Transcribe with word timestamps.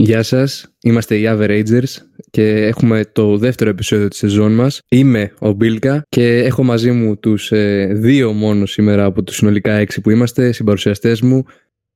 Γεια 0.00 0.22
σας, 0.22 0.74
είμαστε 0.82 1.16
οι 1.16 1.24
Averagers 1.26 2.02
και 2.30 2.48
έχουμε 2.50 3.04
το 3.12 3.36
δεύτερο 3.36 3.70
επεισόδιο 3.70 4.08
της 4.08 4.18
σεζόν 4.18 4.52
μας. 4.54 4.80
Είμαι 4.88 5.32
ο 5.38 5.52
Μπίλκα 5.52 6.02
και 6.08 6.36
έχω 6.38 6.62
μαζί 6.62 6.90
μου 6.90 7.16
τους 7.18 7.52
ε, 7.52 7.88
δύο 7.92 8.32
μόνο 8.32 8.66
σήμερα 8.66 9.04
από 9.04 9.22
τους 9.22 9.36
συνολικά 9.36 9.72
έξι 9.72 10.00
που 10.00 10.10
είμαστε, 10.10 10.52
συμπαρουσιαστές 10.52 11.20
μου, 11.20 11.44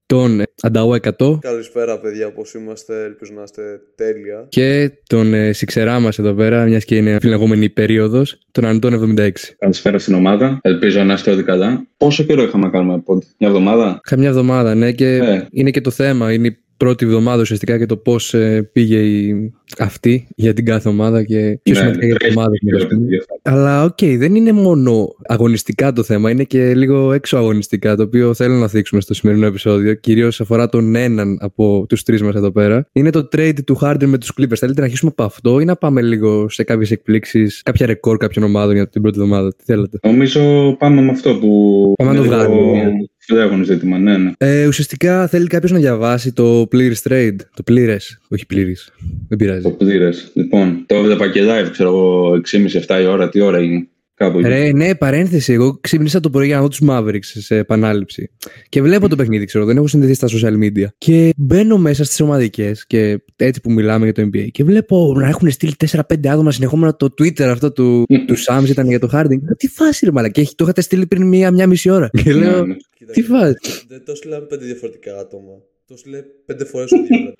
τον 0.06 0.42
Ανταό 0.62 0.96
100 1.18 1.38
Καλησπέρα 1.40 2.00
παιδιά, 2.00 2.32
πώς 2.32 2.54
είμαστε, 2.54 3.04
ελπίζω 3.04 3.32
να 3.36 3.42
είστε 3.42 3.62
τέλεια. 3.94 4.46
και 4.48 4.90
τον 5.06 5.34
ε, 5.34 5.52
Σιξερά 5.52 6.00
μας 6.00 6.18
εδώ 6.18 6.34
πέρα, 6.34 6.64
μιας 6.64 6.84
και 6.84 6.96
είναι 6.96 7.18
φιλεγόμενη 7.20 7.68
περίοδος, 7.68 8.38
τον 8.52 8.64
Αντών 8.64 9.16
76. 9.18 9.30
Καλησπέρα 9.58 9.98
στην 9.98 10.14
ομάδα. 10.14 10.58
Ελπίζω 10.62 11.02
να 11.02 11.12
είστε 11.12 11.30
όλοι 11.30 11.42
καλά. 11.42 11.86
Πόσο 11.96 12.22
καιρό 12.24 12.42
είχαμε 12.42 12.64
να 12.64 12.70
κάνουμε 12.70 12.98
πόντι, 13.00 13.26
μια 13.38 13.48
εβδομάδα; 13.48 14.00
Καμιά 14.02 14.28
εβδομάδα, 14.28 14.74
ναι, 14.74 14.92
και 14.92 15.16
Ε. 15.16 15.46
είναι 15.50 15.70
και 15.70 15.80
το 15.80 15.90
θέμα. 15.90 16.32
Είναι 16.32 16.46
η 16.46 16.56
πρώτη 16.82 17.04
εβδομάδα 17.04 17.40
ουσιαστικά 17.40 17.78
και 17.78 17.86
το 17.86 17.96
πώς 17.96 18.34
πήγε 18.72 18.98
η... 18.98 19.52
αυτή 19.78 20.26
για 20.36 20.52
την 20.52 20.64
κάθε 20.64 20.88
ομάδα 20.88 21.24
και 21.24 21.58
πιο 21.62 21.72
Ναι, 21.74 21.78
σημαντικά 21.78 22.06
για 22.06 22.14
την 22.16 22.18
τρέχει 22.18 22.38
ομάδα. 22.38 22.56
και 22.56 22.72
μας, 22.72 22.74
ας 22.74 22.80
όλα 22.82 22.94
πούμε. 22.94 23.06
παιδιά. 23.06 23.24
Αλλά 23.42 23.84
οκ, 23.84 23.98
δεν 24.18 24.34
είναι 24.34 24.52
μόνο 24.52 25.08
αγωνιστικά 25.26 25.92
το 25.92 26.02
θέμα, 26.02 26.30
είναι 26.30 26.44
και 26.44 26.74
λίγο 26.74 27.12
έξω 27.12 27.36
αγωνιστικά, 27.36 27.96
το 27.96 28.02
οποίο 28.02 28.34
θέλω 28.34 28.54
να 28.54 28.68
θίξουμε 28.68 29.00
στο 29.00 29.14
σημερινό 29.14 29.46
επεισόδιο. 29.46 29.94
Κυρίως 29.94 30.40
αφορά 30.40 30.68
τον 30.68 30.94
έναν 30.94 31.38
από 31.40 31.84
τους 31.88 32.02
τρεις 32.02 32.22
μας 32.22 32.34
εδώ 32.34 32.50
πέρα. 32.52 32.86
Είναι 32.92 33.10
το 33.10 33.28
trade 33.36 33.64
του 33.66 33.78
Harden 33.80 34.04
με 34.06 34.18
τους 34.18 34.32
Clippers. 34.40 34.56
Θέλετε 34.58 34.80
να 34.80 34.84
αρχίσουμε 34.84 35.10
από 35.16 35.22
αυτό 35.24 35.60
ή 35.60 35.64
να 35.64 35.76
πάμε 35.76 36.02
λίγο 36.02 36.48
σε 36.48 36.62
κάποιες 36.64 36.90
εκπλήξεις, 36.90 37.62
κάποια 37.62 37.86
ρεκόρ 37.86 38.16
κάποιων 38.16 38.44
ομάδων 38.44 38.74
για 38.74 38.88
την 38.88 39.02
πρώτη 39.02 39.18
εβδομάδα; 39.20 39.54
Τι 39.54 39.64
θέλετε; 39.64 39.98
Νομίζω 40.02 40.74
πάμε 40.78 41.02
με 41.02 41.10
αυτό 41.10 41.34
που. 41.34 41.92
Πάμε 41.96 42.10
να 42.10 42.16
το 42.16 42.24
είναι 42.24 42.34
λίγο 42.36 42.44
βγάλουμε. 42.52 42.92
Φλέγον 43.26 43.64
ζήτημα, 43.64 43.98
ναι, 43.98 44.16
ναι. 44.16 44.32
Ε, 44.38 44.66
ουσιαστικά 44.66 45.26
θέλει 45.26 45.46
κάποιος 45.46 45.70
να 45.70 45.78
διαβάσει 45.78 46.32
το 46.32 46.66
πλήρης 46.70 47.02
trade. 47.08 47.36
Το 47.54 47.62
πλήρες, 47.62 48.20
όχι 48.28 48.46
πλήρης. 48.46 48.92
Δεν 49.28 49.38
πειράζει. 49.38 49.62
Το 49.62 49.70
πλήρες. 49.70 50.30
Λοιπόν, 50.34 50.84
το 50.86 50.94
έβλεπα 50.94 51.30
και 51.30 51.40
live, 51.42 51.68
ξέρω 51.70 51.88
εγώ, 51.88 52.40
6,5-7 52.86 53.00
η 53.02 53.04
ώρα. 53.06 53.28
Τι 53.28 53.40
ώρα 53.40 53.62
είναι. 53.62 53.86
Κάπου 54.22 54.38
εκεί. 54.38 54.48
Ρε, 54.48 54.72
ναι, 54.72 54.94
παρένθεση. 54.94 55.52
Εγώ 55.52 55.78
ξύπνησα 55.80 56.20
το 56.20 56.30
πρωί 56.30 56.46
για 56.46 56.56
να 56.56 56.62
δω 56.62 56.68
τους 56.68 56.80
Mavericks 56.88 57.18
σε 57.22 57.56
επανάληψη. 57.56 58.30
Και 58.68 58.82
βλέπω 58.82 59.08
το 59.08 59.16
παιχνίδι, 59.16 59.44
ξέρω, 59.44 59.64
δεν 59.64 59.76
έχω 59.76 59.86
συνδεθεί 59.86 60.14
στα 60.14 60.28
social 60.28 60.52
media. 60.64 60.86
Και 60.98 61.32
μπαίνω 61.36 61.78
μέσα 61.78 62.04
στις 62.04 62.20
ομαδικές 62.20 62.86
και 62.86 63.18
έτσι 63.36 63.60
που 63.60 63.72
μιλάμε 63.72 64.04
για 64.04 64.12
το 64.14 64.22
NBA. 64.22 64.50
Και 64.50 64.64
βλέπω 64.64 65.14
να 65.16 65.28
έχουν 65.28 65.50
στείλει 65.50 65.74
4-5 65.90 66.00
άτομα 66.28 66.50
συνεχόμενα 66.52 66.96
το 66.96 67.06
Twitter 67.18 67.42
αυτό 67.42 67.72
του, 67.72 68.04
του 68.26 68.34
Sams 68.46 68.68
ήταν 68.68 68.88
για 68.88 68.98
το 68.98 69.08
Harding. 69.12 69.38
Τι 69.56 69.68
φάση, 69.68 70.04
ρε 70.04 70.10
μαλακά. 70.10 70.32
Και 70.32 70.40
έχει- 70.40 70.54
το 70.54 70.64
είχατε 70.64 70.80
στείλει 70.80 71.06
πριν 71.06 71.26
μία, 71.26 71.50
μία 71.50 71.66
μισή 71.66 71.90
ώρα. 71.90 72.08
Και 72.22 72.32
Ναι, 72.32 72.38
λέω, 72.38 72.66
ναι. 72.66 72.74
Κοίτα, 72.96 73.12
τι 73.12 73.22
φάση. 73.22 73.56
Δεν 73.88 74.02
το 74.04 74.14
στείλαμε 74.14 74.46
πέντε 74.46 74.64
διαφορετικά 74.64 75.18
άτομα. 75.18 75.52
Το 75.86 75.96
στείλε 75.96 76.18
πέντε 76.46 76.64
φορές 76.64 76.90
ο 76.92 76.96
δύο 76.96 77.32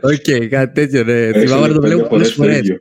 Οκ, 0.12 0.48
κάτι 0.50 0.72
τέτοιο, 0.74 1.02
ρε. 1.02 1.26
Έξω 1.28 1.40
Θυμάμαι 1.40 1.66
να 1.68 1.74
το 1.74 1.80
πέντε 1.80 1.94
βλέπω 1.94 2.08
πολλές 2.08 2.32
φορές 2.32 2.56
το 2.58 2.64
φορές. 2.64 2.80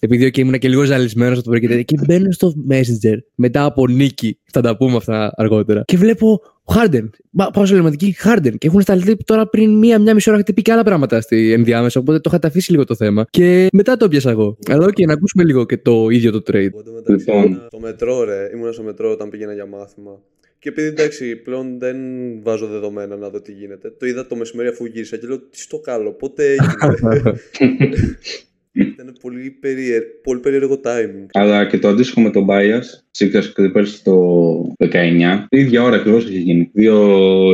Ίδιο. 0.00 0.16
Επειδή 0.16 0.30
και 0.30 0.40
ήμουν 0.40 0.58
και 0.58 0.68
λίγο 0.68 0.84
ζαλισμένος 0.84 1.38
από 1.38 1.42
το 1.42 1.50
πρωί 1.50 1.60
και 1.60 1.68
τέτοια. 1.68 1.82
Και 1.82 1.96
μπαίνω 2.06 2.32
στο 2.32 2.52
Messenger 2.70 3.16
μετά 3.34 3.64
από 3.64 3.86
νίκη. 3.86 4.38
Θα 4.52 4.60
τα 4.60 4.76
πούμε 4.76 4.96
αυτά 4.96 5.32
αργότερα. 5.36 5.82
Και 5.84 5.96
βλέπω 5.96 6.40
Harden. 6.64 7.08
Μα, 7.30 7.50
Πάω 7.50 7.66
σε 7.66 7.74
λεωματική 7.74 8.16
Harden. 8.24 8.54
Και 8.58 8.66
έχουν 8.66 8.80
σταλεί 8.80 9.16
τώρα 9.24 9.48
πριν 9.48 9.78
μία-μία 9.78 10.14
μισή 10.14 10.28
ώρα. 10.28 10.38
Έχετε 10.38 10.52
πει 10.52 10.62
και 10.62 10.72
άλλα 10.72 10.82
πράγματα 10.82 11.20
στη 11.20 11.52
ενδιάμεσα. 11.52 12.00
Οπότε 12.00 12.18
το 12.18 12.28
είχατε 12.30 12.46
αφήσει 12.46 12.70
λίγο 12.70 12.84
το 12.84 12.94
θέμα. 12.94 13.26
Και 13.30 13.66
μετά 13.72 13.96
το 13.96 14.08
πιάσα 14.08 14.30
εγώ. 14.30 14.56
Αλλά 14.70 14.86
οκ, 14.86 14.98
να 15.06 15.12
ακούσουμε 15.12 15.44
λίγο 15.44 15.64
και 15.66 15.76
το 15.76 16.08
ίδιο 16.10 16.30
το 16.30 16.38
trade. 16.38 16.68
Οπότε 16.72 16.90
μεταξύ 16.90 17.26
Λοιπόν. 17.26 17.44
ήμουνα 17.44 17.66
στο 17.66 17.80
μετρό, 17.80 18.24
ρε. 18.24 18.50
Ήμουνα 18.54 18.72
στο 18.72 18.82
μετρό 18.82 19.10
όταν 19.10 19.30
πήγαινα 19.30 19.52
για 19.52 19.66
μάθημα. 19.66 20.20
Και 20.58 20.68
επειδή 20.68 20.86
εντάξει, 20.86 21.36
πλέον 21.36 21.78
δεν 21.78 21.96
βάζω 22.42 22.66
δεδομένα 22.66 23.16
να 23.16 23.28
δω 23.28 23.40
τι 23.40 23.52
γίνεται. 23.52 23.90
Το 23.98 24.06
είδα 24.06 24.26
το 24.26 24.36
μεσημέρι 24.36 24.68
αφού 24.68 24.84
γύρισα 24.84 25.16
και 25.16 25.26
λέω 25.26 25.38
τι 25.38 25.60
στο 25.60 25.78
καλό, 25.78 26.12
πότε 26.12 26.44
έγινε; 26.44 27.32
Ήταν 28.76 29.16
πολύ, 29.20 29.50
περίεργο, 29.50 30.06
πολύ 30.22 30.40
περίεργο 30.40 30.80
timing. 30.84 31.26
Αλλά 31.32 31.66
και 31.66 31.78
το 31.78 31.88
αντίστοιχο 31.88 32.20
με 32.20 32.30
τον 32.30 32.46
Bias, 32.48 32.84
Sixers 33.18 33.52
Clippers 33.56 33.88
το 34.04 34.74
19, 34.78 35.46
η 35.48 35.58
ίδια 35.58 35.82
ώρα 35.82 35.96
ακριβώς 35.96 36.24
έχει 36.24 36.38
γίνει. 36.38 36.70
Δύο 36.72 36.96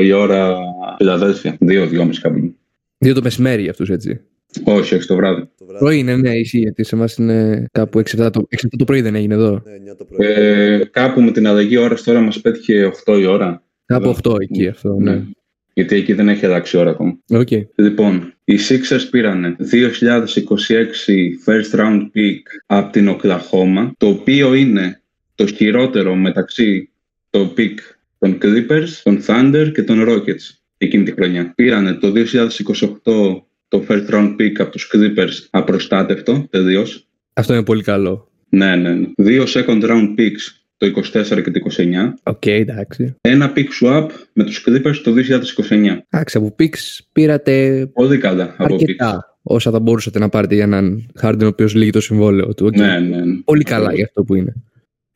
η 0.03 0.13
ώρα 0.13 0.59
Φιλαδέλφια. 0.97 1.57
Δύο, 1.61 1.87
δυόμιση 1.87 2.21
κάπου. 2.21 2.37
εκεί. 2.37 2.57
Δύο 2.99 3.15
το 3.15 3.21
μεσημέρι 3.23 3.63
για 3.63 3.71
αυτούς 3.71 3.91
έτσι. 3.91 4.21
Όχι, 4.65 4.95
όχι 4.95 5.07
το 5.07 5.17
βράδυ. 5.17 5.49
Το 5.59 5.65
βράδυ. 5.65 5.85
Πρωί 5.85 5.99
είναι, 5.99 6.17
ναι, 6.17 6.31
ισχύει. 6.31 6.59
Γιατί 6.59 6.85
σε 6.85 6.95
εμάς 6.95 7.17
είναι 7.17 7.67
κάπου 7.73 7.99
6-7 7.99 8.31
το, 8.33 8.47
6-7 8.51 8.67
το 8.79 8.85
πρωί 8.85 9.01
δεν 9.01 9.15
έγινε 9.15 9.35
εδώ. 9.35 9.51
Ναι, 9.51 9.93
9 9.93 9.97
το 9.99 10.05
πρωί. 10.05 10.29
Ε, 10.29 10.85
κάπου 10.91 11.21
με 11.21 11.31
την 11.31 11.47
αλλαγή 11.47 11.77
ώρας 11.77 12.03
τώρα 12.03 12.21
μας 12.21 12.41
πέτυχε 12.41 12.93
8 13.05 13.19
η 13.21 13.27
ώρα. 13.27 13.63
Κάπου 13.85 14.17
8 14.23 14.41
εκεί 14.41 14.67
αυτό, 14.67 14.97
ναι. 15.01 15.23
Γιατί 15.75 15.97
εκεί 15.97 16.13
δεν 16.13 16.29
έχει 16.29 16.47
αλλάξει 16.47 16.77
η 16.77 16.81
ώρα 16.81 16.91
ακόμα. 16.91 17.19
Οκ. 17.29 17.49
Λοιπόν, 17.75 18.32
οι 18.45 18.59
Sixers 18.69 19.09
πήραν 19.11 19.57
2026 19.73 19.77
first 21.47 21.79
round 21.79 22.01
pick 22.15 22.43
από 22.67 22.93
την 22.93 23.09
Οκλαχώμα, 23.09 23.95
το 23.99 24.07
οποίο 24.07 24.55
είναι 24.55 25.03
το 25.35 25.47
χειρότερο 25.47 26.15
μεταξύ 26.15 26.91
το 27.31 27.55
pick 27.57 27.75
των 28.19 28.39
Clippers, 28.43 28.89
των 29.03 29.23
Thunder 29.27 29.71
και 29.75 29.83
των 29.83 30.05
Rockets 30.09 30.57
εκείνη 30.79 31.05
τη 31.05 31.13
χρονιά. 31.13 31.53
Πήραν 31.55 31.99
το 32.01 32.13
2028 32.17 33.43
το 33.69 33.85
first 33.89 34.11
round 34.11 34.37
pick 34.41 34.53
από 34.59 34.71
τους 34.71 34.91
Clippers 34.95 35.47
απροστάτευτο, 35.51 36.47
τελείως. 36.51 37.07
Αυτό 37.33 37.53
είναι 37.55 37.65
πολύ 37.65 37.83
καλό. 37.83 38.31
Ναι, 38.49 38.77
ναι, 38.77 38.95
ναι. 38.95 39.07
Δύο 39.17 39.45
second 39.47 39.83
round 39.83 40.15
picks 40.19 40.62
το 40.91 41.03
24 41.13 41.43
και 41.43 41.51
το 41.51 41.61
29. 41.77 42.13
Οκ, 42.23 42.47
εντάξει. 42.47 43.15
Ένα 43.21 43.53
pick 43.57 43.67
swap 43.83 44.07
με 44.33 44.45
τους 44.45 44.65
Clippers 44.69 44.97
το 45.03 45.13
2029. 45.13 46.03
Εντάξει, 46.11 46.37
από 46.37 46.55
picks 46.59 46.75
πήρατε 47.13 47.87
Πολύ 47.93 48.19
καλά 48.19 48.55
από 48.59 48.75
pick. 48.75 48.79
αρκετά 48.81 49.37
όσα 49.43 49.71
θα 49.71 49.81
μπορούσατε 49.81 50.19
να 50.19 50.29
πάρετε 50.29 50.55
για 50.55 50.65
έναν 50.65 51.07
Harden 51.23 51.43
ο 51.43 51.47
οποίος 51.47 51.75
λήγει 51.75 51.91
το 51.91 52.01
συμβόλαιο 52.01 52.55
του. 52.55 52.67
Οκ. 52.67 52.77
Ναι, 52.77 52.99
ναι, 52.99 53.17
ναι. 53.17 53.41
Πολύ 53.45 53.63
καλά 53.63 53.95
για 53.95 54.05
αυτό 54.05 54.25
που 54.25 54.35
είναι. 54.35 54.55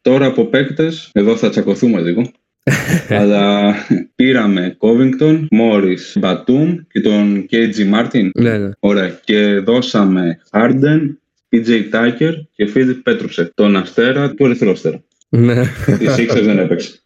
Τώρα 0.00 0.26
από 0.26 0.44
παίκτες, 0.44 1.10
εδώ 1.12 1.36
θα 1.36 1.48
τσακωθούμε 1.48 2.00
λίγο. 2.00 2.30
αλλά 3.08 3.74
πήραμε 4.14 4.76
Covington, 4.80 5.46
Morris, 5.60 6.20
Batum 6.20 6.76
και 6.88 7.00
τον 7.00 7.46
KJ 7.50 7.94
Martin. 7.94 8.30
Ναι, 8.34 8.58
ναι. 8.58 8.70
Ωραία. 8.78 9.20
Και 9.24 9.58
δώσαμε 9.58 10.40
Harden, 10.50 11.00
PJ 11.50 11.68
Tucker 11.92 12.32
και 12.52 12.70
Philip 12.74 13.12
Petrusev. 13.12 13.46
Τον 13.54 13.76
αστέρα 13.76 14.34
του 14.34 14.44
Ερυθρού 14.44 14.75
Αστέρα. 14.75 15.02
Ναι. 15.28 15.60
Η 16.00 16.06
Sixers 16.16 16.42
δεν 16.42 16.58
έπαιξε. 16.58 16.98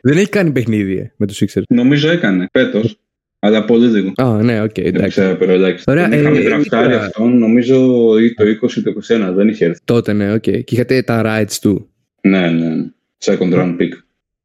Δεν 0.00 0.16
έχει 0.16 0.28
κάνει 0.28 0.50
παιχνίδι 0.50 0.96
ε, 0.96 1.12
με 1.16 1.26
τους 1.26 1.42
Sixers. 1.44 1.62
Νομίζω 1.68 2.10
έκανε 2.10 2.46
φέτος, 2.52 2.98
αλλά 3.38 3.64
πολύ 3.64 3.86
λίγο. 3.86 4.12
Α, 4.16 4.42
ναι, 4.42 4.62
οκ, 4.62 4.74
Δεν 4.74 4.84
εντάξει. 4.86 5.08
ξέρω, 5.20 5.36
pero 5.40 5.48
ελάχιστα. 5.50 5.92
Ωραία, 5.92 6.08
Τον 6.08 6.18
είχαμε 6.18 6.38
ε, 6.38 6.42
ντραφτάρει 6.42 6.92
τώρα- 6.92 7.04
αυτόν, 7.04 7.38
νομίζω 7.38 7.78
ή 8.18 8.34
το 8.34 8.44
20 8.44 8.76
ή 8.76 8.82
το 8.82 8.92
21, 9.30 9.32
δεν 9.34 9.48
είχε 9.48 9.64
έρθει. 9.64 9.80
Τότε, 9.84 10.12
ναι, 10.12 10.32
οκ. 10.32 10.40
Και 10.40 10.64
είχατε 10.68 11.02
τα 11.02 11.22
rights 11.24 11.56
του. 11.60 11.88
Ναι, 12.22 12.40
ναι. 12.50 12.68
ναι. 12.68 12.84
Second 13.24 13.52
round 13.54 13.76
pick. 13.80 13.90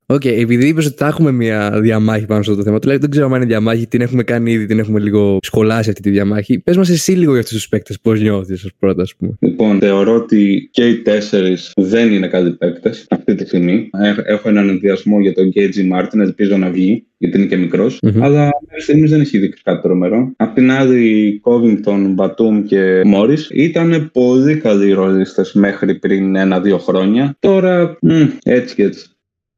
OK, 0.10 0.26
επειδή 0.26 0.68
είπες 0.68 0.86
ότι 0.86 0.96
θα 0.98 1.08
έχουμε 1.08 1.32
μια 1.32 1.80
διαμάχη 1.82 2.26
πάνω 2.26 2.44
σε 2.44 2.50
αυτό 2.52 2.62
το 2.62 2.68
θέμα, 2.68 2.80
τουλάχιστον 2.80 3.10
δεν 3.12 3.20
ξέρω 3.20 3.26
αν 3.36 3.42
είναι 3.42 3.50
διαμάχη, 3.52 3.88
την 3.88 4.02
έχουμε 4.02 4.24
κάνει 4.24 4.52
ήδη, 4.52 4.66
την 4.66 4.80
έχουμε 4.80 5.00
λίγο 5.00 5.38
σχολιάσει 5.42 5.90
αυτή 5.90 6.02
τη 6.02 6.10
διαμάχη. 6.10 6.60
Πες 6.60 6.78
μας 6.78 6.90
εσύ 6.90 7.12
λίγο 7.12 7.32
για 7.32 7.40
αυτούς 7.42 7.56
τους 7.58 7.68
παίκτες, 7.70 8.00
πώς 8.02 8.22
νιώθεις 8.22 8.64
ως 8.64 8.72
πρώτα, 8.80 9.02
ας 9.02 9.16
πούμε. 9.16 9.32
Λοιπόν, 9.40 9.80
θεωρώ 9.80 10.16
ότι 10.16 10.70
και 10.72 10.88
οι 10.88 10.96
τέσσερις 10.98 11.72
δεν 11.76 12.12
είναι 12.12 12.28
καλοί 12.28 12.52
παίκτες 12.52 13.06
αυτή 13.10 13.36
τη 13.36 13.46
στιγμή. 13.46 13.90
Έχ- 14.04 14.22
Έχω 14.26 14.50
έναν 14.50 14.70
ενδοιασμό 14.70 15.20
για 15.20 15.34
τον 15.34 15.52
KJ 15.56 15.98
Martin, 15.98 16.20
ελπίζω 16.20 16.58
να 16.58 16.70
βγει, 16.70 17.06
γιατί 17.18 17.38
είναι 17.38 17.46
και 17.48 17.58
μικρός. 17.58 18.00
Μμμ. 18.02 18.24
Αλλά 18.24 18.50
μέχρι 18.68 18.82
στιγμής 18.84 19.10
δεν 19.12 19.22
έχει 19.22 19.38
δείξει 19.38 19.62
κάτι 19.64 19.82
τρομερό. 19.82 20.34
Απ' 20.38 20.56
την 20.56 20.72
άλλη, 20.72 21.42
Covington, 21.44 22.16
Batum 22.16 22.64
και 22.68 23.02
Morris 23.16 23.52
ήταν 23.54 24.10
πολύ 24.14 24.56
καλοί 24.58 24.92
ρολίστες 24.92 25.46
μέχρι 25.54 25.96
πριν 25.96 26.36
ένα-δύο 26.36 26.78
χρόνια. 26.78 27.36
Τώρα, 27.40 27.98
μ, 28.02 28.12
έτσι 28.44 28.76
και 28.76 28.84
έτσι. 28.84 29.06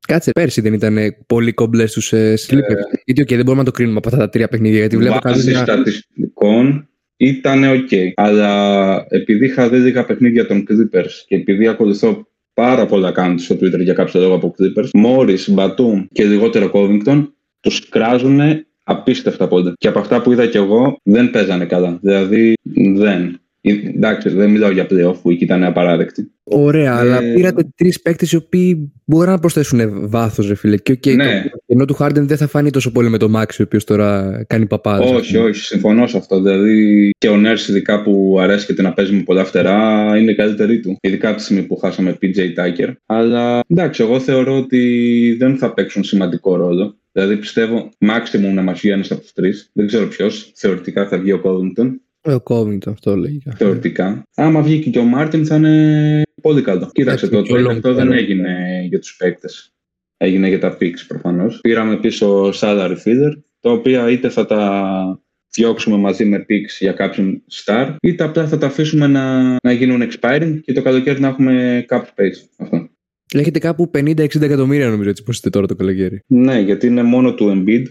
Κάτσε, 0.10 0.32
πέρσι 0.32 0.62
δεν 0.62 0.74
ήταν 0.74 0.98
πολύ 1.28 1.54
κομπλέ 1.54 1.92
στους 1.92 2.16
ε, 2.16 2.34
Clippers. 2.48 3.00
Γιατί, 3.06 3.22
οκ, 3.22 3.28
δεν 3.28 3.38
μπορούμε 3.38 3.56
να 3.56 3.64
το 3.64 3.72
κρίνουμε 3.72 3.98
από 3.98 4.08
αυτά 4.08 4.20
τα 4.20 4.30
τρία 4.30 4.48
παιχνίδια. 4.48 4.80
Γιατί 4.80 4.98
βλέπω 4.98 5.18
Βάσει 5.24 5.52
καλή. 5.52 5.56
στατιστικών 5.56 6.90
ήταν 7.18 7.64
ok. 7.64 8.12
Αλλά 8.16 9.06
επειδή 9.10 9.46
είχα 9.46 9.70
δει 9.70 9.78
λίγα 9.78 10.06
παιχνίδια 10.06 10.46
των 10.46 10.66
Clippers 10.70 11.12
και 11.28 11.36
επειδή 11.36 11.68
ακολουθώ 11.68 12.28
πάρα 12.54 12.86
πολλά 12.86 13.14
accounts 13.16 13.36
στο 13.38 13.56
Twitter 13.56 13.80
για 13.80 13.94
κάποιο 13.94 14.20
λόγο 14.20 14.34
από 14.34 14.56
Clippers, 14.58 14.90
Morris, 15.06 15.56
Batum 15.56 16.06
και 16.12 16.24
λιγότερο 16.24 16.72
Covington 16.74 17.28
τους 17.60 17.90
κράζουν 17.90 18.40
απίστευτα 18.84 19.48
πάντα. 19.48 19.74
Και 19.78 19.88
από 19.88 20.00
αυτά 20.00 20.22
που 20.22 20.32
είδα 20.32 20.48
κι 20.48 20.58
εγώ 20.58 21.00
δεν 21.04 21.30
παίζανε 21.30 21.66
καλά. 21.66 22.00
Δηλαδή 22.02 22.54
δεν. 22.96 23.40
Ε, 23.62 23.72
Εντάξει, 23.96 24.30
δεν 24.30 24.50
μιλάω 24.50 24.72
για 24.72 24.88
playoff 24.90 25.16
που 25.22 25.30
εκεί 25.32 25.44
ήταν 25.44 25.64
απαράδεκτοι. 25.64 26.32
Ωραία, 26.44 26.94
Ε, 26.94 27.00
αλλά 27.00 27.20
πήρατε 27.34 27.64
τρεις 27.76 28.02
παίκτες 28.02 28.32
οι 28.32 28.36
οποίοι 28.36 28.92
μπορεί 29.06 29.30
να 29.30 29.40
προσθέσουν 29.40 30.10
βάθος, 30.10 30.48
ρε 30.48 30.56
φίλε. 30.56 30.78
Και 30.78 30.94
okay, 30.94 31.16
Ναι. 31.16 31.44
το 31.52 31.58
ενώ 31.66 31.86
του 31.86 31.96
Harden 32.00 32.14
δεν 32.22 32.38
θα 32.38 32.48
φανεί 32.48 32.70
τόσο 32.70 32.92
πολύ 32.92 33.10
με 33.10 33.18
το 33.18 33.32
Max, 33.36 33.46
ο 33.60 33.64
οποίος 33.64 33.84
τώρα 33.84 34.40
κάνει 34.48 34.66
παπάδες. 34.66 35.12
όχι, 35.12 35.38
όχι, 35.38 35.62
συμφωνώ 35.62 36.08
σε 36.08 36.18
αυτό. 36.18 36.42
Δηλαδή 36.42 37.10
και 37.18 37.30
ο 37.30 37.38
Νέρς 37.38 37.68
ειδικά 37.68 38.02
που 38.02 38.38
αρέσκεται 38.40 38.82
να 38.82 38.94
παίζει 38.94 39.14
με 39.14 39.22
πολλά 39.22 39.46
φτερά 39.46 40.06
είναι 40.18 40.32
η 40.32 40.36
καλύτερη 40.36 40.80
του. 40.80 40.98
Ειδικά 41.02 41.28
από 41.28 41.38
τη 41.38 41.44
στιγμή 41.44 41.64
που 41.64 41.76
χάσαμε 41.78 42.18
PJ 42.22 42.38
Tucker. 42.38 42.94
Αλλά 43.06 43.60
εντάξει, 43.68 44.04
εγώ 44.04 44.20
θεωρώ 44.20 44.58
ότι 44.58 45.36
δεν 45.40 45.58
θα 45.58 45.74
παίξουν 45.74 46.04
σημαντικό 46.04 46.56
ρόλο. 46.56 46.98
Δηλαδή 47.12 47.38
πιστεύω 47.38 47.90
maximum 48.00 48.54
να 48.54 48.62
μας 48.62 48.80
βγει 48.80 48.90
ένα 48.92 49.06
από 49.10 49.22
τους 49.22 49.34
τρεις. 49.34 49.70
Δεν 49.74 49.88
ξέρω 49.88 50.08
ποιος. 50.08 50.52
Θεωρητικά 50.56 51.08
θα 51.08 51.18
βγει 51.18 51.32
ο 51.32 51.42
Covington. 51.44 51.90
Ε, 52.22 52.34
Ο 52.34 52.42
Covington 52.44 52.88
αυτό 52.88 53.16
λέγεται. 53.16 53.54
Θεωρητικά. 53.58 54.24
Άμα 54.36 54.62
βγει 54.62 54.90
και 54.90 55.00
ο 55.00 55.04
Μάρτιν 55.04 55.46
θα 55.46 55.56
είναι 55.56 56.22
πολύ 56.42 56.62
καλό. 56.62 56.90
Κοίταξε, 56.94 57.26
Έτσι, 57.26 57.38
το 57.38 57.44
και 57.44 57.54
ο 57.54 57.56
trade 57.58 57.68
Long 57.68 57.72
αυτό 57.72 57.94
δεν 57.94 58.08
Term. 58.08 58.12
έγινε 58.12 58.82
για 58.90 59.00
τους 59.00 59.16
παίκτες. 59.16 59.74
Έγινε 60.18 60.48
για 60.48 60.60
τα 60.60 60.78
picks 60.82 61.00
προφανώς. 61.08 61.60
Πήραμε 61.62 61.98
πίσω 62.00 62.50
salary 62.54 62.96
feeder, 63.06 63.32
τα 63.60 63.72
οποία 63.72 64.10
είτε 64.12 64.30
θα 64.30 64.46
τα 64.46 65.22
διώξουμε 65.54 65.98
μαζί 65.98 66.26
με 66.26 66.46
picks 66.50 66.76
για 66.80 66.92
κάποιον 66.92 67.44
star, 67.52 67.96
είτε 68.02 68.24
απλά 68.24 68.48
θα 68.48 68.58
τα 68.58 68.68
αφήσουμε 68.68 69.08
να, 69.08 69.56
να 69.64 69.72
γίνουν 69.72 70.02
expiring 70.12 70.60
και 70.64 70.74
το 70.74 70.82
καλοκαίρι 70.82 71.20
να 71.20 71.28
έχουμε 71.28 71.86
cap 71.90 72.02
space. 72.02 72.48
Αυτό. 72.58 72.90
Έχετε 73.34 73.60
κάπου 73.60 73.92
50-60 73.98 74.42
εκατομμύρια 74.42 74.90
νομίζω 74.90 75.10
έτσι 75.10 75.24
πως 75.24 75.36
είστε 75.36 75.50
τώρα 75.50 75.68
το 75.68 75.76
καλοκαίρι. 75.76 76.22
Ναι, 76.28 76.60
γιατί 76.60 76.88
είναι 76.88 77.04
μόνο 77.04 77.34
του 77.34 77.48
Embiid, 77.66 77.84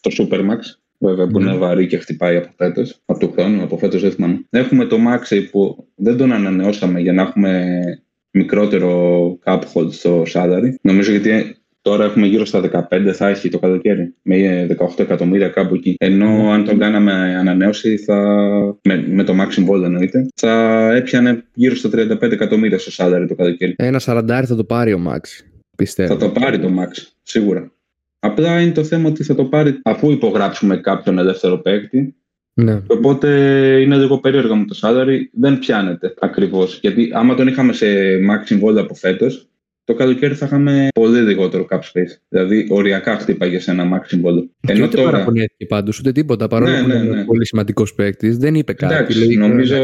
το 0.00 0.10
Supermax, 0.18 0.58
βέβαια 0.98 1.26
που 1.26 1.40
Ναι. 1.40 1.50
είναι 1.50 1.58
βαρύ 1.58 1.86
και 1.86 1.98
χτυπάει 1.98 2.36
από 2.36 2.48
φέτος, 2.56 3.00
από 3.04 3.18
του 3.18 3.32
χρόνου, 3.32 3.62
από 3.62 3.78
φέτος 3.78 4.02
δεν 4.02 4.10
θυμάμαι. 4.12 4.44
Έχουμε 4.50 4.84
το 4.84 4.96
Maxi 4.96 5.40
που 5.50 5.88
δεν 5.94 6.16
τον 6.16 6.32
ανανεώσαμε 6.32 7.00
για 7.00 7.12
να 7.12 7.22
έχουμε 7.22 7.82
μικρότερο 8.30 9.38
cap 9.44 9.60
hold 9.74 9.92
στο 9.92 10.22
salary. 10.32 10.68
Νομίζω 10.80 11.10
γιατί 11.10 11.56
τώρα 11.82 12.04
έχουμε 12.04 12.26
γύρω 12.26 12.44
στα 12.44 12.86
15, 12.90 13.10
θα 13.12 13.28
έχει 13.28 13.48
το 13.48 13.58
καλοκαίρι, 13.58 14.14
με 14.22 14.66
18 14.78 14.86
εκατομμύρια 14.98 15.48
κάπου 15.48 15.74
εκεί. 15.74 15.94
Ενώ 15.98 16.50
αν 16.50 16.64
τον 16.64 16.78
κάναμε 16.78 17.12
ανανέωση, 17.12 17.96
θα, 17.96 18.16
με, 18.82 19.06
με 19.08 19.22
το 19.24 19.32
Max 19.42 19.46
συμβόλαιο 19.50 19.86
εννοείται, 19.86 20.26
θα 20.34 20.92
έπιανε 20.94 21.44
γύρω 21.54 21.74
στα 21.74 21.90
35 21.92 22.22
εκατομμύρια 22.22 22.78
στο 22.78 23.04
salary 23.04 23.24
το 23.28 23.34
καλοκαίρι. 23.34 23.74
Ένα 23.78 24.00
40 24.04 24.42
θα 24.46 24.56
το 24.56 24.64
πάρει 24.64 24.92
ο 24.92 24.98
Μάξ. 24.98 25.44
Πιστεύω. 25.76 26.12
Θα 26.12 26.16
το 26.26 26.40
πάρει 26.40 26.58
το 26.58 26.68
Max, 26.68 27.02
σίγουρα. 27.22 27.72
Απλά 28.24 28.60
είναι 28.60 28.72
το 28.72 28.84
θέμα 28.84 29.08
ότι 29.08 29.24
θα 29.24 29.34
το 29.34 29.44
πάρει 29.44 29.80
αφού 29.82 30.10
υπογράψουμε 30.10 30.76
κάποιον 30.76 31.18
ελεύθερο 31.18 31.58
παίκτη. 31.58 32.14
Ναι. 32.54 32.82
Οπότε 32.86 33.28
είναι 33.80 33.96
λίγο 33.96 34.18
περίεργο 34.20 34.56
με 34.56 34.64
το 34.64 34.78
salary. 34.82 35.18
Δεν 35.32 35.58
πιάνεται 35.58 36.14
ακριβώς. 36.20 36.78
Γιατί 36.82 37.10
άμα 37.12 37.34
τον 37.34 37.46
είχαμε 37.46 37.72
σε 37.72 37.86
max 38.16 38.40
συμβόλαιο 38.44 38.82
από 38.82 38.94
φέτος, 38.94 39.48
το 39.84 39.94
καλοκαίρι 39.94 40.34
θα 40.34 40.46
είχαμε 40.46 40.88
πολύ 40.94 41.20
λιγότερο 41.20 41.66
cap 41.70 41.78
space. 41.78 42.16
Δηλαδή 42.28 42.66
οριακά 42.70 43.16
χτύπαγε 43.16 43.58
σε 43.60 43.70
ένα 43.70 43.98
max 43.98 44.02
συμβόλαιο. 44.06 44.48
Και 44.60 44.72
Ενώ 44.72 44.84
ούτε 44.84 44.96
τώρα. 44.96 45.10
παραπονέθηκε 45.10 45.66
πάντως, 45.66 45.98
ούτε 45.98 46.12
τίποτα. 46.12 46.48
Παρόλο 46.48 46.70
Ναι, 46.70 46.82
που 46.82 46.88
ναι, 46.88 46.94
είναι 46.94 47.14
ναι. 47.16 47.24
πολύ 47.24 47.46
σημαντικός 47.46 47.94
παίκτης, 47.94 48.36
δεν 48.38 48.54
είπε 48.54 48.72
κάτι. 48.72 48.94
Εντάξει, 48.94 49.18
Λέει, 49.18 49.36
νομίζω 49.36 49.76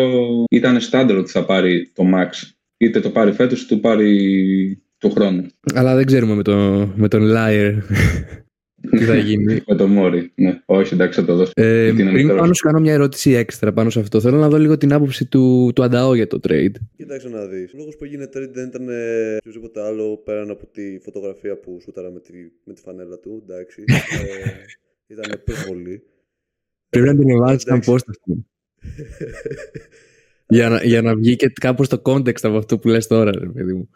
ήταν 0.51 0.81
στάνταρ 0.81 1.17
ότι 1.17 1.31
θα 1.31 1.45
πάρει 1.45 1.91
το 1.95 2.05
max. 2.15 2.29
Είτε 2.77 3.01
το 3.01 3.11
πάρει 3.11 3.33
φέτος, 3.33 3.63
είτε 3.63 3.75
το 3.75 3.81
πάρει 3.81 4.83
του 5.01 5.11
χρόνου. 5.11 5.47
Αλλά 5.75 5.95
δεν 5.95 6.07
ξέρουμε 6.07 6.35
με, 6.35 6.43
το, 6.43 6.55
με 6.97 7.09
τον 7.09 7.23
Liar 7.35 7.79
τι 8.91 9.05
θα 9.05 9.17
γίνει. 9.17 9.63
Με 9.67 9.75
το 9.75 9.87
Μόρι. 9.87 10.33
Ναι, 10.35 10.61
όχι, 10.65 10.95
εντάξει, 10.95 11.21
θα 11.21 11.27
το 11.27 11.37
δώσω. 11.37 11.53
Ε, 11.55 11.83
Γιατί 11.85 12.03
είναι 12.03 12.11
πριν 12.11 12.23
μικρός. 12.23 12.41
πάνω 12.41 12.53
σου 12.53 12.63
κάνω 12.63 12.81
μια 12.81 12.93
ερώτηση 12.93 13.31
έξτρα 13.31 13.73
πάνω 13.73 13.91
σε 13.91 14.01
αυτό, 14.01 14.21
θέλω 14.21 14.39
να 14.39 14.49
δω 14.49 14.59
λίγο 14.59 14.77
την 14.77 14.93
άποψη 14.93 15.27
του, 15.27 15.73
του 15.75 15.83
Ανταό 15.83 16.15
για 16.15 16.27
το 16.27 16.41
trade. 16.49 16.75
Κοίταξε 16.97 17.29
να 17.29 17.47
δεις. 17.47 17.73
Ο 17.75 17.77
λόγος 17.77 17.97
που 17.97 18.05
έγινε 18.05 18.25
trade 18.25 18.51
δεν 18.53 18.67
ήταν 18.67 18.89
ε, 18.89 19.37
οποιοδήποτε 19.37 19.83
άλλο 19.83 20.17
πέραν 20.25 20.51
από 20.51 20.67
τη 20.67 20.99
φωτογραφία 20.99 21.57
που 21.57 21.79
σούταρα 21.83 22.11
με 22.11 22.21
τη, 22.21 22.33
με 22.65 22.73
τη 22.75 22.81
φανέλα 22.81 23.19
του. 23.19 23.43
Εντάξει. 23.49 23.85
ε, 23.87 25.13
ήταν 25.15 25.43
προσβολή. 25.45 26.03
Πρέπει 26.89 27.07
να 27.07 27.17
την 27.17 27.39
βάλει 27.39 27.61
σαν 27.61 27.73
εντάξει. 27.73 27.91
απόσταση. 27.91 28.47
για, 30.49 30.69
να, 30.69 30.85
για 30.85 31.03
να 31.03 31.17
βγει 31.17 31.37
και 31.37 31.53
κάπως 31.61 31.89
το 31.89 32.03
context 32.05 32.43
από 32.43 32.57
αυτό 32.57 32.79
που 32.79 32.89
λες 32.89 33.07
τώρα, 33.07 33.31
ρε 33.31 33.47
παιδί 33.47 33.73
μου. 33.73 33.91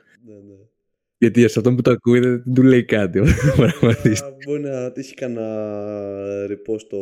Ναι, 1.25 1.31
ναι. 1.31 1.37
Γιατί 1.37 1.53
σε 1.53 1.59
αυτόν 1.59 1.77
που 1.77 1.83
το 1.83 1.91
ακούει 1.91 2.21
δεν 2.21 2.55
του 2.55 2.63
λέει 2.63 2.85
κάτι. 2.85 3.19
ο 3.19 3.25
πραγματής. 3.57 4.23
Α, 4.23 4.37
Μπορεί 4.47 4.61
να 4.61 4.93
τύχει 4.93 5.15
κανένα 5.15 6.47
ρεπό 6.47 6.79
στο 6.79 6.99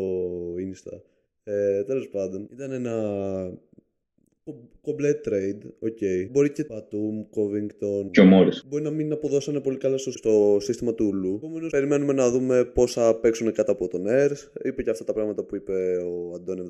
Insta. 0.55 1.01
Ε, 1.45 1.83
Τέλος 1.85 2.09
πάντων, 2.09 2.49
ήταν 2.53 2.71
ένα 2.71 2.95
κομπλέ 4.81 5.11
trade. 5.25 5.61
Οκ. 5.79 6.31
Μπορεί 6.31 6.51
και 6.51 6.65
Πατούμ, 6.65 7.25
Covington. 7.35 8.11
Και 8.11 8.21
ο 8.21 8.25
Μόρι. 8.25 8.51
Μπορεί 8.69 8.83
να 8.83 8.91
μην 8.91 9.13
αποδώσανε 9.13 9.61
πολύ 9.61 9.77
καλά 9.77 9.99
στο, 9.99 10.11
στο 10.11 10.57
σύστημα 10.61 10.95
του 10.95 11.15
Λου. 11.15 11.35
Επομένως, 11.35 11.71
περιμένουμε 11.71 12.13
να 12.13 12.31
δούμε 12.31 12.65
πώ 12.65 12.87
θα 12.87 13.19
παίξουν 13.21 13.53
κάτω 13.53 13.73
από 13.73 13.89
τον 13.89 14.05
Air. 14.09 14.31
Είπε 14.63 14.83
και 14.83 14.91
αυτά 14.91 15.05
τα 15.05 15.13
πράγματα 15.13 15.45
που 15.45 15.57
είπε 15.57 15.97
ο 15.97 16.35
Αντώνη 16.35 16.61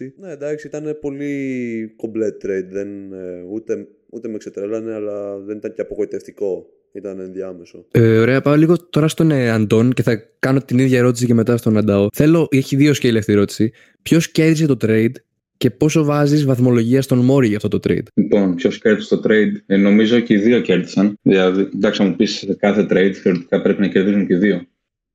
76. 0.00 0.12
Ναι, 0.16 0.30
εντάξει, 0.30 0.66
ήταν 0.66 0.98
πολύ 1.00 1.94
κομπλέ 1.96 2.26
trade. 2.26 2.66
Δεν, 2.68 3.12
ε, 3.12 3.42
ούτε, 3.50 3.88
ούτε 4.10 4.28
με 4.28 4.38
ξετρέλανε, 4.38 4.94
αλλά 4.94 5.38
δεν 5.38 5.56
ήταν 5.56 5.72
και 5.72 5.80
απογοητευτικό. 5.80 6.66
Ήταν 6.92 7.20
ενδιάμεσο. 7.20 7.84
Ε, 7.90 8.18
ωραία, 8.18 8.40
πάω 8.40 8.56
λίγο 8.56 8.88
τώρα 8.90 9.08
στον 9.08 9.30
ε, 9.30 9.50
Αντών 9.50 9.92
και 9.92 10.02
θα 10.02 10.22
κάνω 10.38 10.60
την 10.60 10.78
ίδια 10.78 10.98
ερώτηση 10.98 11.26
και 11.26 11.34
μετά 11.34 11.56
στον 11.56 11.76
Ανταό. 11.76 12.06
Θέλω, 12.12 12.48
έχει 12.50 12.76
δύο 12.76 12.94
σκέλη 12.94 13.18
αυτή 13.18 13.30
η 13.30 13.34
ερώτηση. 13.34 13.72
Ποιος 14.02 14.30
κέρδισε 14.30 14.66
το 14.66 14.76
trade 14.82 15.12
και 15.56 15.70
πόσο 15.70 16.04
βάζεις 16.04 16.44
βαθμολογία 16.44 17.02
στον 17.02 17.18
Μόρι 17.18 17.46
για 17.46 17.56
αυτό 17.56 17.68
το 17.68 17.78
trade; 17.88 18.02
Λοιπόν, 18.14 18.54
ποιος 18.54 18.78
κέρδισε 18.78 19.16
το 19.16 19.22
trade, 19.28 19.52
ε, 19.66 19.76
νομίζω 19.76 20.20
και 20.20 20.34
οι 20.34 20.38
δύο 20.38 20.60
κέρδισαν. 20.60 21.18
Δηλαδή, 21.22 21.68
εντάξει, 21.74 22.02
να 22.02 22.08
μου 22.08 22.16
πεις 22.16 22.30
σε 22.32 22.54
κάθε 22.54 22.82
trade 22.90 23.12
θεωρητικά 23.12 23.62
πρέπει 23.62 23.80
να 23.80 23.86
κερδίζουν 23.88 24.26
και 24.26 24.34
οι 24.34 24.36
δύο. 24.36 24.62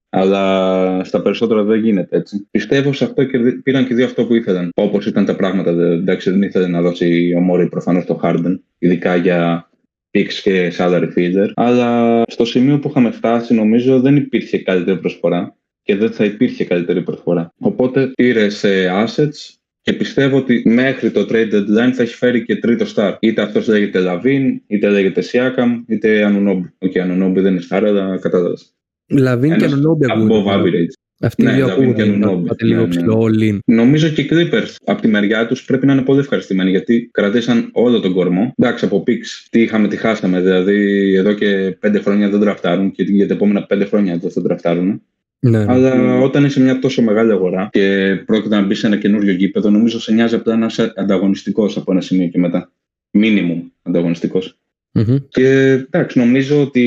Αλλά 0.09 1.03
στα 1.03 1.21
περισσότερα 1.21 1.63
δεν 1.63 1.79
γίνεται 1.79 2.17
έτσι. 2.17 2.47
Πιστεύω 2.51 2.93
σε 2.93 3.03
αυτό 3.03 3.23
κερδί- 3.23 3.61
πήραν 3.63 3.87
και 3.87 3.93
οι 3.93 3.95
δύο 3.95 4.05
αυτό 4.05 4.25
που 4.25 4.35
ήθελαν. 4.35 4.69
Όπως 4.75 5.05
ήταν 5.05 5.25
τα 5.25 5.35
πράγματα. 5.35 5.73
Δε- 5.73 5.93
Εντάξει, 5.93 6.29
δεν 6.29 6.41
ήθελε 6.41 6.67
να 6.67 6.81
δώσει 6.81 7.33
ο 7.37 7.39
Morey 7.39 7.69
προφανώς 7.69 8.05
το 8.05 8.19
Harden, 8.23 8.59
ειδικά 8.77 9.15
για 9.15 9.69
picks 10.15 10.33
και 10.33 10.73
salary 10.77 11.07
filler. 11.17 11.49
Αλλά 11.55 12.21
στο 12.27 12.45
σημείο 12.45 12.79
που 12.79 12.89
είχαμε 12.89 13.11
φτάσει, 13.11 13.53
νομίζω 13.53 13.99
δεν 13.99 14.15
υπήρχε 14.15 14.57
καλύτερη 14.57 14.99
προσφορά 14.99 15.57
και 15.81 15.95
δεν 15.95 16.11
θα 16.11 16.25
υπήρχε 16.25 16.65
καλύτερη 16.65 17.01
προσφορά. 17.01 17.53
Οπότε 17.59 18.11
πήρε 18.15 18.49
σε 18.49 18.87
assets 18.89 19.55
και 19.81 19.93
πιστεύω 19.93 20.37
ότι 20.37 20.61
μέχρι 20.65 21.11
το 21.11 21.27
trade 21.29 21.53
deadline 21.53 21.91
θα 21.93 22.01
έχει 22.01 22.15
φέρει 22.15 22.43
και 22.43 22.55
τρίτο 22.55 22.85
star. 22.95 23.15
Είτε 23.19 23.41
αυτός 23.41 23.67
λέγεται 23.67 23.99
LaVine, 23.99 24.61
είτε 24.67 24.89
λέγεται 24.89 25.23
Siakam, 25.31 25.83
είτε 25.87 26.31
Anunobi. 26.31 26.69
OK, 26.77 26.91
okay, 26.91 27.01
Anunobi 27.01 27.41
δεν 27.41 27.51
είναι 27.51 27.63
star, 27.69 27.83
αλλά 27.83 28.19
κατάλαβες. 28.19 28.75
LaVine 29.07 29.57
και 29.57 29.65
Anunobi 29.65 30.05
above 30.09 31.04
average. 31.19 31.27
Αυτοί 31.27 31.41
οι 31.41 31.45
Ναι, 31.45 31.51
δύο 31.53 31.67
LaVine 31.67 31.83
ακούγονται. 31.83 32.03
και 32.03 32.09
να 32.09 32.15
Anunobi. 32.15 32.47
Πάτε 32.47 32.65
λίγο 32.65 32.79
Ναι, 32.79 32.85
ναι. 32.85 32.89
ψιλο 32.95 33.23
all 33.29 33.51
in. 33.53 33.57
Νομίζω 33.65 34.09
και 34.09 34.21
οι 34.21 34.27
Clippers 34.31 34.75
από 34.85 35.01
τη 35.01 35.07
μεριά 35.07 35.47
τους 35.47 35.65
πρέπει 35.65 35.85
να 35.85 35.93
είναι 35.93 36.01
πολύ 36.01 36.19
ευχαριστημένοι 36.19 36.69
γιατί 36.69 37.09
κρατήσαν 37.11 37.69
όλο 37.73 37.99
τον 37.99 38.13
κορμό. 38.13 38.53
Εντάξει, 38.57 38.85
από 38.85 39.03
picks 39.07 39.47
τι 39.49 39.61
είχαμε, 39.61 39.87
τι 39.87 39.95
χάσαμε. 39.97 40.41
Δηλαδή, 40.41 41.13
εδώ 41.15 41.33
και 41.33 41.77
πέντε 41.79 41.99
χρόνια 41.99 42.29
δεν 42.29 42.39
ντραφτάρουν 42.39 42.91
και 42.91 43.03
για 43.03 43.27
τα 43.27 43.33
επόμενα 43.33 43.63
πέντε 43.65 43.85
χρόνια 43.85 44.17
δεν 44.17 44.31
θα 44.31 44.41
ντραφτάρουν. 44.41 45.01
Ναι, 45.39 45.49
ναι. 45.57 45.65
Αλλά 45.67 46.19
όταν 46.19 46.45
είσαι 46.45 46.61
μια 46.61 46.79
τόσο 46.79 47.01
μεγάλη 47.01 47.31
αγορά 47.31 47.69
και 47.71 48.15
πρόκειται 48.25 48.55
να 48.55 48.61
μπεις 48.61 48.79
σε 48.79 48.87
ένα 48.87 48.97
καινούριο 48.97 49.33
γήπεδο, 49.33 49.69
νομίζω 49.69 49.99
σε 49.99 50.13
νοιάζει 50.13 50.35
απλά 50.35 50.55
να 50.55 50.65
είσαι 50.65 50.93
ανταγωνιστικός 50.95 51.77
από 51.77 51.91
ένα 51.91 52.01
σημείο 52.01 52.27
και 52.27 52.39
μετά. 52.39 52.71
Μίνιμουμ 53.11 53.61
ανταγωνιστικός. 53.83 54.57
Μμμ. 54.97 55.15
Και 55.27 55.69
εντάξει, 55.69 56.19
νομίζω 56.19 56.61
ότι 56.61 56.81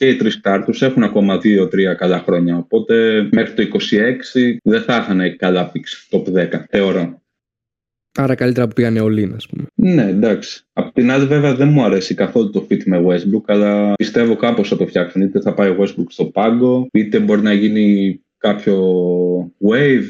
και 0.00 0.08
οι 0.08 0.16
τρεις 0.16 0.40
κάρτου 0.40 0.84
έχουν 0.84 1.02
ακόμα 1.02 1.40
2-3 1.42 1.94
καλά 1.96 2.18
χρόνια. 2.18 2.56
Οπότε 2.56 3.28
μέχρι 3.32 3.54
το 3.54 3.62
26 3.62 4.58
δεν 4.62 4.82
θα 4.82 4.96
είχαν 4.96 5.36
καλά 5.36 5.70
πίξ 5.70 6.08
top 6.10 6.22
10, 6.32 6.64
θεωρώ. 6.68 7.20
Άρα 8.18 8.34
καλύτερα 8.34 8.66
που 8.66 8.74
πήγανε 8.74 9.00
all 9.02 9.24
in, 9.24 9.32
ας 9.34 9.46
πούμε. 9.46 9.66
Ναι, 9.74 10.08
εντάξει. 10.08 10.64
Απ' 10.72 10.94
την 10.94 11.10
άλλη, 11.10 11.26
βέβαια, 11.26 11.54
δεν 11.54 11.68
μου 11.68 11.84
αρέσει 11.84 12.14
καθόλου 12.14 12.50
το 12.50 12.66
fit 12.70 12.84
με 12.84 13.02
Westbrook, 13.06 13.42
αλλά 13.46 13.92
πιστεύω 13.94 14.36
κάπως 14.36 14.68
θα 14.68 14.76
το 14.76 14.86
φτιάξουν. 14.86 15.22
Είτε 15.22 15.40
θα 15.40 15.54
πάει 15.54 15.68
ο 15.68 15.76
Westbrook 15.80 16.06
στο 16.08 16.24
πάγκο, 16.24 16.88
είτε 16.92 17.18
μπορεί 17.18 17.40
να 17.40 17.52
γίνει 17.52 18.20
κάποιο 18.38 18.78
wave 19.68 20.04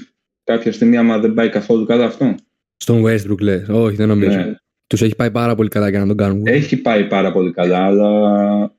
κάποια 0.44 0.72
στιγμή, 0.72 0.96
άμα 0.96 1.18
δεν 1.18 1.34
πάει 1.34 1.48
καθόλου 1.48 1.84
καλά 1.84 2.04
αυτό. 2.04 2.34
Στον 2.76 3.02
Westbrook 3.04 3.40
λες. 3.40 3.68
Όχι, 3.68 3.96
δεν 3.96 4.08
νομίζω. 4.08 4.36
Ναι. 4.36 4.54
Τους 4.86 5.02
έχει 5.02 5.14
πάει 5.14 5.30
πάρα 5.30 5.54
πολύ 5.54 5.68
καλά 5.68 5.88
για 5.88 5.98
να 5.98 6.06
τον 6.06 6.16
κάνουν. 6.16 6.46
Έχει 6.46 6.76
πάει 6.76 7.06
πάρα 7.06 7.32
πολύ 7.32 7.52
καλά, 7.52 7.84
αλλά 7.84 8.10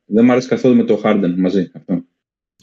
δεν 0.06 0.26
μου 0.26 0.32
αρέσει 0.32 0.48
καθόλου 0.48 0.76
με 0.76 0.84
το 0.84 1.02
Harden 1.04 1.34
μαζί 1.38 1.72
αυτό. 1.74 2.04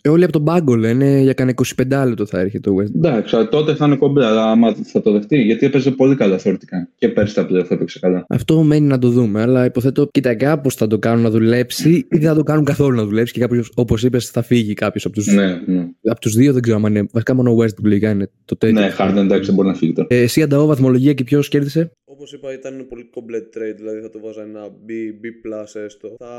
Ε, 0.06 0.10
όλοι 0.10 0.24
από 0.24 0.32
τον 0.32 0.44
πάγκο 0.44 0.74
λένε 0.74 1.20
για 1.20 1.32
κανένα 1.32 1.56
25 2.02 2.06
λεπτό 2.08 2.26
θα 2.26 2.40
έρχεται 2.40 2.70
το 2.70 2.76
Westbrook. 2.76 2.94
Εντάξει, 2.94 3.36
αλλά 3.36 3.48
τότε 3.48 3.74
θα 3.74 3.86
είναι 3.86 3.96
κομπλέ, 3.96 4.26
αλλά 4.26 4.50
άμα 4.50 4.74
θα 4.74 5.02
το 5.02 5.12
δεχτεί, 5.12 5.42
γιατί 5.42 5.66
έπαιζε 5.66 5.90
πολύ 5.90 6.16
καλά 6.16 6.38
θεωρητικά. 6.38 6.88
Και 6.96 7.08
πέρσι 7.08 7.34
τα 7.34 7.46
playoff 7.50 7.70
έπαιξε 7.70 7.98
καλά. 7.98 8.24
Αυτό 8.28 8.62
μένει 8.62 8.86
να 8.86 8.98
το 8.98 9.08
δούμε, 9.08 9.40
αλλά 9.40 9.64
υποθέτω, 9.64 10.08
κοίτα 10.10 10.34
κάπω 10.34 10.70
θα 10.70 10.86
το 10.86 10.98
κάνουν 10.98 11.22
να 11.22 11.30
δουλέψει 11.30 11.90
ή 11.90 12.06
δεν 12.10 12.28
θα 12.28 12.34
το 12.34 12.42
κάνουν 12.42 12.64
καθόλου 12.64 12.96
να 12.96 13.04
δουλέψει 13.04 13.32
και 13.32 13.40
κάποιος, 13.40 13.72
όπως 13.74 14.02
είπες, 14.02 14.28
θα 14.30 14.42
φύγει 14.42 14.74
κάποιος 14.74 15.04
από 15.04 15.14
του 15.14 15.32
Ναι, 15.32 15.46
ναι. 15.66 15.88
από 16.04 16.20
τους 16.20 16.34
δύο. 16.34 16.52
Δεν 16.52 16.62
ξέρω 16.62 16.80
αν 16.84 16.94
είναι. 16.94 17.08
Βασικά 17.12 17.34
μόνο 17.34 17.50
ο 17.50 17.56
Westbrook 17.62 17.82
λογικά 17.84 18.10
είναι 18.10 18.30
το 18.44 18.56
τέτοιο. 18.56 18.80
Ναι, 18.80 18.94
Harden 18.98 19.16
εντάξει, 19.16 19.46
δεν 19.46 19.54
μπορεί 19.54 19.68
να 19.68 19.74
φύγει 19.74 19.92
τώρα. 19.92 20.08
Ε, 20.10 20.20
εσύ 20.20 20.42
ανταώ 20.42 20.66
βαθμολογία 20.66 21.12
και 21.12 21.24
ποιος 21.24 21.48
κέρδισε; 21.48 21.90
Όπως 22.04 22.32
είπα, 22.32 22.52
ήταν 22.52 22.74
ένα 22.74 22.84
πολύ 22.84 23.10
complete 23.14 23.58
trade, 23.58 23.76
δηλαδή 23.76 24.00
θα 24.00 24.10
το 24.10 24.20
βάζα 24.20 24.42
ένα 24.42 24.68
B, 24.68 24.90
B 24.90 25.24
plus 25.44 25.80
έστω. 25.84 26.16
Θα 26.18 26.34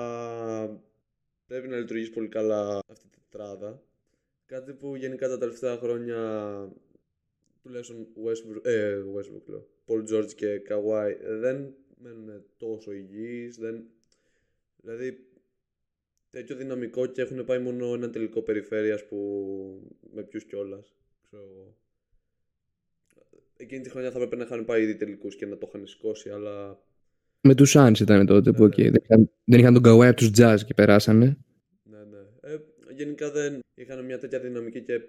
πρέπει 1.47 1.67
να 1.67 1.77
λειτουργήσει 1.77 2.11
πολύ 2.11 2.27
καλά 2.27 2.79
αυτή 2.91 3.14
τη 3.35 3.41
τετράδα. 3.41 3.83
Κάτι 4.45 4.73
που 4.73 4.95
γενικά 4.95 5.27
τα 5.27 5.37
τελευταία 5.37 5.77
χρόνια 5.77 6.19
τουλάχιστον 7.61 8.07
Westbrook, 8.25 8.65
ε, 8.65 9.01
Westbrook 9.15 9.45
λέω, 9.45 9.67
Paul 9.87 10.13
George 10.13 10.33
και 10.35 10.61
Kawhi 10.69 11.15
δεν 11.39 11.73
μένουν 12.01 12.43
τόσο 12.57 12.91
υγιείς, 12.91 13.57
δεν... 13.57 13.83
δηλαδή 14.81 15.27
τέτοιο 16.29 16.55
δυναμικό 16.55 17.05
και 17.05 17.21
έχουν 17.21 17.45
πάει 17.45 17.59
μόνο 17.59 17.93
ένα 17.93 18.09
τελικό 18.09 18.41
περιφέρειας 18.41 19.05
που 19.05 19.17
με 20.13 20.23
ποιους 20.23 20.43
κιόλας. 20.45 20.95
Εκείνη 23.57 23.81
τη 23.81 23.89
χρονιά 23.89 24.11
θα 24.11 24.17
έπρεπε 24.17 24.35
να 24.35 24.43
είχαν 24.43 24.65
πάει 24.65 24.83
ήδη 24.83 24.95
τελικούς 24.95 25.35
και 25.35 25.45
να 25.45 25.57
το 25.57 25.67
είχαν 25.69 25.87
σηκώσει, 25.87 26.29
αλλά. 26.29 26.79
Με 27.41 27.55
τους 27.55 27.73
Suns 27.77 27.99
ήταν 27.99 28.25
τότε 28.25 28.51
που 28.51 28.63
okay, 28.63 28.91
δεν, 28.91 29.01
είχαν, 29.03 29.31
δεν 29.43 29.59
είχαν 29.59 29.73
τον 29.73 29.83
Kawhi 29.85 30.05
από 30.05 30.15
τους 30.15 30.31
Jazz 30.37 30.57
και 30.65 30.73
περάσανε. 30.73 31.44
Ναι, 32.95 33.03
ναι. 33.03 33.03
Ε, 33.03 33.03
γενικά 33.03 33.31
δεν 33.31 33.59
είχαν 33.75 34.05
μια 34.05 34.19
τέτοια 34.19 34.39
δυναμική 34.39 34.81
και 34.81 35.01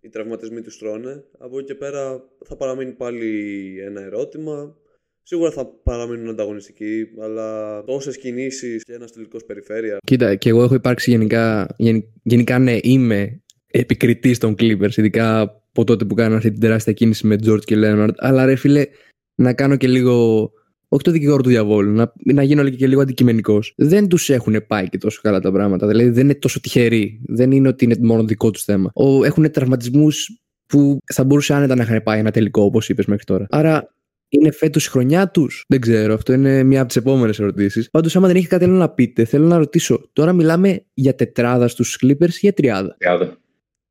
οι 0.00 0.08
τραυματισμοί 0.08 0.60
τους 0.60 0.78
τρώνε. 0.78 1.24
Από 1.38 1.58
εκεί 1.58 1.66
και 1.66 1.74
πέρα 1.74 2.28
θα 2.44 2.56
παραμείνει 2.56 2.92
πάλι 2.92 3.76
ένα 3.80 4.00
ερώτημα. 4.00 4.76
Σίγουρα 5.22 5.50
θα 5.50 5.66
παραμείνουν 5.66 6.28
ανταγωνιστικοί, 6.28 7.06
αλλά 7.20 7.82
τόσε 7.84 8.10
κινήσεις 8.10 8.84
και 8.84 8.92
ένας 8.92 9.12
τελικός 9.12 9.44
περιφέρεια. 9.44 9.98
Κοίτα, 10.06 10.34
και 10.34 10.48
εγώ 10.48 10.62
έχω 10.62 10.74
υπάρξει 10.74 11.10
γενικά. 11.10 11.74
Γεν, 11.78 12.04
γενικά, 12.22 12.58
ναι, 12.58 12.78
είμαι 12.82 13.42
επικριτής 13.66 14.38
των 14.38 14.54
Clippers, 14.58 14.96
ειδικά 14.96 15.40
από 15.40 15.84
τότε 15.84 16.04
που 16.04 16.14
κάνανε 16.14 16.36
αυτή 16.36 16.50
την 16.50 16.60
τεράστια 16.60 16.92
κίνηση 16.92 17.26
με 17.26 17.36
George 17.46 17.64
και 17.64 17.76
Leonard. 17.78 18.14
Αλλά 18.16 18.44
ρε 18.44 18.56
φίλε, 18.56 18.86
να 19.34 19.54
κάνω 19.54 19.76
και 19.76 19.88
λίγο. 19.88 20.50
Όχι 20.92 21.02
το 21.02 21.10
δικηγόρο 21.10 21.42
του 21.42 21.48
διαβόλου, 21.48 21.92
να, 21.92 22.12
να 22.24 22.42
γίνω 22.42 22.68
και 22.68 22.86
λίγο 22.86 23.00
αντικειμενικός. 23.00 23.74
Δεν 23.76 24.08
τους 24.08 24.28
έχουν 24.28 24.66
πάει 24.66 24.88
και 24.88 24.98
τόσο 24.98 25.20
καλά 25.22 25.40
τα 25.40 25.52
πράγματα. 25.52 25.86
Δηλαδή 25.86 26.08
δεν 26.08 26.24
είναι 26.24 26.34
τόσο 26.34 26.60
τυχεροί. 26.60 27.20
Δεν 27.26 27.50
είναι 27.50 27.68
ότι 27.68 27.84
είναι 27.84 27.96
μόνο 28.00 28.24
δικό 28.24 28.50
τους 28.50 28.64
θέμα. 28.64 28.92
Έχουν 29.24 29.50
τραυματισμούς 29.50 30.40
που 30.66 30.98
θα 31.12 31.24
μπορούσε 31.24 31.54
άνετα 31.54 31.74
να 31.74 31.82
είχαν 31.82 32.02
πάει 32.02 32.18
ένα 32.18 32.30
τελικό, 32.30 32.62
όπως 32.62 32.88
είπες 32.88 33.06
μέχρι 33.06 33.24
τώρα. 33.24 33.46
Άρα 33.50 33.94
είναι 34.28 34.50
φέτος 34.50 34.86
η 34.86 34.90
χρονιά 34.90 35.30
τους. 35.30 35.64
Δεν 35.68 35.80
ξέρω, 35.80 36.14
αυτό 36.14 36.32
είναι 36.32 36.62
μια 36.62 36.78
από 36.78 36.88
τις 36.88 36.96
επόμενες 36.96 37.38
ερωτήσεις. 37.38 37.90
Πάντως, 37.90 38.16
άμα 38.16 38.26
δεν 38.26 38.36
έχει 38.36 38.46
κάτι 38.46 38.64
άλλο 38.64 38.76
να 38.76 38.90
πείτε, 38.90 39.24
θέλω 39.24 39.46
να 39.46 39.56
ρωτήσω. 39.56 40.10
Τώρα 40.12 40.32
μιλάμε 40.32 40.84
για 40.94 41.14
τετράδα 41.14 41.68
στους 41.68 41.98
Clippers 42.02 42.32
ή 42.32 42.38
για 42.40 42.52
τριάδα; 42.52 42.96
Τριάδα. 42.98 43.38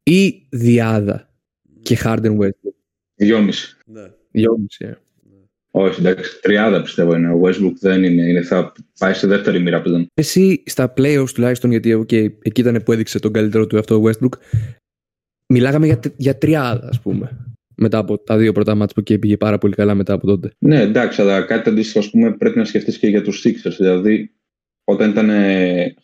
Ή 0.03 0.48
διάδα 0.50 1.34
και 1.82 1.98
Harden 2.03 2.38
Westbrook; 2.38 2.75
Δυόμιση. 3.15 3.77
Ναι. 3.86 4.12
Δυόμιση, 4.32 4.86
ε. 4.86 4.98
Όχι, 5.71 5.99
εντάξει, 5.99 6.41
τριάδα 6.41 6.81
πιστεύω 6.81 7.15
είναι. 7.15 7.29
Ο 7.29 7.41
Westbrook 7.43 7.73
δεν 7.79 8.03
είναι, 8.03 8.21
είναι 8.21 8.41
θα 8.41 8.71
πάει 8.99 9.13
σε 9.13 9.27
δεύτερη 9.27 9.59
μοίρα 9.59 9.81
πλέον. 9.81 10.07
Εσύ 10.13 10.63
στα 10.65 10.93
playoffs 10.97 11.29
τουλάχιστον, 11.33 11.71
γιατί 11.71 12.05
okay, 12.05 12.31
εκεί 12.41 12.61
ήταν 12.61 12.81
που 12.85 12.91
έδειξε 12.91 13.19
τον 13.19 13.33
καλύτερο 13.33 13.67
του 13.67 13.77
αυτό 13.77 13.95
ο 13.95 14.03
Westbrook, 14.05 14.33
μιλάγαμε 15.53 15.85
για, 15.85 15.99
για 16.17 16.38
τριάδα, 16.38 16.88
ας 16.88 16.99
πούμε 17.01 17.49
μετά 17.79 17.97
από 17.97 18.17
τα 18.17 18.38
δύο 18.38 18.51
πρώτα 18.51 18.75
μάτια 18.75 18.93
που 18.95 19.01
και 19.01 19.17
πήγε 19.17 19.38
πάρα 19.38 19.57
πολύ 19.57 19.73
καλά 19.73 19.95
μετά 19.95 20.13
από 20.13 20.27
τότε. 20.27 20.51
Ναι, 20.59 20.81
εντάξει, 20.81 21.21
αλλά 21.21 21.41
κάτι 21.41 21.69
αντίστοιχο 21.69 21.99
ας 21.99 22.09
πούμε, 22.09 22.31
πρέπει 22.31 22.57
να 22.57 22.65
σκεφτείς 22.65 22.97
και 22.97 23.07
για 23.07 23.21
τους 23.21 23.45
Sixers. 23.45 23.75
Δηλαδή, 23.77 24.31
όταν 24.83 25.09
ήταν 25.09 25.29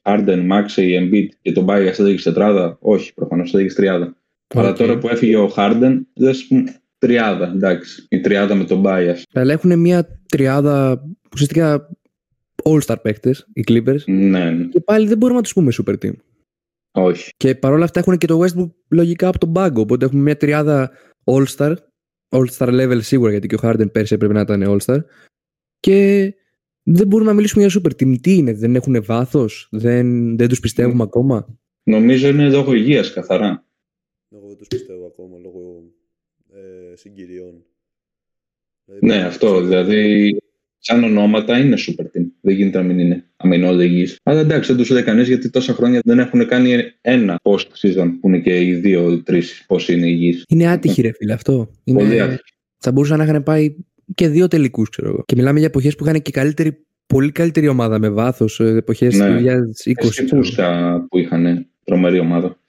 Harden, 0.04 0.48
Maxey, 0.52 1.00
Embiid 1.00 1.28
και 1.42 1.52
τον 1.52 1.66
Bias 1.70 2.00
έδειξε 2.00 2.30
τετράδα, 2.30 2.78
όχι, 2.82 3.14
προφανώς 3.14 3.54
έδειξε 3.54 3.76
τριάδα. 3.76 4.18
Okay. 4.48 4.60
Αλλά 4.60 4.74
τώρα 4.74 4.98
που 4.98 5.08
έφυγε 5.08 5.38
ο 5.38 5.54
Harden, 5.56 6.02
δεν 6.14 6.34
τριάδα, 6.98 7.48
εντάξει. 7.48 8.06
Η 8.10 8.20
τριάδα 8.20 8.56
με 8.56 8.64
τον 8.64 8.84
Bias. 8.86 9.22
Αλλά 9.34 9.54
έχουν 9.54 9.80
μια 9.80 10.22
τριάδα 10.26 11.06
ουσιαστικά 11.34 11.90
all-star 12.64 12.96
παίκτες, 13.02 13.48
οι 13.54 13.64
Clippers. 13.68 14.04
Ναι, 14.06 14.52
ναι. 14.52 14.66
Και 14.66 14.80
πάλι 14.80 15.08
δεν 15.08 15.18
μπορούμε 15.18 15.38
να 15.38 15.44
τους 15.44 15.54
πούμε 15.54 15.72
super 15.84 15.96
team. 16.06 16.14
Όχι. 16.92 17.32
Και 17.38 17.56
παρόλα 17.56 17.84
αυτά 17.84 18.00
έχουν 18.00 18.18
και 18.18 18.28
το 18.28 18.44
Westbrook 18.44 18.70
λογικά 18.90 19.28
από 19.28 19.38
τον 19.38 19.52
πάγκο. 19.52 19.82
Οπότε 19.82 20.06
έχουμε 20.06 20.22
μια 20.22 20.38
τριάδα 20.38 20.92
All-Star. 21.24 21.76
All-Star 22.30 22.68
level 22.68 23.00
σίγουρα 23.02 23.32
γιατί 23.32 23.48
και 23.48 23.56
ο 23.56 23.60
Harden 23.62 23.92
πέρσι 23.92 24.14
έπρεπε 24.14 24.34
να 24.34 24.40
ήταν 24.40 24.64
All-Star. 24.68 25.00
Και 25.80 26.34
δεν 26.84 27.08
μπορούμε 27.08 27.30
να 27.30 27.36
μιλήσουμε 27.36 27.66
για 27.66 27.82
super 27.82 27.92
team. 28.02 28.22
Τι 28.22 28.36
είναι, 28.36 28.54
δεν 28.54 28.76
έχουν 28.76 29.04
βάθος, 29.04 29.68
δεν, 29.72 30.38
δεν 30.38 30.48
τους 30.48 30.60
πιστεύουμε 30.60 31.04
mm. 31.04 31.08
ακόμα; 31.08 31.58
Νομίζω 31.84 32.28
είναι 32.28 32.50
λόγω 32.50 32.74
υγείας 32.74 33.14
καθαρά. 33.14 33.66
Εγώ 34.36 34.48
δεν 34.48 34.58
τους 34.58 34.68
πιστεύω 34.68 35.06
ακόμα 35.06 35.38
λόγω 35.38 35.84
ε, 36.56 36.96
συγκυριών. 36.96 37.66
Ναι, 39.00 39.16
αυτό. 39.16 39.62
Δηλαδή 39.62 40.38
σαν 40.78 41.04
ονόματα 41.04 41.58
είναι 41.58 41.76
super 41.88 42.04
team. 42.04 42.26
Δεν 42.42 42.56
γίνεται 42.56 42.78
να 42.78 42.84
μην 42.84 43.00
είναι. 43.00 43.24
Αν 43.36 43.52
είναι 43.52 43.68
όλοι 43.68 43.86
υγιεί. 43.86 44.10
Αλλά 44.24 44.40
εντάξει, 44.40 44.70
δεν 44.72 44.82
τους 44.82 44.90
λέει 44.90 45.04
κανείς 45.04 45.28
γιατί 45.28 45.50
τόσα 45.50 45.74
χρόνια 45.74 46.02
δεν 46.04 46.20
έχουν 46.20 46.48
κάνει 46.48 46.74
ένα 47.02 47.40
post 47.44 47.68
season 47.82 48.12
που 48.20 48.28
είναι 48.28 48.40
και 48.40 48.62
οι 48.62 48.74
δύο-τρει 48.74 49.42
πώς 49.68 49.90
είναι 49.90 50.08
υγιείς. 50.08 50.44
Είναι 50.48 50.68
άτυχη, 50.68 51.02
ρε 51.02 51.12
φίλε 51.12 51.34
αυτό. 51.34 51.72
Είναι... 51.84 52.00
Πολύ 52.00 52.22
άτυχη. 52.22 52.42
Θα 52.78 52.92
μπορούσαν 52.92 53.18
να 53.18 53.24
είχαν 53.24 53.44
πάει 53.44 53.76
και 54.16 54.28
δύο 54.28 54.48
τελικούς, 54.48 54.90
ξέρω 54.90 55.10
εγώ. 55.10 55.24
Και 55.26 55.36
μιλάμε 55.36 55.58
για 55.60 55.68
εποχές 55.68 55.96
που 55.96 56.06
είχαν 56.06 56.22
και 56.22 56.32
καλύτερη, 56.32 56.86
πολύ 57.06 57.32
καλύτερη 57.32 57.68
ομάδα 57.68 58.00
με 58.00 58.10
βάθος. 58.10 58.60
Ε, 58.60 58.64
εποχές 58.64 59.18
ναι. 59.18 59.40
2020. 59.40 59.94
Και 59.96 60.28
Φούσκα 60.28 61.00
που 61.10 61.18
είχαν 61.18 61.68
τρομερή 61.84 62.20
ομάδα. 62.20 62.60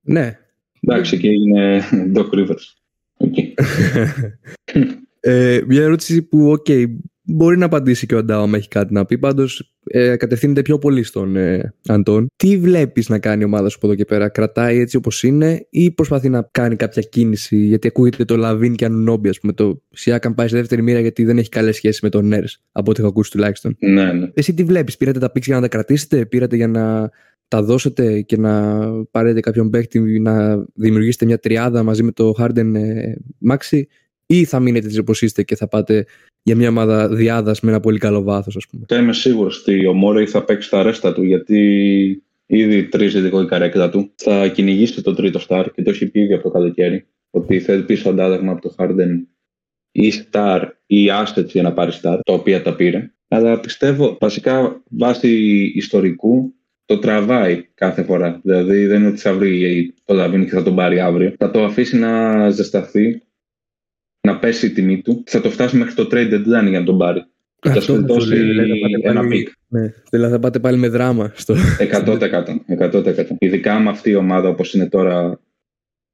Ναι. 0.00 0.38
Εντάξει, 0.80 1.18
και 1.18 1.28
είναι 1.28 1.82
Doc 2.14 2.28
Rivers. 2.30 2.74
Okay. 3.56 4.86
ε, 5.20 5.60
μια 5.66 5.82
ερώτηση 5.82 6.22
που, 6.22 6.50
OK, 6.50 6.66
okay, 6.68 6.86
Μπορεί 7.28 7.58
να 7.58 7.64
απαντήσει 7.64 8.06
και 8.06 8.14
ο 8.14 8.18
Αντάο 8.18 8.54
έχει 8.54 8.68
κάτι 8.68 8.92
να 8.92 9.04
πει. 9.04 9.18
Πάντως 9.18 9.74
ε, 9.84 10.16
κατευθύνεται 10.16 10.62
πιο 10.62 10.78
πολύ 10.78 11.02
στον 11.02 11.36
ε, 11.36 11.74
Αντών. 11.86 12.26
Τι 12.36 12.58
βλέπεις 12.58 13.08
να 13.08 13.18
κάνει 13.18 13.42
η 13.42 13.44
ομάδα 13.44 13.68
σου 13.68 13.76
από 13.76 13.86
εδώ 13.86 13.96
και 13.96 14.04
πέρα, 14.04 14.28
Κρατάει 14.28 14.78
έτσι 14.78 14.96
όπως 14.96 15.22
είναι 15.22 15.66
ή 15.70 15.90
προσπαθεί 15.90 16.28
να 16.28 16.48
κάνει 16.50 16.76
κάποια 16.76 17.02
κίνηση; 17.02 17.56
Γιατί 17.56 17.88
ακούγεται 17.88 18.24
το 18.24 18.36
LaVine 18.36 18.74
και 18.74 18.84
Anunobi, 18.84 19.28
ας 19.28 19.40
πούμε. 19.40 19.52
Το 19.52 19.82
Siakam 19.90 20.34
πάει 20.34 20.48
σε 20.48 20.56
δεύτερη 20.56 20.82
μοίρα 20.82 21.00
γιατί 21.00 21.24
δεν 21.24 21.38
έχει 21.38 21.48
καλές 21.48 21.76
σχέσεις 21.76 22.00
με 22.00 22.08
τον 22.08 22.26
Nurse. 22.26 22.62
Από 22.72 22.90
ό,τι 22.90 23.00
έχω 23.00 23.08
ακούσει 23.08 23.30
τουλάχιστον. 23.30 23.76
Ναι, 23.78 24.12
ναι. 24.12 24.30
Εσύ 24.34 24.54
τι 24.54 24.64
βλέπεις, 24.64 24.96
πήρατε 24.96 25.18
τα 25.18 25.30
picks 25.30 25.46
για 25.46 25.56
να 25.56 25.60
τα 25.60 25.68
κρατήσετε, 25.68 26.26
πήρατε 26.26 26.56
για 26.56 26.68
να 26.68 27.10
τα 27.48 27.62
δώσετε 27.62 28.20
και 28.20 28.36
να 28.36 28.82
πάρετε 29.10 29.40
κάποιον 29.40 29.70
παίχτη 29.70 30.20
να 30.20 30.64
δημιουργήσετε 30.74 31.24
μια 31.24 31.38
τριάδα 31.38 31.82
μαζί 31.82 32.02
με 32.02 32.12
το 32.12 32.34
Harden 32.38 32.74
ε, 32.74 33.12
Maxi 33.50 33.82
ή 34.26 34.44
θα 34.44 34.60
μείνετε 34.60 34.86
έτσι 34.86 34.98
όπως 34.98 35.22
είστε 35.22 35.42
και 35.42 35.56
θα 35.56 35.68
πάτε 35.68 36.06
για 36.42 36.56
μια 36.56 36.68
ομάδα 36.68 37.08
διάδας 37.08 37.60
με 37.60 37.70
ένα 37.70 37.80
πολύ 37.80 37.98
καλό 37.98 38.22
βάθος, 38.22 38.56
ας 38.56 38.66
πούμε; 38.66 38.84
Και 38.88 38.94
είμαι 38.94 39.12
σίγουρος 39.12 39.60
ότι 39.60 39.86
ο 39.86 39.92
Μόρεϊ 39.92 40.26
θα 40.26 40.44
παίξει 40.44 40.70
τα 40.70 40.82
ρέστα 40.82 41.12
του 41.12 41.22
γιατί 41.22 42.22
ήδη 42.46 42.84
τρίζει 42.84 43.18
λίγο 43.18 43.40
η 43.40 43.46
καρέκλα 43.46 43.90
του. 43.90 44.12
Θα 44.14 44.48
κυνηγήσει 44.48 45.02
το 45.02 45.14
τρίτο 45.14 45.38
στάρ 45.38 45.72
και 45.72 45.82
το 45.82 45.90
έχει 45.90 46.06
πει 46.06 46.20
ήδη 46.20 46.32
από 46.32 46.42
το 46.42 46.50
καλοκαίρι. 46.50 47.06
Ότι 47.30 47.60
θέλει 47.60 47.82
πίσω 47.82 48.08
αντάλλαγμα 48.08 48.52
από 48.52 48.60
το 48.60 48.74
Harden 48.78 49.26
ή 49.92 50.12
Star 50.12 50.62
ή 50.86 51.06
Assets 51.10 51.46
για 51.46 51.62
να 51.62 51.72
πάρει 51.72 51.92
Star, 52.02 52.18
τα 52.24 52.32
οποία 52.32 52.62
τα 52.62 52.74
πήρε. 52.74 53.10
Αλλά 53.28 53.60
πιστεύω 53.60 54.16
βασικά 54.20 54.82
βάσει 54.88 55.28
ιστορικά 55.74 56.54
το 56.86 56.98
τραβάει 56.98 57.66
κάθε 57.74 58.02
φορά. 58.02 58.40
Δηλαδή 58.42 58.86
δεν 58.86 59.00
είναι 59.00 59.08
ότι 59.08 59.18
θα 59.20 59.34
βρει 59.34 59.94
το 60.04 60.14
LaVine 60.14 60.44
και 60.44 60.50
θα 60.50 60.62
τον 60.62 60.74
πάρει 60.74 61.00
αύριο. 61.00 61.34
Θα 61.38 61.50
το 61.50 61.64
αφήσει 61.64 61.96
να 61.96 62.50
ζεσταθεί 62.50 63.22
να 64.20 64.38
πέσει 64.38 64.66
η 64.66 64.70
τιμή 64.70 65.02
του, 65.02 65.22
θα 65.26 65.40
το 65.40 65.50
φτάσει 65.50 65.76
μέχρι 65.76 65.94
το 65.94 66.08
trade 66.10 66.32
deadline 66.32 66.68
για 66.68 66.78
να 66.78 66.84
τον 66.84 66.98
πάρει. 66.98 67.24
Θα 67.60 67.80
σου 67.80 68.06
δώσει 68.06 68.36
ένα 69.02 69.26
pick. 69.26 69.48
Ναι, 69.68 69.92
δηλαδή 70.10 70.32
θα 70.32 70.38
πάτε 70.38 70.58
πάλι 70.58 70.78
με 70.78 70.88
δράμα 70.88 71.32
στο. 71.34 71.54
100%, 72.04 72.18
100%. 72.78 73.26
Ειδικά 73.38 73.78
με 73.78 73.90
αυτή 73.90 74.10
η 74.10 74.14
ομάδα 74.14 74.48
όπως 74.48 74.74
είναι 74.74 74.88
τώρα 74.88 75.40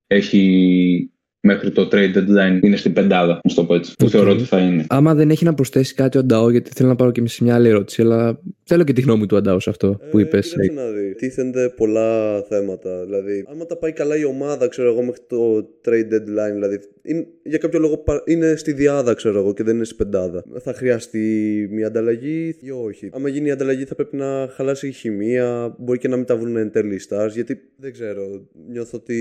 έχει 0.06 1.11
μέχρι 1.42 1.70
το 1.70 1.88
trade 1.92 2.16
deadline 2.16 2.62
είναι 2.62 2.76
στην 2.76 2.92
πεντάδα, 2.92 3.40
να 3.48 3.54
το 3.54 3.64
πω 3.64 3.74
έτσι. 3.74 3.94
Που 3.98 4.08
θεωρώ 4.08 4.30
ότι 4.30 4.42
θα 4.42 4.58
είναι. 4.58 4.84
Άμα 4.88 5.14
δεν 5.14 5.30
έχει 5.30 5.44
να 5.44 5.54
προσθέσει 5.54 5.94
κάτι 5.94 6.18
ο 6.18 6.24
Νταό, 6.24 6.50
γιατί 6.50 6.70
θέλω 6.74 6.88
να 6.88 6.96
πάρω 6.96 7.10
και 7.10 7.28
σε 7.28 7.44
μια 7.44 7.54
άλλη 7.54 7.68
ερώτηση, 7.68 8.02
αλλά 8.02 8.40
θέλω 8.64 8.84
και 8.84 8.92
τη 8.92 9.00
γνώμη 9.00 9.26
του 9.26 9.36
Αντάου 9.36 9.60
σε 9.60 9.70
αυτό 9.70 10.00
που 10.10 10.18
είπες. 10.18 10.52
Ε, 10.52 10.72
να 10.72 10.86
δει. 10.90 11.14
Τίθενται 11.14 11.68
πολλά 11.68 12.42
θέματα. 12.42 13.04
Δηλαδή, 13.04 13.44
άμα 13.50 13.66
τα 13.66 13.76
πάει 13.76 13.92
καλά 13.92 14.16
η 14.16 14.24
ομάδα, 14.24 14.68
ξέρω 14.68 14.88
εγώ, 14.88 15.02
μέχρι 15.02 15.22
το 15.26 15.56
trade 15.84 16.14
deadline, 16.14 16.52
δηλαδή, 16.52 16.80
είναι, 17.02 17.26
για 17.42 17.58
κάποιο 17.58 17.78
λόγο 17.78 18.04
είναι 18.24 18.56
στη 18.56 18.72
διάδα, 18.72 19.14
ξέρω 19.14 19.38
εγώ, 19.38 19.52
και 19.52 19.62
δεν 19.62 19.74
είναι 19.74 19.84
στη 19.84 19.94
πεντάδα. 19.94 20.44
Θα 20.60 20.72
χρειαστεί 20.72 21.68
μια 21.70 21.86
ανταλλαγή 21.86 22.56
ή 22.60 22.70
όχι; 22.70 23.08
Άμα 23.12 23.28
γίνει 23.28 23.48
η 23.48 23.50
ανταλλαγή, 23.50 23.84
θα 23.84 23.94
πρέπει 23.94 24.16
να 24.16 24.48
χαλάσει 24.54 24.88
η 24.88 24.92
χημεία. 24.92 25.76
Μπορεί 25.78 25.98
και 25.98 26.08
να 26.08 26.16
μην 26.16 26.24
τα 26.24 26.36
βρουν 26.36 26.56
εν 26.56 26.70
τέλει 26.70 27.00
stars, 27.08 27.30
γιατί 27.34 27.60
δεν 27.76 27.92
ξέρω. 27.92 28.48
Νιώθω 28.68 28.98
ότι 28.98 29.18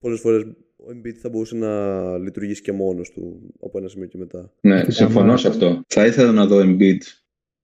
πολλές 0.00 0.20
φορές 0.20 0.44
ο 0.88 0.90
Embiid 0.90 1.14
θα 1.14 1.28
μπορούσε 1.28 1.56
να 1.56 2.18
λειτουργήσει 2.18 2.62
και 2.62 2.72
μόνος 2.72 3.10
του 3.10 3.52
από 3.60 3.78
ένα 3.78 3.88
σημείο 3.88 4.06
και 4.06 4.18
μετά. 4.18 4.52
Ναι, 4.60 4.84
συμφωνώ 4.88 5.36
σε 5.36 5.48
αυτό. 5.48 5.84
Θα 5.86 6.06
ήθελα 6.06 6.32
να 6.32 6.46
δω 6.46 6.60
Embiid. 6.60 6.98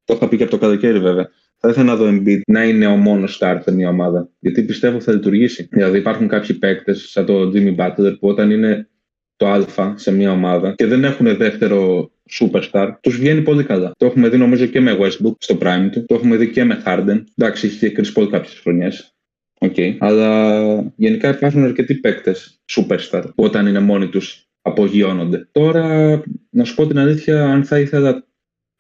Το 0.05 0.15
είχα 0.15 0.29
πει 0.29 0.37
και 0.37 0.43
από 0.43 0.53
το 0.53 0.59
καλοκαίρι 0.59 0.99
βέβαια. 0.99 1.31
Θα 1.57 1.69
ήθελα 1.69 1.85
να 1.85 1.97
δω 1.97 2.09
Embiid 2.09 2.41
να 2.47 2.65
είναι 2.65 2.87
ο 2.87 2.97
μόνος 2.97 3.39
starter 3.41 3.73
μια 3.73 3.89
ομάδα. 3.89 4.31
Γιατί 4.39 4.63
πιστεύω 4.63 5.01
θα 5.01 5.13
λειτουργήσει. 5.13 5.69
Δηλαδή 5.71 5.99
υπάρχουν 5.99 6.29
κάποιοι 6.29 6.57
παίκτες, 6.57 7.11
σαν 7.11 7.27
το 7.27 7.51
Jimmy 7.55 7.77
Butler, 7.77 8.17
που 8.19 8.29
όταν 8.29 8.51
είναι 8.51 8.89
το 9.37 9.49
Α 9.49 9.95
σε 9.97 10.13
μια 10.13 10.33
ομάδα 10.33 10.75
και 10.75 10.87
δεν 10.87 11.05
έχουν 11.05 11.37
δεύτερο 11.37 12.11
superstar, 12.41 12.91
τους 13.01 13.19
βγαίνει 13.19 13.43
πολύ 13.43 13.65
καλά. 13.65 13.93
Το 13.97 14.07
έχουμε 14.07 14.29
δει 14.29 14.37
νομίζω 14.37 14.67
και 14.67 14.81
με 14.81 14.97
Westbrook 15.01 15.35
στο 15.39 15.59
prime 15.61 15.89
του, 15.93 16.05
το 16.05 16.15
έχουμε 16.15 16.37
δει 16.37 16.51
και 16.51 16.65
με 16.65 16.83
Harden. 16.87 17.25
Εντάξει, 17.37 17.67
είχε 17.67 17.89
και 17.89 18.03
Chris 18.03 18.21
Paul 18.21 18.29
κάποιες 18.31 18.61
χρονιές. 18.61 19.14
Okay. 19.59 19.97
Αλλά 19.99 20.93
γενικά 20.97 21.29
υπάρχουν 21.29 21.65
αρκετοί 21.65 21.95
παίκτες 21.95 22.61
superstar 22.73 23.23
που 23.35 23.45
όταν 23.45 23.67
είναι 23.67 23.81
μόνοι 23.81 24.09
τους 24.09 24.49
απογειώνονται. 24.63 25.49
Τώρα, 25.53 26.23
να 26.51 26.65
σου 26.65 26.75
πω 26.75 26.87
την 26.87 26.99
αλήθεια, 26.99 27.45
αν 27.45 27.65
θα 27.65 27.81
ήθελα 27.81 28.27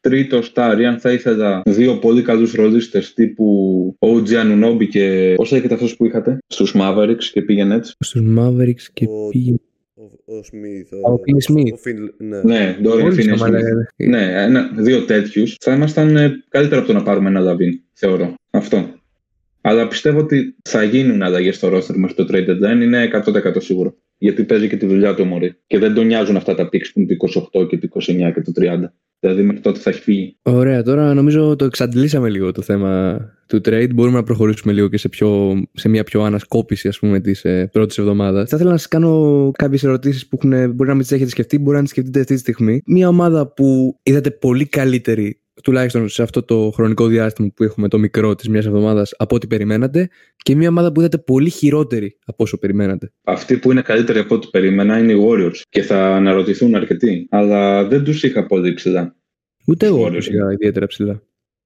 τρίτο 0.00 0.40
star 0.54 0.76
ή 0.80 0.84
αν 0.84 0.98
θα 0.98 1.12
ήθελα 1.12 1.62
δύο 1.64 1.98
πολύ 1.98 2.22
καλούς 2.22 2.52
ρολίστες 2.52 3.14
τύπου 3.14 3.96
OG 3.98 4.26
Anunobi 4.28 4.88
και 4.88 5.34
πώς 5.36 5.50
λέγεται 5.50 5.74
αυτός 5.74 5.96
που 5.96 6.06
είχατε; 6.06 6.38
Στους 6.46 6.74
Mavericks 6.78 7.24
και 7.32 7.42
πήγαινε 7.42 7.74
έτσι. 7.74 7.94
Στους 7.98 8.22
Mavericks 8.38 8.82
και 8.92 9.04
Ο- 9.08 9.28
πήγε... 9.28 9.54
Ο, 10.26 10.36
ο 10.36 10.42
Σμιθ. 10.42 10.92
Ο 10.92 11.14
Finney 11.14 11.52
Smith. 11.52 11.72
Ο 11.72 11.76
Φιν, 11.76 12.14
ναι. 12.18 12.42
Ναι, 12.42 12.76
Dorian 12.84 13.02
Όλοι 13.04 13.14
Finney 13.18 13.28
άμα 13.28 13.46
Smith. 13.46 13.50
λέγανε. 13.50 13.86
Ναι, 13.96 14.42
ένα, 14.42 14.70
δύο 14.76 15.04
τέτοιους 15.04 15.56
θα 15.60 15.74
ήμασταν 15.74 16.16
ε, 16.16 16.32
καλύτερα 16.48 16.80
από 16.80 16.88
το 16.92 16.96
να 16.98 17.02
πάρουμε 17.02 17.28
ένα 17.28 17.40
Λαβίν, 17.40 17.80
θεωρώ. 17.92 18.34
Αυτό. 18.50 18.88
Αλλά 19.66 19.88
πιστεύω 19.88 20.18
ότι 20.18 20.56
θα 20.62 20.82
γίνουν 20.82 21.22
αλλαγές 21.22 21.56
στο 21.56 21.68
roster 21.68 21.94
μέχρι 21.94 22.14
το 22.14 22.26
trade 22.30 22.48
deadline, 22.48 22.82
είναι 22.82 23.10
100% 23.26 23.56
σίγουρο. 23.58 23.94
Γιατί 24.18 24.44
παίζει 24.44 24.68
και 24.68 24.76
τη 24.76 24.86
δουλειά 24.86 25.14
του 25.14 25.22
ο 25.22 25.26
Μωρή. 25.26 25.54
Και 25.66 25.78
δεν 25.78 25.94
τον 25.94 26.06
νοιάζουν 26.06 26.36
αυτά 26.36 26.54
τα 26.54 26.64
picks 26.64 26.90
που 26.92 27.00
είναι 27.00 27.16
το 27.16 27.48
28 27.62 27.68
και 27.68 27.78
το 27.78 27.88
29 27.92 28.32
και 28.34 28.40
το 28.40 28.52
30. 28.60 28.62
Δηλαδή 29.20 29.42
μέχρι 29.42 29.60
τότε 29.60 29.78
θα 29.78 29.90
έχει 29.90 30.00
φύγει. 30.00 30.38
Ωραία, 30.42 30.82
τώρα 30.82 31.14
νομίζω 31.14 31.56
το 31.56 31.64
εξαντλήσαμε 31.64 32.30
λίγο 32.30 32.52
το 32.52 32.62
θέμα 32.62 33.20
του 33.48 33.56
trade. 33.56 33.94
Μπορούμε 33.94 34.16
να 34.16 34.22
προχωρήσουμε 34.22 34.72
λίγο 34.72 34.88
και 34.88 34.98
σε, 34.98 35.08
πιο, 35.08 35.62
σε 35.72 35.88
μια 35.88 36.04
πιο 36.04 36.22
ανασκόπηση 36.22 36.88
ας 36.88 36.98
πούμε 36.98 37.20
της 37.20 37.44
ε, 37.44 37.68
πρώτης 37.72 37.98
εβδομάδας. 37.98 38.48
Θα 38.48 38.56
ήθελα 38.56 38.70
να 38.70 38.76
σας 38.76 38.88
κάνω 38.88 39.50
κάποιες 39.58 39.84
ερωτήσεις 39.84 40.28
που 40.28 40.38
έχουν, 40.42 40.74
μπορεί 40.74 40.88
να 40.88 40.94
μην 40.94 41.02
τις 41.02 41.12
έχετε 41.12 41.30
σκεφτεί, 41.30 41.58
μπορεί 41.58 41.76
να 41.76 41.82
τις 41.82 41.90
σκεφτείτε 41.90 42.20
αυτή 42.20 42.34
τη 42.34 42.40
στιγμή. 42.40 42.82
Μια 42.86 43.08
ομάδα 43.08 43.52
που 43.52 43.98
είδατε 44.02 44.30
πολύ 44.30 44.66
καλύτερη 44.66 45.43
τουλάχιστον 45.62 46.08
σε 46.08 46.22
αυτό 46.22 46.42
το 46.42 46.70
χρονικό 46.74 47.06
διάστημα 47.06 47.50
που 47.54 47.62
έχουμε 47.64 47.88
το 47.88 47.98
μικρό 47.98 48.34
της 48.34 48.48
μιας 48.48 48.66
εβδομάδας 48.66 49.14
από 49.16 49.34
ό,τι 49.34 49.46
περιμένατε 49.46 50.08
και 50.36 50.54
μια 50.54 50.68
ομάδα 50.68 50.92
που 50.92 51.00
είδατε 51.00 51.18
πολύ 51.18 51.50
χειρότερη 51.50 52.18
από 52.24 52.44
όσο 52.44 52.58
περιμένατε. 52.58 53.12
Αυτοί 53.24 53.58
που 53.58 53.70
είναι 53.70 53.82
καλύτεροι 53.82 54.18
από 54.18 54.34
ό,τι 54.34 54.46
περίμενα 54.46 54.98
είναι 54.98 55.12
οι 55.12 55.26
Warriors 55.28 55.60
και 55.68 55.82
θα 55.82 56.14
αναρωτηθούν 56.14 56.74
αρκετοί. 56.74 57.26
Αλλά 57.30 57.84
δεν 57.84 58.04
τους 58.04 58.22
είχα 58.22 58.46
πολύ 58.46 58.74
ψηλά. 58.74 59.16
Ούτε 59.66 59.86
εγώ 59.86 60.06
Warriors. 60.06 60.12
τους 60.12 60.28
είχα 60.28 60.52
ιδιαίτερα 60.52 60.86
ψηλά. 60.86 61.22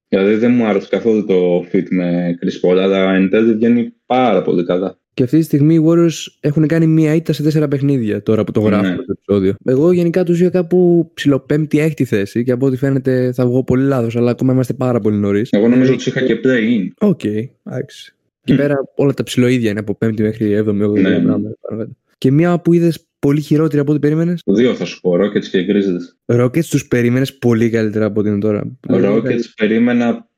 Δηλαδή 0.09 0.35
δεν 0.35 0.53
μου 0.53 0.67
άρεσε 0.67 0.89
καθόλου 0.91 1.25
το 1.25 1.59
fit 1.73 1.87
με 1.91 2.39
Chris 2.41 2.69
Paul, 2.69 2.77
αλλά 2.77 3.15
εν 3.15 3.31
τέλει 3.31 3.55
βγαίνει 3.55 3.93
πάρα 4.07 4.43
πολύ 4.43 4.65
καλά. 4.65 4.98
Και 5.19 5.25
αυτή 5.25 5.39
τη 5.39 5.45
στιγμή 5.45 5.75
οι 5.75 5.85
Warriors 5.87 6.27
έχουν 6.41 6.67
κάνει 6.67 6.87
μία 6.87 7.15
ήττα 7.15 7.33
σε 7.33 7.43
τέσσερα 7.43 7.69
παιχνίδια 7.69 8.23
τώρα 8.23 8.45
που 8.45 8.53
το 8.53 8.61
γράφουμε 8.61 8.89
Ναι. 8.91 8.97
το 8.97 9.05
επεισόδιο. 9.09 9.55
Εγώ 9.65 9.93
γενικά 9.93 10.25
τους 10.25 10.41
είχα 10.41 10.51
κάπου 10.51 11.11
ψιλοπέμπτη 11.15 11.79
έκτη 11.79 12.05
θέση 12.05 12.45
και 12.45 12.53
από 12.53 12.67
ό,τι 12.67 12.77
φαίνεται 12.77 13.33
θα 13.33 13.47
βγω 13.47 13.65
πολύ 13.65 13.85
λάθος, 13.85 14.17
αλλά 14.17 14.31
ακόμα 14.31 14.53
είμαστε 14.53 14.73
πάρα 14.73 15.01
πολύ 15.01 15.17
νωρίς. 15.17 15.49
Εγώ 15.51 15.69
νομίζω 15.69 15.89
ότι 15.93 15.97
τους 15.97 16.07
είχα 16.07 16.21
και 16.21 16.41
play-in. 16.45 16.89
OK, 16.99 17.25
εντάξει. 17.25 18.15
Εκεί 18.45 18.57
πέρα 18.57 18.75
όλα 18.97 19.13
τα 19.13 19.23
ψιλοίδια 19.23 19.71
είναι 19.71 19.79
από 19.79 19.95
πέμπτη 19.95 20.23
μέχρι 20.23 20.53
έβδομη, 20.53 20.83
όγδοη. 20.83 21.03
Ναι, 21.03 21.09
ναι. 21.09 21.15
πράγμα, 21.23 21.51
πάνω 21.61 21.81
κάτω. 21.81 21.97
Και 22.19 22.31
μία 22.31 22.61
που 22.61 22.73
είδες 22.73 23.07
πολύ 23.19 23.41
χειρότερη 23.41 23.81
από 23.81 23.91
ό,τι 23.91 24.01
περίμενες; 24.01 24.41
Δύο 24.47 24.75
θα 24.75 24.85
σου 24.85 25.01
πω, 25.01 25.13
Rockets 25.13 25.45
και 25.51 25.67
Grizzlies. 25.69 26.41
Rockets 26.45 26.65
τους 26.65 26.89
περίμενες 26.89 27.39
πολύ 27.39 27.71
καλύτερα 27.71 28.05
από 28.05 28.21
ό,τι 28.21 28.29
είναι 28.29 28.39
τώρα. 28.39 28.77
Rockets 28.89 29.43
περίμενα 29.57 30.29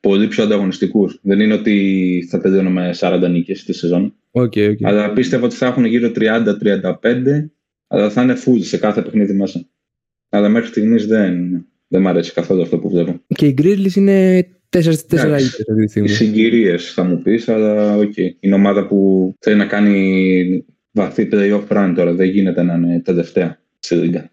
πολύ 0.00 0.28
πιο 0.28 0.44
ανταγωνιστικούς. 0.44 1.18
Δεν 1.22 1.40
είναι 1.40 1.54
ότι 1.54 2.26
θα 2.30 2.40
τελειώνανε 2.40 2.70
με 2.70 2.94
40 2.98 3.28
νίκες 3.30 3.60
στη 3.60 3.72
σεζόν. 3.72 4.14
OK, 4.30 4.52
OK. 4.70 4.78
Αλλά 4.82 5.12
πίστευα 5.12 5.44
ότι 5.44 5.54
θα 5.54 5.66
έχουν 5.66 5.84
γύρω 5.84 6.12
30-35, 6.14 6.94
αλλά 7.86 8.10
θα 8.10 8.22
είναι 8.22 8.36
full 8.44 8.60
σε 8.60 8.78
κάθε 8.78 9.02
παιχνίδι 9.02 9.32
μέσα. 9.32 9.66
Αλλά 10.28 10.48
μέχρι 10.48 10.68
στιγμής 10.68 11.06
δεν, 11.06 11.64
δεν 11.88 12.00
μ' 12.00 12.08
αρέσει 12.08 12.32
καθόλου 12.32 12.62
αυτό 12.62 12.78
που 12.78 12.90
βλέπω. 12.90 13.20
Και 13.26 13.46
οι 13.46 13.54
Grizzlies 13.62 13.94
είναι 13.96 14.48
4 14.76 14.80
στις 14.80 15.04
4 15.22 15.24
Εντάξει. 15.24 15.46
ήττες 15.60 15.72
αυτή 15.72 15.74
τη 15.74 15.82
Οι 15.84 15.88
στιγμή. 15.88 16.08
συγκυρίες 16.08 16.92
θα 16.92 17.02
μου 17.04 17.22
πεις, 17.22 17.48
αλλά 17.48 17.96
οκ. 17.96 18.16
Είναι 18.40 18.54
ομάδα 18.54 18.86
που 18.86 19.32
θέλει 19.40 19.56
να 19.56 19.66
κάνει 19.66 20.64
βαθύ 20.90 21.28
playoff 21.32 21.68
run 21.68 21.92
τώρα. 21.96 22.12
Δεν 22.14 22.28
γίνεται 22.28 22.62
να 22.62 22.74
είναι 22.74 23.00
τελευταία 23.00 23.60
στη 23.78 23.94
λίγκα. 23.94 24.30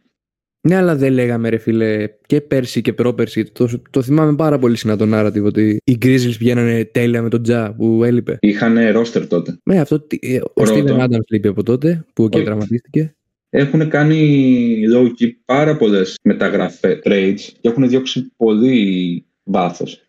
Ναι, 0.68 0.76
αλλά 0.76 0.96
δεν 0.96 1.14
λέγαμε 1.14 1.50
ρε 1.50 1.58
φίλε 1.58 2.08
και 2.26 2.42
πέρσι 2.42 2.82
και 2.82 2.94
πρόπερσι. 2.94 3.44
Το, 3.44 3.70
το 3.90 4.02
θυμάμαι 4.02 4.36
πάρα 4.36 4.60
πολύ 4.60 4.76
συχνά 4.78 4.98
το 4.98 5.06
narrative 5.14 5.44
ότι 5.44 5.78
οι 5.84 5.98
Grizzlies 6.02 6.36
πηγαίνανε 6.38 6.86
τέλεια 6.86 7.22
με 7.22 7.30
τον 7.30 7.44
Ja 7.44 7.74
που 7.78 8.04
έλειπε. 8.04 8.38
Είχαν 8.40 8.78
roster 8.96 9.26
τότε. 9.28 9.58
Ναι, 9.64 9.80
αυτό, 9.80 10.00
τι- 10.00 10.18
ε, 10.22 10.40
ο 10.54 10.64
Πρώτο. 10.64 10.74
Steven 10.74 11.04
Adams 11.04 11.26
λείπει 11.30 11.48
από 11.48 11.64
τότε 11.64 12.06
που 12.14 12.30
και 12.30 12.38
Όχι. 12.38 12.46
τραυματίστηκε. 12.46 13.16
Έχουν 13.50 13.90
κάνει 13.90 14.80
low 14.94 15.06
key 15.06 15.30
πάρα 15.46 15.78
πολλές 15.78 16.16
μεταγραφές, 16.24 17.00
trades 17.04 17.40
και 17.62 17.68
έχουν 17.70 17.90
διώξει 17.90 18.32
πολύ 18.38 19.26
βάθος. 19.44 20.02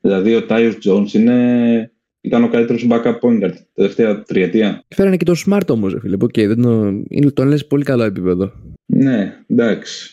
Δηλαδή 0.00 0.34
ο 0.34 0.46
Tyus 0.48 0.72
Jones 0.84 1.12
είναι, 1.12 1.92
ήταν 2.26 2.42
ο 2.44 2.48
καλύτερος 2.48 2.86
backup 2.90 3.18
point 3.20 3.42
guard 3.44 3.52
τα 3.52 3.66
τελευταία 3.74 4.22
τριετία. 4.22 4.84
Φέρανε 4.94 5.16
και 5.16 5.24
τον 5.24 5.34
Smart 5.46 5.68
όμως, 5.68 5.92
ρε 5.92 6.00
φίλε. 6.00 6.16
που, 6.16 6.24
οκ, 6.24 6.40
δεν 6.46 6.62
το, 6.62 6.86
είναι, 7.08 7.30
τον 7.30 7.48
λες 7.48 7.66
πολύ 7.66 7.84
καλό 7.84 8.02
επίπεδο. 8.02 8.52
Ναι, 8.86 9.36
εντάξει. 9.46 10.10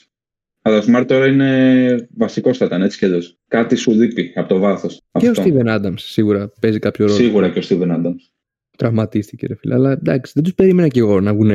Αλλά 0.61 0.77
ο 0.77 0.81
Smart 0.87 1.05
τώρα 1.07 1.27
είναι 1.27 2.07
βασικός 2.17 2.53
θα 2.53 2.65
ήταν 2.65 2.81
έτσι 2.81 2.97
κι 2.97 3.05
αλλιώς. 3.05 3.37
Κάτι 3.47 3.75
σου 3.75 3.91
λείπει 3.91 4.31
από 4.35 4.49
το 4.49 4.59
βάθος. 4.59 5.01
Και 5.19 5.29
ο 5.29 5.33
Steven 5.35 5.67
Adams 5.79 5.93
σίγουρα 5.95 6.51
παίζει 6.61 6.79
κάποιο 6.79 7.05
ρόλο. 7.05 7.17
Σίγουρα 7.17 7.49
και 7.49 7.59
ο 7.59 7.61
Steven 7.69 7.91
Adams. 7.95 8.15
Τραυματίστηκε, 8.77 9.47
ρε 9.47 9.55
φίλε. 9.55 9.73
Αλλά 9.73 9.91
εντάξει, 9.91 10.31
δεν 10.35 10.43
τους 10.43 10.53
περίμενα 10.53 10.87
κι 10.87 10.99
εγώ 10.99 11.21
να 11.21 11.33
βγουν. 11.33 11.49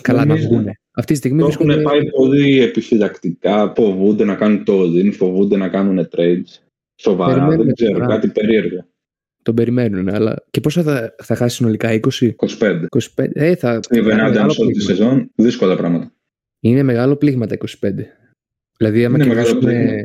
Καλά, 0.00 0.18
να 0.18 0.24
Νομίζω. 0.24 0.48
βγουν. 0.48 0.66
Αυτή 0.94 1.12
τη 1.12 1.18
στιγμή 1.18 1.40
Το 1.40 1.46
έχουν 1.46 1.66
βρίσκονται. 1.66 1.88
πάει 1.88 2.10
πολύ 2.10 2.60
επιφυλακτικά. 2.62 3.72
Φοβούνται 3.76 4.24
να 4.24 4.34
κάνουν 4.34 4.64
το 4.64 4.80
all-in, 4.82 5.12
φοβούνται 5.12 5.56
να 5.56 5.68
κάνουν 5.68 6.08
trades. 6.16 6.58
Σοβαρά, 7.00 7.32
Περιμένουμε 7.32 7.64
δεν 7.64 7.74
ξέρω, 7.74 7.92
τώρα. 7.92 8.06
κάτι 8.06 8.28
περίεργο. 8.28 8.86
Τον 9.42 9.54
περιμένουν, 9.54 10.08
αλλά. 10.08 10.44
Και 10.50 10.60
πόσα 10.60 10.82
θα, 10.82 11.14
θα 11.22 11.34
χάσει 11.34 11.56
συνολικά, 11.56 11.88
20, 11.92 11.98
25. 12.58 12.84
25. 13.16 13.26
Ε, 13.32 13.54
θα. 13.54 13.78
Steven 13.88 13.96
είναι 13.96 14.02
μεγάλο 14.14 14.52
Adams 14.52 14.56
όλη 14.58 14.72
της 14.72 14.84
πλήγμα. 14.84 15.04
σεζόν, 15.04 15.30
δύσκολα 15.34 15.76
πράγματα. 15.76 16.12
Είναι 16.60 16.82
μεγάλο 16.82 17.16
πλήγμα 17.16 17.46
τα 17.46 17.56
25. 17.56 17.66
Δηλαδή, 18.76 19.04
άμα 19.04 19.16
Είναι 19.16 19.26
μεγάλο 19.26 19.46
κερδίσουν. 19.46 19.58
πλήγμα. 19.84 20.02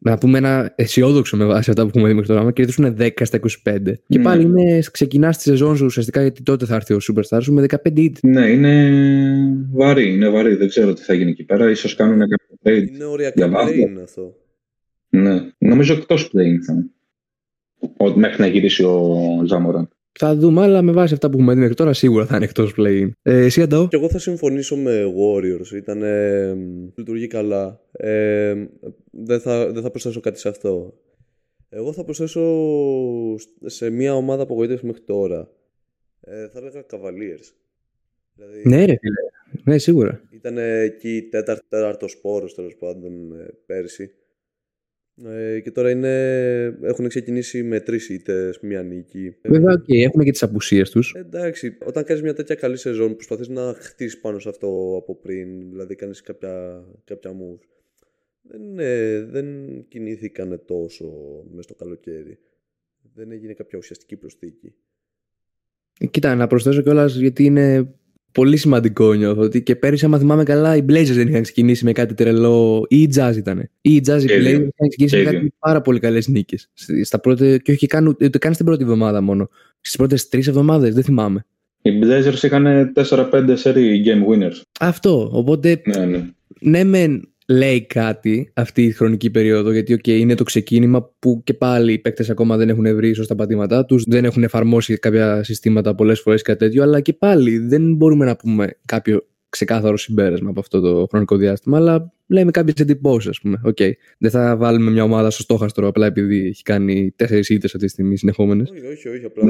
Να 0.00 0.18
πούμε 0.18 0.38
ένα 0.38 0.72
αισιόδοξο 0.76 1.36
με 1.36 1.44
βάση 1.44 1.70
αυτά 1.70 1.82
που 1.82 1.88
έχουμε 1.88 2.08
δει 2.08 2.14
μέχρι 2.14 2.28
τώρα. 2.28 2.40
Άμα 2.40 2.52
κερδίσουν 2.52 2.96
10 2.98 3.08
στα 3.24 3.38
25. 3.38 3.98
Και 4.08 4.18
Ναι. 4.18 4.24
πάλι 4.24 4.42
είναι, 4.42 4.80
ξεκινά 4.92 5.30
τη 5.30 5.40
σεζόν 5.42 5.76
σου 5.76 5.84
ουσιαστικά 5.84 6.22
γιατί 6.22 6.42
τότε 6.42 6.64
θα 6.66 6.74
έρθει 6.74 6.94
ο 6.94 6.98
Superstar 7.12 7.38
σου 7.42 7.52
με 7.52 7.60
15 7.60 8.00
ήττε. 8.02 8.28
Ναι, 8.28 8.46
είναι 8.50 8.92
βαρύ, 9.72 10.12
είναι 10.12 10.28
βαρύ. 10.28 10.54
Δεν 10.54 10.68
ξέρω 10.68 10.92
τι 10.92 11.02
θα 11.02 11.14
γίνει 11.14 11.30
εκεί 11.30 11.44
πέρα. 11.44 11.70
Ίσως 11.70 11.94
κάνουν 11.94 12.18
κάποιο 12.18 12.36
trade. 12.62 12.88
Είναι 12.94 13.04
οριακά 13.04 13.32
Για 13.36 13.48
βάθος. 13.48 13.74
play 13.74 14.02
αυτό. 14.02 14.34
Ναι. 15.08 15.40
Νομίζω 15.58 15.94
εκτός 15.94 16.26
play 16.26 16.56
θα 16.66 16.72
είναι. 16.72 16.90
Ο- 17.96 18.10
Μέχρι 18.16 18.40
να 18.40 18.46
γυρίσει 18.46 18.84
ο 18.84 19.16
Ζάμοραν. 19.46 19.88
Θα 20.20 20.36
δούμε, 20.36 20.62
αλλά 20.62 20.82
με 20.82 20.92
βάση 20.92 21.14
αυτά 21.14 21.28
που 21.30 21.36
έχουμε 21.36 21.54
δει 21.54 21.60
μέχρι 21.60 21.74
τώρα 21.74 21.92
σίγουρα 21.92 22.26
θα 22.26 22.36
είναι 22.36 22.44
εκτός 22.44 22.74
play. 22.78 23.08
Ε, 23.22 23.44
εσύ, 23.44 23.62
Αντάω. 23.62 23.88
Και 23.88 23.96
εγώ 23.96 24.08
θα 24.08 24.18
συμφωνήσω 24.18 24.76
με 24.76 25.04
Warriors. 25.18 25.76
Ήταν. 25.76 26.02
Ε, 26.02 26.54
λειτουργεί 26.94 27.26
καλά. 27.26 27.80
Ε, 27.92 28.54
δεν, 29.10 29.40
θα, 29.40 29.72
δεν 29.72 29.82
θα 29.82 29.90
προσθέσω 29.90 30.20
κάτι 30.20 30.38
σε 30.38 30.48
αυτό. 30.48 30.94
Εγώ 31.68 31.92
θα 31.92 32.04
προσθέσω 32.04 32.42
σε 33.64 33.90
μια 33.90 34.14
ομάδα 34.14 34.42
απογοήτευσης 34.42 34.86
μέχρι 34.86 35.02
τώρα. 35.02 35.50
Ε, 36.20 36.48
θα 36.48 36.58
έλεγα 36.58 36.84
Cavaliers. 36.90 37.52
Δηλαδή, 38.34 38.62
Ναι, 38.64 38.84
ρε 38.84 38.96
φίλε. 39.00 39.62
Ναι, 39.64 39.78
σίγουρα. 39.78 40.20
Ήταν 40.30 40.58
εκεί 40.58 41.28
τέταρτο, 41.30 41.64
τέταρτος 41.68 42.10
σπόρος 42.10 42.54
τέλος 42.54 42.76
πάντων 42.78 43.32
ε, 43.32 43.54
πέρσι. 43.66 44.10
Ε, 45.24 45.60
και 45.60 45.70
τώρα 45.70 45.90
είναι, 45.90 46.78
έχουν 46.82 47.08
ξεκινήσει 47.08 47.62
με 47.62 47.80
τρεις 47.80 48.08
ήττες, 48.08 48.58
μία 48.60 48.82
νίκη. 48.82 49.36
Ε, 49.40 49.48
Βέβαια, 49.48 49.72
οκ, 49.72 49.84
έχουν 49.88 50.24
και 50.24 50.30
τις 50.30 50.42
απουσίες 50.42 50.90
τους. 50.90 51.14
Εντάξει, 51.16 51.76
όταν 51.86 52.04
κάνεις 52.04 52.22
μια 52.22 52.34
τέτοια 52.34 52.54
καλή 52.54 52.76
σεζόν, 52.76 53.14
προσπαθείς 53.14 53.48
να 53.48 53.74
χτίσεις 53.74 54.20
πάνω 54.20 54.38
σε 54.38 54.48
αυτό 54.48 54.96
από 55.00 55.16
πριν, 55.16 55.70
δηλαδή 55.70 55.94
κάνεις 55.94 56.20
κάποια, 56.20 56.84
κάποια 57.04 57.30
moves. 57.30 57.66
Δεν, 58.42 58.78
ε, 58.78 59.20
δεν 59.20 59.46
κινήθηκαν 59.88 60.62
τόσο 60.66 61.06
μέσα 61.50 61.62
στο 61.62 61.74
καλοκαίρι. 61.74 62.38
Δεν 63.14 63.32
έγινε 63.32 63.52
κάποια 63.52 63.78
ουσιαστική 63.78 64.16
προσθήκη. 64.16 64.74
Κοίτα, 66.10 66.34
να 66.34 66.46
προσθέσω 66.46 66.82
κιόλας 66.82 67.16
γιατί 67.16 67.44
είναι 67.44 67.94
πολύ 68.32 68.56
σημαντικό 68.56 69.12
νιώθω 69.12 69.40
ότι 69.42 69.62
και 69.62 69.76
πέρυσι, 69.76 70.04
άμα 70.04 70.18
θυμάμαι 70.18 70.42
καλά, 70.42 70.76
οι 70.76 70.80
Blazers 70.88 71.12
δεν 71.12 71.28
είχαν 71.28 71.42
ξεκινήσει 71.42 71.84
με 71.84 71.92
κάτι 71.92 72.14
τρελό. 72.14 72.86
ή 72.88 73.02
οι 73.02 73.10
Jazz 73.16 73.32
ήταν. 73.36 73.58
Ή 73.80 73.94
οι 73.94 74.02
Jazz 74.06 74.22
οι 74.22 74.26
Και 74.26 74.36
Blazers 74.36 74.42
δύο. 74.42 74.50
είχαν 74.50 74.88
ξεκινήσει 74.88 75.16
με 75.16 75.22
Και 75.22 75.24
κάτι 75.24 75.36
δύο. 75.36 75.48
πάρα 75.58 75.80
πολύ 75.80 75.98
καλές 76.00 76.28
νίκες. 76.28 76.70
Στα 77.04 77.20
πρώτα, 77.20 77.56
και 77.56 77.72
όχι 77.72 77.86
καν, 77.86 78.06
ούτε 78.06 78.38
καν 78.38 78.52
στην 78.54 78.66
πρώτη 78.66 78.82
εβδομάδα 78.82 79.20
μόνο. 79.20 79.48
Στις 79.80 79.96
πρώτες 79.96 80.28
τρεις 80.28 80.46
εβδομάδες, 80.46 80.94
δεν 80.94 81.02
θυμάμαι. 81.04 81.44
Οι 81.82 81.90
Blazers 82.02 82.42
είχαν 82.42 82.92
4-5 82.94 83.54
σερί 83.56 84.02
game 84.06 84.32
winners. 84.32 84.60
Αυτό. 84.80 85.30
Οπότε, 85.32 85.82
Ναι, 85.84 86.04
ναι. 86.04 86.24
ναι, 86.60 86.84
μεν 86.84 87.28
λέει 87.48 87.86
κάτι 87.86 88.50
αυτή 88.54 88.82
η 88.82 88.90
χρονική 88.90 89.30
περίοδο, 89.30 89.72
γιατί 89.72 89.94
okay, 89.94 90.18
είναι 90.18 90.34
το 90.34 90.44
ξεκίνημα 90.44 91.14
που 91.18 91.40
και 91.44 91.54
πάλι 91.54 91.92
οι 91.92 91.98
παίκτες 91.98 92.30
ακόμα 92.30 92.56
δεν 92.56 92.68
έχουν 92.68 92.94
βρει 92.94 93.08
ίσω 93.08 93.26
τα 93.26 93.34
πατήματά 93.34 93.84
τους, 93.84 94.04
δεν 94.06 94.24
έχουν 94.24 94.42
εφαρμόσει 94.42 94.98
κάποια 94.98 95.42
συστήματα 95.42 95.94
πολλές 95.94 96.20
φορές 96.20 96.42
κάτι 96.42 96.58
τέτοιο, 96.58 96.82
αλλά 96.82 97.00
και 97.00 97.12
πάλι 97.12 97.58
δεν 97.58 97.94
μπορούμε 97.94 98.24
να 98.24 98.36
πούμε 98.36 98.78
κάποιο 98.84 99.26
ξεκάθαρο 99.48 99.96
συμπέρασμα 99.96 100.50
από 100.50 100.60
αυτό 100.60 100.80
το 100.80 101.06
χρονικό 101.10 101.36
διάστημα, 101.36 101.76
αλλά 101.76 102.12
λέμε 102.26 102.50
κάποιες 102.50 102.74
εντυπώσεις, 102.76 103.28
ας 103.28 103.40
πούμε. 103.40 103.60
Okay. 103.64 103.90
Δεν 104.18 104.30
θα 104.30 104.56
βάλουμε 104.56 104.90
μια 104.90 105.02
ομάδα 105.02 105.30
στο 105.30 105.42
στόχαστρο 105.42 105.86
απλά 105.86 106.06
επειδή 106.06 106.46
έχει 106.46 106.62
κάνει 106.62 107.12
τέσσερις 107.16 107.48
ήττες 107.48 107.74
αυτή 107.74 107.86
τη 107.86 107.92
στιγμή 107.92 108.16
συνεχόμενες. 108.16 108.70
Όχι, 108.70 108.86
όχι, 108.86 109.08
όχι, 109.08 109.24
απλά 109.24 109.44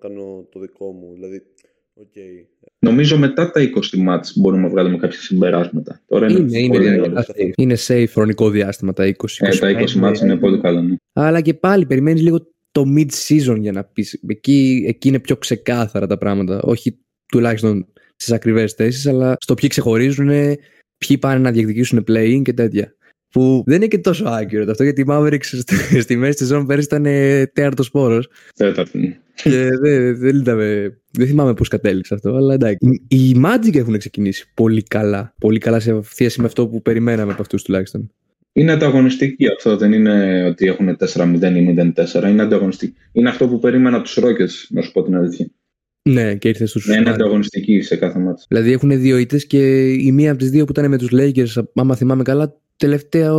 κάνω 0.00 0.46
το 0.50 0.60
δικό 0.60 0.92
μου. 0.92 1.14
Δηλαδή, 1.14 1.42
Okay. 2.00 2.46
Νομίζω 2.78 3.18
μετά 3.18 3.50
τα 3.50 3.60
20 3.92 3.98
μάτς 3.98 4.38
μπορούμε 4.38 4.62
να 4.62 4.68
βγάλουμε 4.68 4.96
κάποια 4.96 5.20
συμπεράσματα. 5.20 6.00
Τώρα 6.06 6.30
είναι, 6.30 6.58
είναι, 6.58 6.68
πολύ 6.68 6.86
είναι, 6.86 6.96
νωρίς. 6.96 7.26
safe. 7.28 7.52
είναι 7.56 7.76
safe 7.86 8.08
χρονικό 8.12 8.50
διάστημα 8.50 8.92
τα 8.92 9.04
20. 9.04 9.12
Ε, 9.38 9.56
τα 9.56 9.80
20 9.80 9.90
μάτς 9.90 10.20
είναι 10.20 10.36
πολύ 10.36 10.60
καλά. 10.60 10.82
ναι. 10.82 10.94
Αλλά 11.12 11.40
και 11.40 11.54
πάλι 11.54 11.86
περιμένεις 11.86 12.22
λίγο 12.22 12.46
το 12.72 12.84
mid-season 12.96 13.56
για 13.58 13.72
να 13.72 13.84
πεις. 13.84 14.20
Εκεί, 14.26 14.84
εκεί 14.88 15.08
είναι 15.08 15.18
πιο 15.18 15.36
ξεκάθαρα 15.36 16.06
τα 16.06 16.18
πράγματα. 16.18 16.60
Όχι 16.62 16.98
τουλάχιστον 17.26 17.86
στις 18.16 18.32
ακριβές 18.32 18.72
θέσεις, 18.72 19.06
αλλά 19.06 19.36
στο 19.40 19.54
ποιοι 19.54 19.68
ξεχωρίζουν, 19.68 20.28
ποιοι 20.98 21.18
πάνε 21.18 21.38
να 21.38 21.50
διεκδικήσουν 21.50 22.04
play-in 22.08 22.40
και 22.44 22.52
τέτοια. 22.52 22.94
Που 23.30 23.62
δεν 23.66 23.76
είναι 23.76 23.86
και 23.86 23.98
τόσο 23.98 24.24
accurate 24.26 24.68
αυτό, 24.68 24.82
γιατί 24.82 25.00
η 25.00 25.04
Mavericks 25.08 25.44
στη, 25.44 26.00
στη 26.04 26.16
μέση 26.16 26.36
της 26.36 26.46
ζώνη 26.46 26.66
πέρυσι 26.66 26.86
ήταν 26.86 27.02
τέταρτος 27.52 27.90
πόρος. 27.90 28.28
Τέταρτη. 28.54 29.21
Ναι. 29.44 29.54
και 29.54 29.68
δεν, 29.80 30.16
δεν, 30.16 30.36
είδαμε- 30.36 30.98
δεν 31.10 31.26
θυμάμαι 31.26 31.54
πώς 31.54 31.68
κατέληξε 31.68 32.14
αυτό, 32.14 32.34
αλλά 32.34 32.54
εντάξει. 32.54 33.04
Οι 33.08 33.40
Magic 33.44 33.76
έχουν 33.76 33.98
ξεκινήσει 33.98 34.50
πολύ 34.54 34.82
καλά. 34.82 35.34
Πολύ 35.38 35.58
καλά 35.58 35.80
σε 35.80 36.00
σχέση 36.02 36.40
με 36.40 36.46
αυτό 36.46 36.66
που 36.68 36.82
περιμέναμε 36.82 37.32
από 37.32 37.42
αυτούς 37.42 37.62
τουλάχιστον. 37.62 38.10
Είναι 38.52 38.72
ανταγωνιστική 38.72 39.46
αυτό, 39.56 39.76
δεν 39.76 39.92
είναι 39.92 40.44
ότι 40.44 40.66
έχουν 40.66 40.96
4-0 41.14 41.54
ή 41.56 41.92
0-4. 41.94 42.28
Είναι 42.28 42.42
ανταγωνιστική. 42.42 42.94
Είναι 43.12 43.28
αυτό 43.28 43.48
που 43.48 43.58
περίμενα 43.58 44.02
τους 44.02 44.18
Rockets, 44.20 44.66
να 44.68 44.82
σου 44.82 44.92
πω 44.92 45.02
την 45.02 45.16
αλήθεια. 45.16 45.46
Ναι, 46.02 46.34
και 46.34 46.48
ήρθε 46.48 46.66
στους. 46.66 46.86
Να 46.86 46.96
είναι 46.96 47.10
ανταγωνιστική 47.10 47.80
σε 47.80 47.96
κάθε 47.96 48.18
μάτς. 48.18 48.44
Δηλαδή 48.48 48.72
έχουν 48.72 49.00
δύο 49.00 49.16
ήττες 49.16 49.46
και 49.46 49.92
η 49.92 50.12
μία 50.12 50.30
από 50.30 50.40
τις 50.40 50.50
δύο 50.50 50.64
που 50.64 50.72
ήταν 50.72 50.90
με 50.90 50.98
τους 50.98 51.10
Lakers, 51.12 51.62
άμα 51.74 51.96
θυμάμαι 51.96 52.22
καλά, 52.22 52.60
τελευταία, 52.76 53.32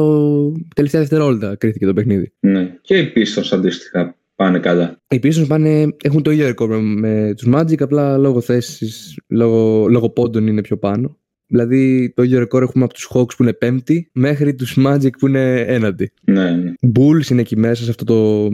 τελευταία 0.76 1.02
δευτερόλεπτα 1.02 1.56
κρίθηκε 1.56 1.86
το 1.86 1.94
παιχνίδι. 1.94 2.34
Ναι. 2.40 2.78
Και 2.82 2.98
οι 2.98 3.14
Pistons 3.16 3.50
αντίστοιχα 3.52 4.18
πάνε 4.36 4.60
καλά. 4.60 5.02
Οι 5.08 5.20
Pistons 5.24 5.48
πάνε, 5.48 5.96
έχουν 6.04 6.24
το 6.24 6.32
ίδιο 6.32 6.46
ρεκόρ 6.46 6.70
με, 6.70 6.80
με 6.82 7.34
τους 7.34 7.48
Magic, 7.54 7.82
απλά 7.82 8.18
λόγω 8.18 8.42
θέσης, 8.42 9.18
λόγω, 9.28 9.88
λόγω 9.88 10.10
πόντων 10.10 10.48
είναι 10.48 10.62
πιο 10.62 10.78
πάνω. 10.78 11.18
Δηλαδή 11.48 12.14
το 12.16 12.24
ίδιο 12.24 12.40
ρεκόρ 12.40 12.64
έχουμε 12.64 12.84
από 12.84 12.94
τους 12.94 13.10
Hawks 13.14 13.36
που 13.36 13.44
είναι 13.44 13.54
πέμπτη 13.54 14.10
μέχρι 14.14 14.56
τους 14.56 14.78
Magic 14.80 15.10
που 15.18 15.28
είναι 15.28 15.60
έναντι. 15.60 16.12
Ναι, 16.22 16.52
ναι. 16.52 16.74
Bulls 16.96 17.30
είναι 17.30 17.42
εκεί 17.42 17.58
μέσα 17.58 17.84
σε 17.84 17.90
αυτό 17.90 18.04
το, 18.04 18.50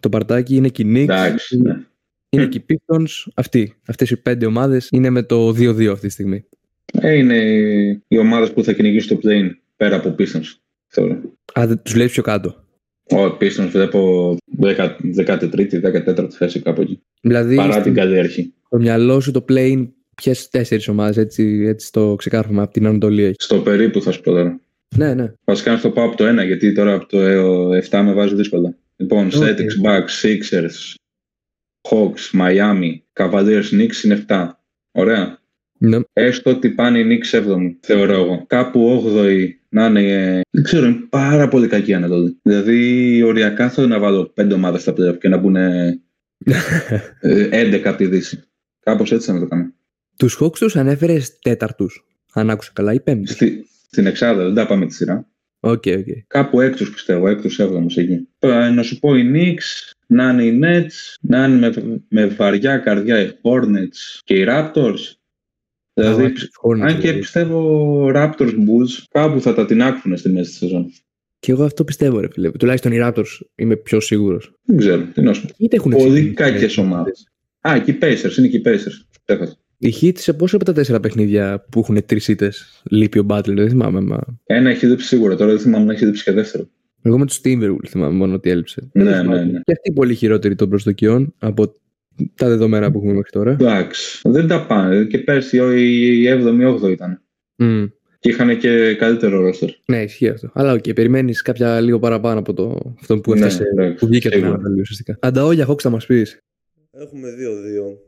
το 0.00 0.08
παρτάκι, 0.08 0.56
είναι 0.56 0.68
και 0.68 0.82
οι 0.82 0.92
Knicks, 0.94 1.02
Εντάξει. 1.02 1.60
Ναι. 1.60 1.76
είναι 2.30 2.46
και 2.46 2.58
οι 2.58 2.64
Pistons. 2.68 3.30
Αυτοί, 3.34 3.74
αυτές 3.86 4.10
οι 4.10 4.16
πέντε 4.16 4.46
ομάδες 4.46 4.88
είναι 4.90 5.10
με 5.10 5.22
το 5.22 5.48
2-2 5.48 5.86
αυτή 5.86 6.06
τη 6.06 6.12
στιγμή. 6.12 6.44
Ε, 6.92 7.14
είναι 7.14 7.36
οι 8.08 8.18
ομάδε 8.18 8.46
που 8.46 8.64
θα 8.64 8.72
κυνηγήσει 8.72 9.08
το 9.08 9.18
play 9.22 9.50
πέρα 9.76 9.96
από 9.96 10.14
Pistons. 10.18 10.54
Θεωρώ. 10.86 11.20
Α, 11.58 11.66
δεν 11.66 11.82
τους 11.82 11.94
λέει 11.94 12.06
πιο 12.06 12.22
κάτω. 12.22 12.64
Ο 13.10 13.36
Pistons 13.40 13.68
βλέπω 13.70 14.36
13η, 14.62 15.80
14η 16.06 16.28
θέση 16.30 16.60
κάπου 16.60 16.80
εκεί. 16.80 17.02
Δηλαδή 17.20 17.56
Παρά 17.56 17.72
στο, 17.72 17.82
την 17.82 17.94
καλή 17.94 18.18
αρχή. 18.18 18.52
στο 18.66 18.78
μυαλό 18.78 19.20
σου 19.20 19.30
το 19.30 19.44
play 19.48 19.88
ποιες 20.14 20.48
τέσσερις 20.48 20.88
ομάδες, 20.88 21.16
έτσι, 21.16 21.64
έτσι 21.66 21.92
το 21.92 22.14
ξεκάρφωμα 22.14 22.62
από 22.62 22.72
την 22.72 22.86
Ανατολή 22.86 23.22
έχεις; 23.22 23.44
Στο 23.44 23.58
περίπου 23.58 24.02
θα 24.02 24.12
σου 24.12 24.20
πω 24.20 24.30
τώρα. 24.30 24.60
Ναι, 24.96 25.14
ναι. 25.14 25.32
Βασικά 25.44 25.72
να 25.72 25.78
στο 25.78 25.90
πάω 25.90 26.06
από 26.06 26.16
το 26.16 26.40
1, 26.42 26.46
γιατί 26.46 26.72
τώρα 26.72 26.94
από 26.94 27.06
το 27.06 27.18
7 27.90 28.02
με 28.04 28.12
βάζει 28.12 28.34
δύσκολα. 28.34 28.76
Λοιπόν, 28.96 29.26
Οκ. 29.26 29.32
Celtics, 29.32 29.86
Bucks, 29.86 30.22
Sixers, 30.22 30.94
Hawks, 31.90 32.40
Miami, 32.40 32.90
Cavaliers, 33.12 33.64
Knicks 33.72 34.04
είναι 34.04 34.24
7. 34.28 34.48
Ωραία. 34.92 35.39
Ναι. 35.82 35.98
Έστω 36.12 36.50
ότι 36.50 36.70
πάνε 36.70 36.98
οι 36.98 37.04
Knicks 37.32 37.38
7η, 37.38 37.74
θεωρώ 37.80 38.12
εγώ. 38.12 38.44
Κάπου 38.46 39.02
8η 39.16 39.46
να 39.68 39.86
είναι. 39.86 40.02
ε, 40.36 40.40
Δεν 40.50 40.62
ξέρω, 40.62 40.86
είναι 40.86 41.06
πάρα 41.08 41.48
πολύ 41.48 41.66
κακή 41.66 41.90
η 41.90 41.94
Ανατολή. 41.94 42.38
Δηλαδή, 42.42 43.22
οριακά 43.22 43.68
θέλω 43.70 43.86
να 43.86 43.98
βάλω 43.98 44.32
5 44.40 44.50
ομάδες 44.54 44.80
στα 44.82 44.92
playoff 44.92 45.18
και 45.18 45.28
να 45.28 45.36
μπουν 45.36 45.56
ε, 45.56 45.98
11 47.20 47.80
από 47.84 47.96
τη 47.96 48.06
Δύση. 48.06 48.42
Κάπως 48.80 49.12
έτσι 49.12 49.26
θα 49.26 49.32
με 49.32 49.38
το 49.40 49.46
κάνω. 49.46 49.72
Τους 50.16 50.38
Hawks 50.40 50.56
τους 50.58 50.76
ανέφερες 50.76 51.38
τέταρτους. 51.38 52.04
Αν 52.32 52.50
άκουσα 52.50 52.70
καλά, 52.74 52.92
ή 52.92 53.00
πέμπτη. 53.00 53.32
Στη, 53.32 53.66
στην 53.90 54.06
εξάδα, 54.06 54.44
δεν 54.44 54.54
τα 54.54 54.66
πάμε 54.66 54.86
τη 54.86 54.94
σειρά. 54.94 55.26
Οκ, 55.60 55.84
οκ. 55.86 56.06
Κάπου 56.26 56.60
έκτος 56.60 56.90
πιστεύω, 56.90 57.28
έκτος 57.28 57.58
έβδομος 57.58 57.96
εκεί. 57.96 58.28
Ε, 58.38 58.68
Να 58.70 58.82
σου 58.82 58.98
πω 58.98 59.16
οι 59.16 59.30
Knicks, 59.34 59.92
να 60.06 60.30
είναι 60.30 60.44
οι 60.44 60.60
Nets, 60.62 61.16
να 61.20 61.44
είναι 61.44 61.58
με, 61.68 62.02
με 62.08 62.26
βαριά 62.26 62.78
καρδιά 62.78 63.20
οι 63.20 63.30
Hornets 63.42 64.20
και 64.24 64.34
οι 64.34 64.44
Raptors. 64.48 64.98
Δηλαδή, 66.00 66.24
Α, 66.24 66.32
Hornets, 66.62 66.80
αν 66.80 66.94
και 66.94 67.00
δηλαδή. 67.00 67.18
πιστεύω 67.18 68.06
Raptors 68.14 68.50
Bulls 68.52 69.04
κάπου 69.10 69.40
θα 69.40 69.54
τα 69.54 69.64
τινάξουν 69.66 70.16
στη 70.16 70.28
μέση 70.28 70.48
της 70.50 70.58
σεζόν. 70.58 70.86
Και 71.40 71.52
εγώ 71.52 71.64
αυτό 71.64 71.84
πιστεύω, 71.84 72.20
ρε 72.20 72.28
φίλε. 72.32 72.50
Τουλάχιστον 72.50 72.92
οι 72.92 72.96
Raptors 73.02 73.38
είμαι 73.54 73.76
πιο 73.76 74.00
σίγουρος. 74.00 74.52
Δεν 74.64 74.76
ξέρω, 74.76 75.02
τι 75.14 75.20
να 75.22 75.32
σου 75.32 75.46
πω. 75.46 75.52
Είτε 75.56 75.76
έχουν 75.76 75.90
Πολύ 75.90 76.04
ξεκινήσει. 76.10 76.34
κακές 76.34 76.76
ομάδες. 76.78 77.28
Α, 77.68 77.78
και 77.84 77.90
οι 77.90 77.98
Pacers, 78.02 78.36
είναι 78.38 78.48
και 78.48 78.56
οι 78.56 78.62
Pacers. 78.64 79.06
Ξέχασα. 79.24 79.56
Οι 79.78 79.94
Heat 80.00 80.12
σε 80.18 80.32
πόσο 80.32 80.56
από 80.56 80.64
τα 80.64 80.72
τέσσερα 80.72 81.00
παιχνίδια 81.00 81.64
που 81.70 81.80
έχουν 81.80 82.06
τρεις 82.06 82.28
ήττες 82.28 82.82
λείπει 82.90 83.18
ο 83.18 83.26
Butler, 83.28 83.54
δεν 83.54 83.68
θυμάμαι. 83.68 84.00
Μα... 84.00 84.18
Ένα 84.44 84.70
έχει 84.70 84.86
λείψει 84.86 85.06
σίγουρα, 85.06 85.36
τώρα 85.36 85.50
δεν 85.50 85.60
θυμάμαι 85.60 85.84
να 85.84 85.92
έχει 85.92 86.04
λείψει 86.04 86.22
και 86.24 86.32
δεύτερο. 86.32 86.68
Εγώ 87.02 87.18
με 87.18 87.26
τους 87.26 87.40
Timberwolves 87.44 87.86
θυμάμαι 87.88 88.14
μόνο 88.16 88.34
ότι 88.34 88.50
έλειψε. 88.50 88.88
Ναι, 88.92 89.04
Τέλος 89.04 89.18
ναι, 89.18 89.24
πάντων. 89.28 89.50
ναι. 89.50 89.60
Και 89.64 89.72
αυτή 89.72 89.92
πολύ 89.92 90.14
χειρότερη 90.14 90.54
των 90.54 90.68
προσδοκιών 90.68 91.34
από 91.38 91.74
τα 92.34 92.48
δεδομένα 92.48 92.90
που 92.90 92.98
έχουμε 92.98 93.12
μέχρι 93.12 93.30
τώρα. 93.30 93.50
Εντάξει, 93.50 94.20
δεν 94.28 94.46
τα 94.46 94.66
πάνε. 94.66 95.04
Και 95.04 95.18
πέρσι 95.18 95.56
η 95.56 96.26
7η-8η 96.28 96.90
ήταν. 96.90 97.22
Μμ. 97.56 97.84
Και 98.18 98.28
είχαν 98.28 98.58
και 98.58 98.94
καλύτερο 98.94 99.40
ρόστερ. 99.40 99.68
Ναι, 99.84 100.02
ισχύει 100.02 100.28
αυτό. 100.28 100.50
Αλλά 100.54 100.72
οκ, 100.72 100.92
περιμένεις 100.94 101.42
κάποια 101.42 101.80
λίγο 101.80 101.98
παραπάνω 101.98 102.38
από 102.38 102.52
το, 102.52 102.94
αυτό 103.00 103.20
που 103.20 103.32
Ναι, 103.32 103.38
έφτασε. 103.38 103.62
εντάξει, 103.72 103.94
που 103.94 104.06
βγήκε 104.06 104.26
από 104.26 104.36
την 104.36 104.44
σίγουρα. 104.44 104.60
Ανατολή 104.60 104.80
ουσιαστικά. 104.80 105.16
Ανταόλια, 105.20 105.68
Hawks 105.68 105.80
θα 105.80 105.90
μας 105.90 106.06
πεις. 106.06 106.38
Έχουμε 106.90 107.28
2-2. 107.30 107.98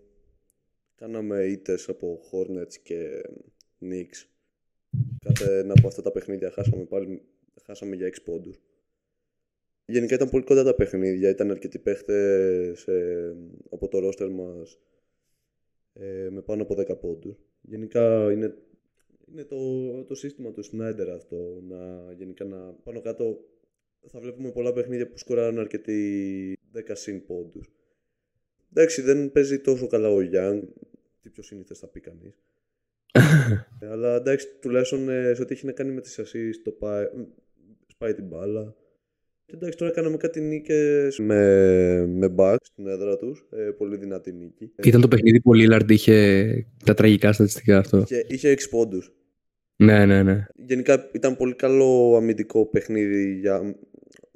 Κάναμε 0.96 1.42
ήττες 1.42 1.88
από 1.88 2.20
Hornets 2.30 2.74
και 2.82 2.96
Knicks. 3.80 4.26
Κάθε 5.24 5.58
ένα 5.58 5.74
από 5.78 5.88
αυτά 5.88 6.02
τα 6.02 6.12
παιχνίδια 6.12 6.50
χάσαμε 6.54 6.82
πάλι 6.82 7.22
χάσαμε 7.66 7.96
για 7.96 8.06
6 8.06 8.22
πόντους. 8.24 8.60
Γενικά 9.86 10.14
ήταν 10.14 10.30
πολύ 10.30 10.44
κοντά 10.44 10.64
τα 10.64 10.74
παιχνίδια. 10.74 11.30
Ήταν 11.30 11.50
αρκετοί 11.50 11.78
παίχτες 11.78 12.86
ε, 12.86 13.36
από 13.70 13.88
το 13.88 13.98
ρόστερ 13.98 14.28
μας 14.28 14.78
ε, 15.92 16.28
με 16.30 16.42
πάνω 16.42 16.62
από 16.62 16.74
10 16.78 17.00
πόντους. 17.00 17.36
Γενικά 17.60 18.32
είναι, 18.32 18.54
είναι 19.30 19.44
το, 19.44 19.56
το 20.04 20.14
σύστημα 20.14 20.52
του 20.52 20.64
Snyder 20.64 21.08
αυτό. 21.14 21.62
Να, 21.68 22.12
γενικά 22.12 22.44
να 22.44 22.72
πάνω 22.72 23.00
κάτω 23.00 23.38
θα 24.06 24.20
βλέπουμε 24.20 24.50
πολλά 24.52 24.72
παιχνίδια 24.72 25.08
που 25.08 25.18
σκοράρουν 25.18 25.58
αρκετοί 25.58 26.58
10 26.74 26.80
συν 26.92 27.26
πόντους. 27.26 27.70
Εντάξει, 28.70 29.02
δεν 29.02 29.32
παίζει 29.32 29.60
τόσο 29.60 29.86
καλά 29.86 30.08
ο 30.08 30.18
Young. 30.32 30.62
Τι 31.22 31.30
πιο 31.30 31.42
σύνηθε 31.42 31.74
θα 31.74 31.88
πει 31.88 32.00
κανείς. 32.00 32.38
Αλλά 33.92 34.14
εντάξει, 34.14 34.46
τουλάχιστον 34.60 35.08
ε, 35.08 35.34
σε 35.34 35.42
ό,τι 35.42 35.54
έχει 35.54 35.66
να 35.66 35.72
κάνει 35.72 35.92
με 35.92 36.00
τις 36.00 36.20
assists, 36.20 36.60
το 36.64 36.70
πάει, 36.70 37.06
σπάει 37.86 38.14
την 38.14 38.26
μπάλα. 38.26 38.76
Και 39.52 39.58
εντάξει, 39.58 39.78
τώρα 39.78 39.92
κάναμε 39.92 40.16
κάτι 40.16 40.40
νίκες 40.40 41.18
με, 41.18 42.06
με 42.06 42.34
Bucks 42.36 42.56
στην 42.62 42.86
έδρα 42.86 43.16
τους. 43.16 43.46
Ε, 43.50 43.70
πολύ 43.70 43.96
δυνατή 43.96 44.32
νίκη. 44.32 44.72
Ήταν 44.84 45.00
το 45.00 45.08
παιχνίδι 45.08 45.40
που 45.40 45.50
ο 45.50 45.54
Lillard 45.56 45.90
είχε 45.90 46.66
τα 46.84 46.94
τραγικά 46.94 47.32
στατιστικά 47.32 47.78
αυτό. 47.78 48.02
Και 48.02 48.24
είχε 48.28 48.54
6 48.54 48.56
πόντους. 48.70 49.12
Ναι, 49.76 50.06
ναι, 50.06 50.22
ναι. 50.22 50.46
Γενικά 50.66 51.10
ήταν 51.12 51.36
πολύ 51.36 51.54
καλό 51.54 52.16
αμυντικό 52.16 52.66
παιχνίδι 52.66 53.38
για... 53.38 53.76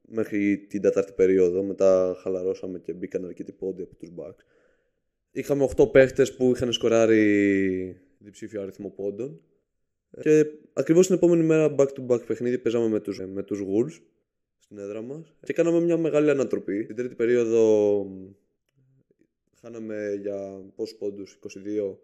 μέχρι 0.09 0.67
την 0.69 0.81
τέταρτη 0.81 1.13
περίοδο. 1.13 1.63
Μετά 1.63 2.17
χαλαρώσαμε 2.23 2.79
και 2.79 2.93
μπήκαν 2.93 3.25
αρκετοί 3.25 3.53
πόντοι 3.53 3.83
από 3.83 3.95
τους 3.95 4.13
Bucks. 4.17 4.45
Είχαμε 5.33 5.69
8 5.77 5.93
παίχτες 5.93 6.37
που 6.37 6.53
είχαν 6.55 6.73
σκοράρει 6.73 7.97
διψήφιο 8.19 8.63
αριθμό 8.63 8.89
πόντων. 8.91 9.41
Και 10.21 10.47
ακριβώς 10.73 11.07
την 11.07 11.15
επόμενη 11.15 11.43
μέρα 11.43 11.75
back-to-back 11.79 12.27
παιχνίδι 12.27 12.59
παίζαμε 12.59 12.89
με 12.89 13.01
τους, 13.01 13.21
με 13.35 13.43
τους 13.43 13.61
Wolves 13.61 14.01
στην 14.59 14.79
έδρα 14.79 15.03
μας. 15.03 15.35
Και 15.43 15.53
κάναμε 15.53 15.81
μια 15.81 15.97
μεγάλη 15.97 16.31
ανατροπή. 16.31 16.85
Την 16.87 16.97
τρίτη 16.97 17.15
περίοδο 17.15 18.05
μ, 18.05 18.33
χάναμε 19.61 20.19
για 20.21 20.65
πόσους 20.75 20.97
πόντους, 20.97 21.39
22. 21.41 21.99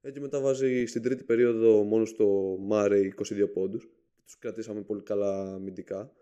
Ε, 0.00 0.10
Και 0.10 0.20
μετά 0.20 0.40
βάζει 0.40 0.84
στην 0.86 1.02
τρίτη 1.02 1.24
περίοδο 1.24 1.82
μόνος 1.82 2.08
στο 2.08 2.56
Μάρεϊ 2.60 3.06
22 3.06 3.48
πόντους. 3.52 3.88
Τους 4.24 4.38
κρατήσαμε 4.38 4.82
πολύ 4.82 5.02
καλά 5.02 5.54
αμυντικά. 5.54 6.12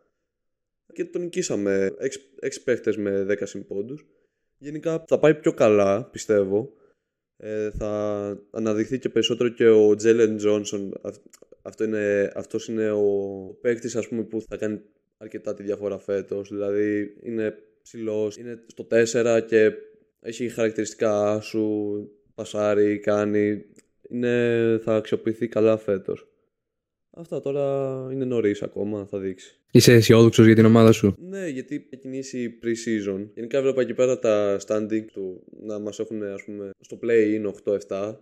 Και 0.92 1.04
τον 1.04 1.22
νικήσαμε 1.22 1.94
6, 1.98 2.20
6 2.40 2.62
παίχτες 2.64 2.96
με 2.96 3.24
10 3.24 3.46
συν 3.46 3.66
πόντους. 3.66 4.06
Γενικά 4.58 5.04
θα 5.06 5.18
πάει 5.18 5.34
πιο 5.34 5.52
καλά, 5.52 6.04
πιστεύω. 6.04 6.72
Ε, 7.36 7.70
θα 7.70 8.42
αναδειχθεί 8.50 8.98
και 8.98 9.08
περισσότερο 9.08 9.48
και 9.48 9.68
ο 9.68 9.94
Τζέλεν 9.94 10.36
Τζόνσον. 10.36 10.92
Αυτό 11.62 11.84
είναι, 11.84 12.32
αυτός 12.34 12.68
είναι 12.68 12.90
ο 12.90 13.04
παίκτης 13.60 13.96
ας 13.96 14.08
πούμε, 14.08 14.22
που 14.22 14.40
θα 14.40 14.56
κάνει 14.56 14.80
αρκετά 15.16 15.54
τη 15.54 15.62
διαφορά 15.62 15.98
φέτος. 15.98 16.48
Δηλαδή 16.48 17.16
είναι 17.22 17.54
ψηλός, 17.82 18.36
είναι 18.36 18.64
στο 18.66 18.86
4 18.90 19.42
και 19.46 19.72
έχει 20.20 20.48
χαρακτηριστικά 20.48 21.40
σου, 21.40 21.94
πασάρει, 22.34 22.98
κάνει. 22.98 23.64
Είναι, 24.08 24.78
θα 24.82 24.96
αξιοποιηθεί 24.96 25.48
καλά 25.48 25.76
φέτος. 25.76 26.28
Αυτά 27.10 27.40
τώρα 27.40 28.08
είναι 28.12 28.24
νωρίς 28.24 28.62
ακόμα, 28.62 29.06
θα 29.06 29.18
δείξει. 29.18 29.60
Είσαι 29.70 29.92
αισιόδοξος 29.92 30.46
για 30.46 30.54
την 30.54 30.64
ομάδα 30.64 30.92
σου; 30.92 31.14
Ναι, 31.18 31.48
γιατί 31.48 31.74
έχει 31.74 31.96
κινήσει 31.96 32.58
pre-season. 32.62 33.28
Γενικά 33.34 33.62
βλέπω 33.62 33.80
εκεί 33.80 33.94
πέρα 33.94 34.18
τα 34.18 34.58
standing 34.66 35.04
του 35.12 35.44
να 35.60 35.78
μας 35.78 35.98
έχουν 35.98 36.22
ας 36.22 36.44
πούμε, 36.44 36.70
στο 36.80 36.98
play-in 37.02 37.52
8-7. 37.88 38.14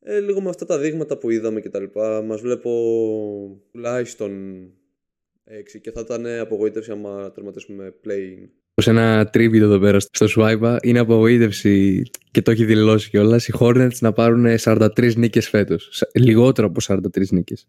Ε, 0.00 0.20
λίγο 0.20 0.40
με 0.40 0.48
αυτά 0.48 0.64
τα 0.64 0.78
δείγματα 0.78 1.18
που 1.18 1.30
είδαμε 1.30 1.60
και 1.60 1.68
τα 1.68 1.80
λοιπά, 1.80 2.22
μας 2.22 2.40
βλέπω 2.40 2.70
τουλάχιστον 3.72 4.32
6 5.48 5.78
και 5.80 5.90
θα 5.90 6.00
ήταν 6.00 6.26
απογοήτευση 6.40 6.90
άμα 6.90 7.32
τερματίσουμε 7.32 7.94
play-in. 8.06 8.48
Σε 8.74 8.90
ένα 8.90 9.28
τρίβιτο 9.30 9.64
εδώ 9.64 9.78
πέρα 9.78 10.00
στο 10.00 10.26
Swipe 10.36 10.76
είναι 10.82 10.98
απογοήτευση 10.98 12.02
και 12.30 12.42
το 12.42 12.50
έχει 12.50 12.64
δηλώσει 12.64 13.10
κιόλας 13.10 13.48
οι 13.48 13.54
Hornets 13.58 13.98
να 14.00 14.12
πάρουν 14.12 14.46
43 14.58 15.14
νίκες 15.16 15.48
φέτος. 15.48 16.02
Λιγότερο 16.14 16.66
από 16.66 16.80
43 17.16 17.28
νίκες. 17.30 17.68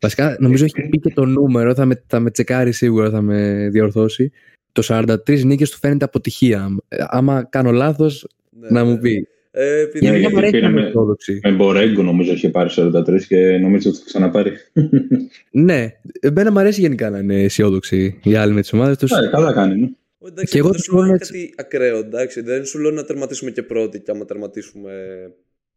Βασικά, 0.00 0.36
νομίζω 0.40 0.64
έχει 0.64 0.88
πει 0.88 0.98
και 0.98 1.10
το 1.10 1.24
νούμερο, 1.24 1.74
θα 1.74 1.84
με, 1.84 2.02
θα 2.06 2.20
με 2.20 2.30
τσεκάρει 2.30 2.72
σίγουρα, 2.72 3.10
θα 3.10 3.20
με 3.20 3.68
διορθώσει. 3.72 4.32
Το 4.72 4.82
43 4.86 5.44
νίκες 5.44 5.70
του 5.70 5.78
φαίνεται 5.78 6.04
αποτυχία. 6.04 6.76
Άμα 6.88 7.44
κάνω 7.44 7.70
λάθος, 7.70 8.26
Ναι, 8.50 8.68
να 8.70 8.84
ναι. 8.84 8.90
μου 8.90 8.98
πει. 8.98 9.28
Ε, 9.60 9.80
επειδή... 9.80 9.98
Για 9.98 10.10
Ναι, 10.10 10.14
να 10.16 10.20
γιατί 10.20 10.32
μου 10.34 10.38
αρέσει 10.38 10.52
να 10.54 10.58
πήραμε- 10.60 10.78
είμαι 10.80 10.88
αισιόδοξη. 10.88 11.40
Με 11.42 11.50
Μπορέγκο 11.52 12.02
νομίζω 12.02 12.32
είχε 12.32 12.48
πάρει 12.48 12.70
43 12.76 13.22
και 13.28 13.58
νομίζω 13.58 13.90
ότι 13.90 13.98
θα 13.98 14.04
ξαναπάρει. 14.06 14.52
Ναι, 15.50 15.86
εμένα 16.20 16.52
μου 16.52 16.58
αρέσει 16.58 16.80
γενικά 16.80 17.10
να 17.10 17.18
είναι 17.18 17.42
αισιόδοξη 17.42 18.20
οι 18.24 18.34
άλλοι 18.34 18.52
με 18.52 18.60
τις 18.60 18.72
ομάδες 18.72 18.96
τους. 18.96 19.10
Ε, 19.10 19.28
καλά 19.30 19.52
κάνει. 19.52 19.80
Ναι. 19.80 19.88
Ω, 20.18 20.26
Εντάξει, 20.26 20.52
Και 20.52 20.58
εγώ 20.58 20.66
δεν 20.68 20.76
τους 20.76 20.84
σου 20.84 20.96
λέω 20.96 21.04
Hornets- 21.14 21.18
κάτι 21.18 21.54
ακραίο, 21.56 21.96
εντάξει. 21.98 22.40
Δεν 22.40 22.64
σου 22.64 22.78
λέω 22.78 22.90
να 22.90 23.04
τερματίσουμε 23.04 23.50
και 23.50 23.62
πρώτη 23.62 24.00
και 24.00 24.10
άμα 24.10 24.24
τερματίσουμε 24.24 24.92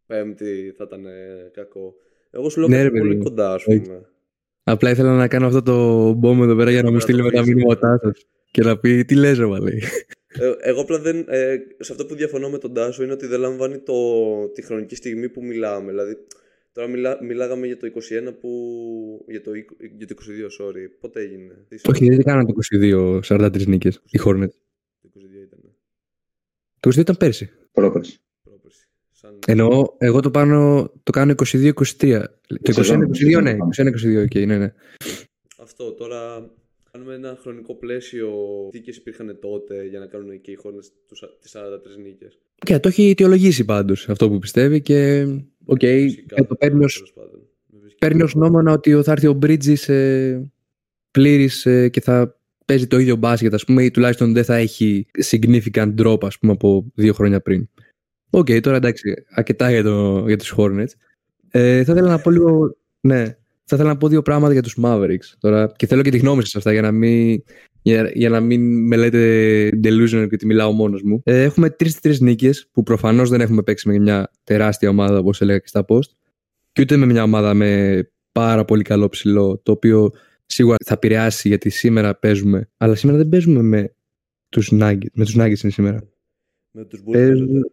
πέμπτη 0.06 0.74
θα 0.78 0.84
ήταν 0.88 1.06
ε, 1.06 1.10
κακό. 1.54 1.94
Εγώ 2.32 2.50
σου 2.50 2.60
λέω 2.60 2.68
Ναι, 2.70 2.76
κάτι 2.76 2.88
ρε 2.88 2.92
παιδί 2.92 3.04
πολύ 3.04 3.16
μου. 3.18 3.24
κοντά, 3.24 3.54
ας 3.54 3.66
Όχι. 3.68 3.80
πούμε. 3.80 4.02
Απλά 4.64 4.90
ήθελα 4.90 5.16
να 5.16 5.28
κάνω 5.28 5.46
αυτό 5.48 5.62
το 5.62 6.12
μπόμ 6.14 6.44
εδώ 6.44 6.56
πέρα 6.56 6.72
για 6.72 6.82
να 6.84 6.88
μου 6.90 6.96
Να 6.96 7.02
στείλει 7.02 7.18
το 7.18 7.24
με 7.24 7.32
τα 7.32 7.42
πεις. 7.44 7.54
μηνύματά 7.54 8.00
σας. 8.04 8.26
Και 8.52 8.62
να 8.64 8.78
πει 8.78 9.06
τι 9.06 9.16
λες 9.16 9.38
ρε 9.38 9.46
βαλέ. 9.46 9.72
Ε, 9.72 9.78
εγώ 10.60 10.82
απλά 10.82 11.00
δεν. 11.00 11.26
Ε, 11.28 11.58
σε 11.80 11.92
αυτό 11.92 12.06
που 12.06 12.16
διαφωνώ 12.16 12.50
με 12.50 12.58
τον 12.58 12.74
Τάσο 12.74 13.04
είναι 13.04 13.12
ότι 13.12 13.28
δεν 13.28 13.40
λαμβάνει 13.40 13.80
το, 13.80 13.94
τη 14.48 14.62
χρονική 14.62 14.96
στιγμή 14.96 15.30
που 15.30 15.44
μιλάμε. 15.44 15.92
Δηλαδή, 15.92 16.18
τώρα 16.72 16.88
μιλά, 16.88 17.24
μιλάγαμε 17.24 17.68
για 17.68 17.78
το 17.78 17.88
21 18.28 18.34
που. 18.40 19.26
Για 19.28 19.42
το, 19.42 19.52
20 19.52 19.56
για 19.98 20.08
το 20.08 20.16
22, 20.60 20.66
sorry. 20.66 20.90
Πότε 21.00 21.22
έγινε; 21.22 21.66
Τι 21.68 21.78
Όχι, 21.90 22.10
δεν 22.10 22.24
κάναν 22.24 22.46
το 22.46 22.54
22 22.82 23.20
43 23.28 23.68
νίκες 23.68 24.02
οι 24.06 24.20
Hornets. 24.26 24.56
Το 25.02 25.10
22 25.16 25.20
ήταν. 25.44 25.60
Το 26.80 26.90
22 26.90 26.98
ήταν 26.98 27.18
πέρσι. 27.18 27.52
Πρόπερση. 27.72 28.20
Πρόπερση. 28.44 28.88
Σαν... 29.12 29.40
Εννοώ, 29.48 29.96
εγώ 29.98 30.20
το, 30.20 30.32
πάνω, 30.32 30.92
το 31.04 31.12
κάνω 31.12 31.34
22-23. 31.52 32.24
Το 32.62 32.72
Σεζόν, 32.72 33.10
21-22, 33.10 33.42
ναι. 33.42 33.58
σεζόν. 33.70 33.94
21-22, 33.94 34.26
okay, 34.26 34.46
ναι, 34.46 34.58
ναι. 34.58 34.74
Αυτό 35.58 35.94
τώρα. 35.94 36.50
Κάνουμε 36.92 37.14
ένα 37.14 37.38
χρονικό 37.42 37.76
πλαίσιο. 37.76 38.30
Τι 38.72 38.78
νίκες 38.78 38.98
υπήρχαν 38.98 39.38
τότε 39.42 39.86
για 39.86 40.00
να 40.00 40.06
κάνουν 40.06 40.42
και 40.42 40.52
οι 40.52 40.58
Hornets 40.64 40.86
τους- 41.08 41.24
τις 41.42 41.52
43 41.52 41.98
νίκες. 41.98 42.40
Και 42.66 42.80
το 42.80 42.88
έχει 42.88 43.10
αιτιολογήσει 43.10 43.66
πάντως 43.66 44.10
αυτό 44.10 44.30
που 44.30 44.40
πιστεύει 44.40 44.82
και 44.82 45.28
οκ, 45.66 45.80
Φυσικά, 45.80 46.36
ε, 46.38 46.44
το 46.44 46.56
παίρνει 46.56 46.84
ως, 46.84 46.94
τέλος 46.94 47.14
πάντων. 47.14 47.48
Με 47.66 47.80
βρίσκει 47.80 47.98
παίρνεις 47.98 48.24
ως 48.24 48.36
γνώμονα 48.36 48.72
ότι 48.72 49.02
θα 49.04 49.12
έρθει 49.12 49.28
ο 49.28 49.40
Bridges 49.42 49.88
ε, 49.88 50.42
πλήρης 51.12 51.66
ε, 51.66 51.90
και 51.90 52.02
θα 52.02 52.40
παίζει 52.66 52.88
το 52.88 53.00
ίδιο 53.00 53.16
μπάσκετ 53.16 53.54
ας 53.54 53.64
πούμε 53.66 53.84
ή 53.84 53.92
τουλάχιστον 53.92 54.34
δεν 54.34 54.44
θα 54.44 54.56
έχει 54.56 55.06
significant 55.24 55.94
drop 56.02 56.24
ας 56.24 56.38
πούμε 56.40 56.52
από 56.52 56.92
δύο 56.96 57.14
χρόνια 57.14 57.42
πριν. 57.42 57.70
Οκ, 58.30 58.48
τώρα 58.62 58.76
εντάξει, 58.76 59.14
αρκετά 59.30 59.72
για, 59.72 59.84
το, 59.84 60.24
για 60.28 60.38
τους 60.38 60.54
Hornets. 60.58 60.92
Ε, 61.52 61.84
θα 61.84 61.92
ήθελα 61.92 62.10
να 62.10 62.20
πω 62.20 62.30
λίγο, 62.30 62.78
ναι, 63.02 63.38
θα 63.72 63.76
ήθελα 63.76 63.94
να 63.94 63.98
πω 64.00 64.08
δύο 64.08 64.22
πράγματα 64.22 64.54
για 64.54 64.62
τους 64.62 64.78
Mavericks 64.82 65.36
τώρα 65.40 65.72
και 65.76 65.88
θέλω 65.88 66.02
και 66.02 66.10
τη 66.10 66.18
γνώμη 66.18 66.42
σας 66.42 66.56
αυτά 66.56 66.72
για 66.72 66.82
να 66.82 66.92
μην, 66.92 67.44
για, 67.82 68.12
για 68.14 68.30
να 68.30 68.40
μην 68.40 68.88
με 68.88 68.96
λέτε 68.96 69.70
delusional 69.84 70.26
και 70.28 70.36
ότι 70.36 70.46
μιλάω 70.46 70.72
μόνος 70.72 71.02
μου. 71.02 71.22
Ε, 71.24 71.44
έχουμε 71.44 71.70
τρεις-τρεις 71.70 72.20
νίκες 72.20 72.70
που 72.72 72.84
προφανώς 72.84 73.30
δεν 73.30 73.42
έχουμε 73.42 73.62
παίξει 73.62 73.90
με 73.90 74.00
μια 74.00 74.32
τεράστια 74.44 74.90
ομάδα 74.90 75.18
όπως 75.18 75.42
έλεγα 75.42 75.58
και 75.58 75.68
στα 75.68 75.86
post 75.88 76.10
και 76.72 76.82
ούτε 76.82 76.96
με 76.96 77.06
μια 77.06 77.24
ομάδα 77.24 77.54
με 77.54 78.02
πάρα 78.32 78.66
πολύ 78.66 78.84
καλό 78.84 79.10
ψηλό 79.10 79.62
το 79.64 79.72
οποίο 79.72 80.12
σίγουρα 80.46 80.76
θα 80.86 80.94
επηρεάσει 80.94 81.48
γιατί 81.48 81.70
σήμερα 81.70 82.16
παίζουμε 82.16 82.70
αλλά 82.78 82.96
σήμερα 82.96 83.18
δεν 83.18 83.30
παίζουμε 83.30 83.62
με 83.62 83.96
τους 84.50 84.72
Nuggets, 84.74 85.12
με 85.14 85.26
τους 85.26 85.36
Nuggets 85.38 85.64
είναι 85.64 85.72
σήμερα. 85.72 86.04
Με 86.72 86.86
τους 86.86 87.00
Bulls 87.00 87.12
Παίζουμε, 87.12 87.46
παίζετε. 87.46 87.72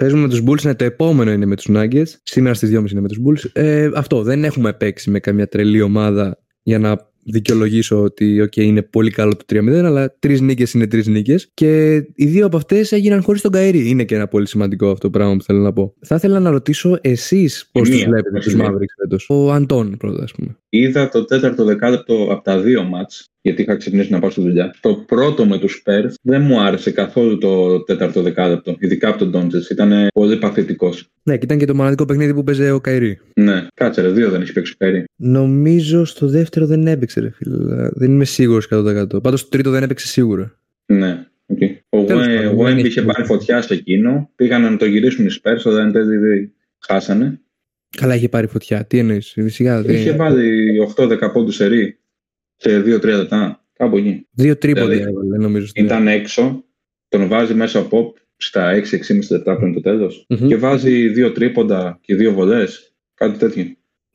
Παίζουμε 0.00 0.22
με 0.22 0.28
τους 0.28 0.42
Bulls, 0.46 0.62
ναι, 0.62 0.74
το 0.74 0.84
επόμενο 0.84 1.32
είναι 1.32 1.46
με 1.46 1.56
τους 1.56 1.66
Nuggets. 1.68 2.08
Σήμερα 2.22 2.54
στις 2.54 2.70
2.30 2.70 2.90
είναι 2.90 3.00
με 3.00 3.08
τους 3.08 3.18
Bulls. 3.26 3.50
Ε, 3.52 3.90
αυτό, 3.94 4.22
δεν 4.22 4.44
έχουμε 4.44 4.72
παίξει 4.72 5.10
με 5.10 5.20
καμιά 5.20 5.46
τρελή 5.46 5.80
ομάδα 5.80 6.38
για 6.62 6.78
να 6.78 7.08
δικαιολογήσω 7.24 8.02
ότι 8.02 8.42
okay, 8.42 8.62
είναι 8.62 8.82
πολύ 8.82 9.10
καλό 9.10 9.36
το 9.36 9.44
3-0, 9.52 9.68
αλλά 9.68 10.16
τρεις 10.18 10.40
νίκες 10.40 10.72
είναι 10.72 10.86
τρεις 10.86 11.06
νίκες. 11.06 11.50
Και 11.54 11.94
οι 12.14 12.26
δύο 12.26 12.46
από 12.46 12.56
αυτές 12.56 12.92
έγιναν 12.92 13.22
χωρίς 13.22 13.40
τον 13.40 13.50
Καηρή. 13.52 13.88
Είναι 13.88 14.04
και 14.04 14.14
ένα 14.14 14.28
πολύ 14.28 14.48
σημαντικό 14.48 14.86
αυτό 14.86 15.00
το 15.00 15.10
πράγμα 15.10 15.36
που 15.36 15.42
θέλω 15.42 15.58
να 15.58 15.72
πω. 15.72 15.94
Θα 16.00 16.14
ήθελα 16.14 16.40
να 16.40 16.50
ρωτήσω 16.50 16.98
εσείς 17.00 17.68
πώς 17.72 17.88
τους 17.88 17.98
μία, 17.98 18.08
βλέπετε 18.08 18.38
όχι 18.38 18.44
τους 18.44 18.54
μία. 18.54 18.70
Mavericks 18.70 18.94
φέτος. 19.00 19.26
Ο 19.28 19.52
Αντών 19.52 19.96
πρώτα, 19.96 20.22
ας 20.22 20.32
πούμε. 20.32 20.56
Είδα 20.68 21.08
το 21.08 21.24
τέταρτο 21.24 21.64
δεκάλεπτο 21.64 22.28
από 22.30 22.42
τα 22.42 22.60
δύο 22.60 22.82
ματς, 22.82 23.30
γιατί 23.42 23.62
είχα 23.62 23.76
ξυπνήσει 23.76 24.12
να 24.12 24.18
πάω 24.18 24.30
στη 24.30 24.40
δουλειά. 24.40 24.74
Το 24.80 24.94
πρώτο 24.94 25.46
με 25.46 25.58
τους 25.58 25.82
Spurs 25.86 26.10
δεν 26.22 26.42
μου 26.42 26.60
άρεσε 26.60 26.90
καθόλου 26.90 27.38
το 27.38 27.80
τέταρτο 27.82 28.22
δεκάλεπτο, 28.22 28.76
ειδικά 28.78 29.08
από 29.08 29.18
τον 29.18 29.30
Ντόντσιτς. 29.30 29.68
Ήταν 29.68 30.06
πολύ 30.14 30.36
παθητικός. 30.36 31.08
Ναι, 31.22 31.36
και 31.36 31.44
ήταν 31.44 31.58
και 31.58 31.64
το 31.64 31.74
μοναδικό 31.74 32.04
παιχνίδι 32.04 32.34
που 32.34 32.44
παίζε 32.44 32.70
ο 32.70 32.80
Kyrie. 32.80 33.18
Ναι, 33.34 33.66
κάτσε 33.74 34.00
ρε, 34.02 34.08
δύο 34.10 34.30
δεν 34.30 34.40
έχει 34.40 34.52
παίξει 34.52 34.72
ο 34.72 34.76
Kyrie. 34.78 35.04
Νομίζω 35.16 36.04
στο 36.04 36.26
δεύτερο 36.28 36.66
δεν 36.66 36.86
έπαιξε, 36.86 37.20
ρε 37.20 37.30
φίλε. 37.30 37.88
Δεν 37.92 38.10
είμαι 38.12 38.24
σίγουρος 38.24 38.68
100%. 38.70 39.22
Πάντως 39.22 39.40
στο 39.40 39.48
τρίτο 39.48 39.70
δεν 39.70 39.82
έπαιξε 39.82 40.06
σίγουρα. 40.06 40.58
Ναι, 40.86 41.26
οκ. 41.46 41.58
Ο 41.88 42.04
Τέλος 42.04 42.26
πάντων, 42.26 42.58
Wemby 42.58 42.64
δεν 42.64 42.76
έχει 42.78 42.86
είχε 42.86 43.02
πάρει 43.02 43.24
σημασία. 43.24 43.24
φωτιά 43.36 43.62
σε 43.62 43.74
εκείνο. 43.74 44.30
Πήγαν 44.36 44.62
να 44.62 44.76
το 44.76 44.84
γυρίσουν 44.84 45.26
οι 45.26 45.30
Spurs, 45.42 45.60
αλλά 45.64 45.82
εν 45.82 45.92
τέλει 45.92 46.52
χάσανε. 46.78 47.40
Καλά, 47.96 48.14
είχε 48.14 48.28
πάρει 48.28 48.46
φωτιά. 48.46 48.84
Τι 48.84 48.98
εννοείς, 48.98 49.36
σιγά. 49.46 49.82
δεν- 49.82 49.94
Είχε 49.94 50.12
βάλει 50.12 50.78
8-10 50.78 51.30
πόντους 51.32 51.54
σερί 51.54 51.98
σε 52.60 52.80
2-3 52.80 53.02
λεπτά. 53.16 53.64
Κάπου 53.72 53.96
εκεί. 53.96 54.26
Δύο 54.30 54.56
τρίποντα 54.56 54.86
Δηλαδή, 54.88 55.10
έβαλε, 55.10 55.36
νομίζω. 55.36 55.66
στην- 55.66 55.84
Ήταν 55.84 56.08
έξω, 56.08 56.64
τον 57.08 57.28
βάζει 57.28 57.54
μέσα 57.54 57.80
ο 57.80 57.86
Pop 57.90 58.20
στα 58.36 58.70
6-6,5 58.70 59.30
λεπτά 59.30 59.56
πριν 59.56 59.72
το 59.72 59.80
τέλος 59.80 60.26
Μμμ. 60.28 60.46
και 60.48 60.56
βάζει 60.56 61.08
δύο 61.08 61.32
τρίποντα 61.32 61.98
και 62.02 62.14
δύο 62.14 62.32
βολές. 62.32 62.94
Κάτι 63.14 63.38
τέτοιο. 63.38 63.64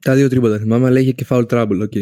Τα 0.02 0.16
δύο 0.16 0.30
τρίποντα 0.30 0.58
θυμάμαι, 0.60 0.88
αλλά 0.88 1.00
είχε 1.00 1.12
και 1.12 1.26
foul 1.30 1.46
trouble, 1.50 1.80
οκ. 1.82 1.94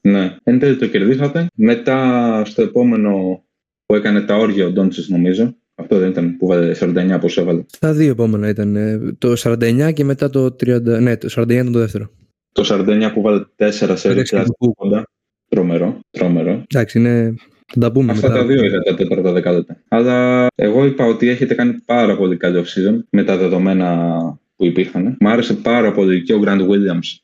Ναι. 0.00 0.36
Εν 0.42 0.58
τέλει 0.58 0.76
το 0.76 0.86
κερδίσατε. 0.86 1.46
Μετά 1.54 2.42
στο 2.44 2.62
επόμενο 2.62 3.44
που 3.86 3.94
έκανε 3.94 4.20
τα 4.20 4.36
όργια 4.36 4.66
ο 4.66 4.70
Ντόντσιτς 4.70 5.08
νομίζω. 5.08 5.56
Αυτό 5.74 5.98
δεν 5.98 6.10
ήταν 6.10 6.36
που 6.36 6.46
βάλε 6.46 6.74
49 6.74 7.18
πόσο 7.20 7.38
έβαλε. 7.38 7.64
Στα 7.66 7.92
δύο 7.92 8.10
επόμενα 8.10 8.48
ήταν. 8.48 8.76
ε, 8.76 8.98
Το 9.18 9.36
49 9.36 9.92
και 9.92 10.04
μετά 10.04 10.30
το 10.30 10.44
30. 10.50 11.00
Ναι, 11.00 11.16
το 11.16 11.28
49 11.28 11.50
ήταν 11.60 11.72
το 11.72 11.78
δεύτερο. 11.78 12.10
Το 12.52 12.64
49 12.64 13.10
που 13.12 13.20
βάλε 13.20 13.44
4 13.56 13.70
σε 13.72 13.84
Εντάξει, 13.84 14.08
ρεξιά 14.12 14.44
που- 14.58 14.74
κοντά. 14.74 15.04
Τρομερό, 15.48 16.00
τρομερό. 16.10 16.62
Εντάξει, 16.72 16.98
είναι. 16.98 17.34
Θα 17.72 17.80
τα 17.80 17.92
πούμε 17.92 18.12
Αυτά 18.12 18.28
μετά. 18.28 18.40
τα 18.40 18.46
δύο 18.46 18.64
ήταν 18.64 18.82
τα 18.82 18.94
τέταρτα 18.94 19.32
δεκάλεπτα. 19.32 19.82
Αλλά 19.88 20.46
εγώ 20.54 20.84
είπα 20.84 21.04
ότι 21.06 21.28
έχετε 21.28 21.54
κάνει 21.54 21.72
πάρα 21.84 22.16
πολύ 22.16 22.36
καλή 22.36 22.62
off-season 22.64 22.98
με 23.10 23.24
τα 23.24 23.36
δεδομένα 23.36 24.18
που 24.56 24.64
υπήρχαν. 24.64 25.16
Μ' 25.20 25.26
άρεσε 25.26 25.54
πάρα 25.54 25.92
πολύ 25.92 26.22
και 26.22 26.34
ο 26.34 26.42
Grant 26.44 26.68
Williams 26.68 27.18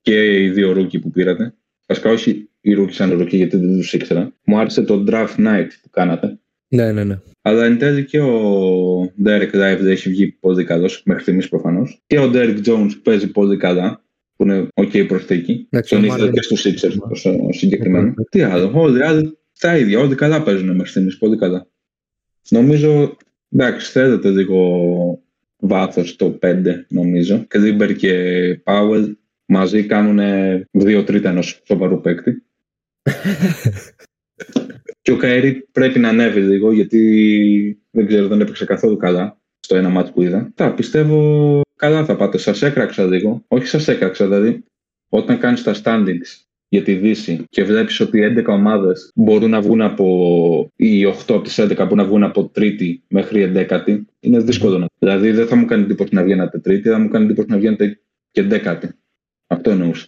και 0.00 0.42
οι 0.42 0.50
δύο 0.50 0.72
rookie 0.72 1.00
που 1.00 1.10
πήρατε. 1.10 1.54
Βασικά 1.86 2.10
όχι 2.10 2.48
οι 2.60 2.74
rookie 2.78 2.92
σαν 2.92 3.20
rookie 3.20 3.28
γιατί 3.36 3.56
δεν 3.56 3.76
τους 3.76 3.92
ήξερα. 3.92 4.32
Μου 4.44 4.58
άρεσε 4.58 4.82
το 4.82 5.04
draft 5.08 5.36
night 5.36 5.68
που 5.82 5.90
κάνατε. 5.90 6.38
Ναι, 6.68 6.92
ναι, 6.92 7.04
ναι. 7.04 7.18
Αλλά 7.42 7.64
εν 7.64 7.78
τέλει 7.78 8.04
και 8.04 8.20
ο 8.20 9.12
Derek 9.24 9.50
Lively 9.52 9.86
έχει 9.86 10.08
βγει 10.08 10.36
πολύ 10.40 10.64
καλός, 10.64 11.02
μέχρι 11.04 11.22
στιγμής 11.22 11.48
προφανώς. 11.48 12.02
Και 12.06 12.18
ο 12.18 12.30
Derek 12.34 12.58
Jones 12.66 12.90
παίζει 13.02 13.30
πολύ 13.30 13.56
καλά, 13.56 14.03
που 14.36 14.42
είναι 14.44 14.68
OK 14.74 15.06
προσθήκη. 15.06 15.66
Εντάξει, 15.70 15.94
Τον 15.94 16.02
ο 16.02 16.06
ήθελα 16.06 16.28
Marlon- 16.28 16.32
και 16.32 16.42
στους 16.42 16.66
Sixers 16.66 16.96
ως, 17.10 17.24
ο 17.24 17.52
συγκεκριμένο. 17.52 18.06
Ναι. 18.06 18.24
Τι 18.30 18.42
άλλο, 18.42 18.70
όλοι 18.74 18.98
οι 18.98 19.02
άλλοι 19.02 19.38
τα 19.58 19.76
ίδια, 19.78 19.98
όλοι 19.98 20.14
καλά 20.14 20.42
παίζουν 20.42 20.68
μέχρι 20.74 20.90
στιγμής, 20.90 21.18
πολύ 21.18 21.38
καλά. 21.38 21.66
Νομίζω, 22.48 23.16
εντάξει, 23.52 23.90
θέλετε 23.90 24.30
λίγο 24.30 24.78
βάθος 25.56 26.16
το 26.16 26.38
5, 26.42 26.86
νομίζω. 26.88 27.44
Κλίμπερ 27.48 27.94
και 27.96 28.14
Πάουελ 28.62 29.16
μαζί 29.46 29.84
κάνουν 29.86 30.18
δύο 30.70 31.04
τρίτα 31.04 31.28
ενός 31.30 31.62
σοβαρού 31.66 32.00
παίκτη. 32.00 32.42
Και 35.02 35.12
ο 35.12 35.16
Καέρι 35.16 35.68
πρέπει 35.72 35.98
να 35.98 36.08
ανέβει 36.08 36.40
λίγο 36.40 36.72
γιατί 36.72 37.82
δεν 37.90 38.06
ξέρω, 38.06 38.28
δεν 38.28 38.40
έπαιξε 38.40 38.64
καθόλου 38.64 38.96
καλά 38.96 39.40
στο 39.60 39.76
ένα 39.76 39.88
μάτι 39.88 40.10
που 40.10 40.22
είδα. 40.22 40.52
Τα 40.54 40.74
πιστεύω 40.74 41.60
καλά 41.76 42.04
θα 42.04 42.16
πάτε. 42.16 42.38
Σας 42.38 42.62
έκραξα 42.62 43.04
λίγο. 43.04 43.44
Όχι 43.48 43.66
σας 43.66 43.88
έκραξα, 43.88 44.24
δηλαδή 44.24 44.64
όταν 45.08 45.38
κάνεις 45.38 45.62
τα 45.62 45.74
standings 45.82 46.44
για 46.68 46.82
τη 46.82 46.94
Δύση 46.94 47.44
και 47.50 47.64
βλέπεις 47.64 48.00
ότι 48.00 48.34
11 48.36 48.44
ομάδες 48.46 49.10
μπορούν 49.14 49.50
να 49.50 49.60
βγουν 49.60 49.82
από. 49.82 50.72
οι 50.76 51.06
8 51.06 51.12
από 51.28 51.40
τις 51.40 51.60
11 51.60 51.74
μπορούν 51.76 51.96
να 51.96 52.04
βγουν 52.04 52.22
από 52.22 52.48
τρίτη 52.48 53.02
μέχρι 53.08 53.52
11η, 53.54 54.00
είναι 54.20 54.38
δύσκολο 54.38 54.78
να. 54.78 54.86
Δηλαδή 54.98 55.30
δεν 55.30 55.46
θα 55.46 55.56
μου 55.56 55.64
κάνει 55.64 55.82
εντύπωση 55.82 56.14
να 56.14 56.22
βγαίνατε 56.22 56.58
τρίτη, 56.58 56.88
θα 56.88 56.98
μου 56.98 57.08
κάνει 57.08 57.24
εντύπωση 57.24 57.48
να 57.50 57.56
βγαίνετε 57.56 58.00
και 58.30 58.42
δέκατη. 58.42 58.88
Αυτό 59.46 59.70
εννοούσα. 59.70 60.06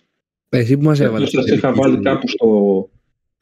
Εσύ 0.48 0.76
που 0.76 0.82
μας 0.82 1.00
έβαλες. 1.00 1.34
Εγώ 1.34 1.46
σα 1.46 1.54
είχα 1.54 1.72
βάλει 1.72 2.00
κάπου 2.00 2.28
στο 2.28 2.90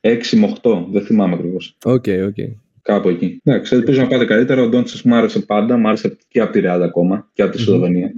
6 0.01 0.37
με 0.37 0.55
8, 0.63 0.87
δεν 0.91 1.03
θυμάμαι 1.03 1.35
ακριβώς. 1.35 1.77
Οκ, 1.85 2.05
οκ. 2.27 2.37
Κάπου 2.85 3.09
εκεί. 3.09 3.41
Εντάξει, 3.45 3.75
ελπίζω 3.75 4.01
να 4.01 4.07
πάτε 4.07 4.25
καλύτερα. 4.25 4.63
Ο 4.63 4.69
Ντόντσιτς 4.69 5.01
μου 5.05 5.15
άρεσε 5.15 5.41
πάντα. 5.41 5.77
Μου 5.77 5.89
άρεσε 5.89 6.17
και 6.29 6.41
από 6.41 6.53
τη 6.53 6.61
Ρεάλ 6.61 6.83
ακόμα 6.83 7.31
και 7.33 7.43
από 7.43 7.53
τη 7.53 7.59
Σλοβενία. 7.59 8.13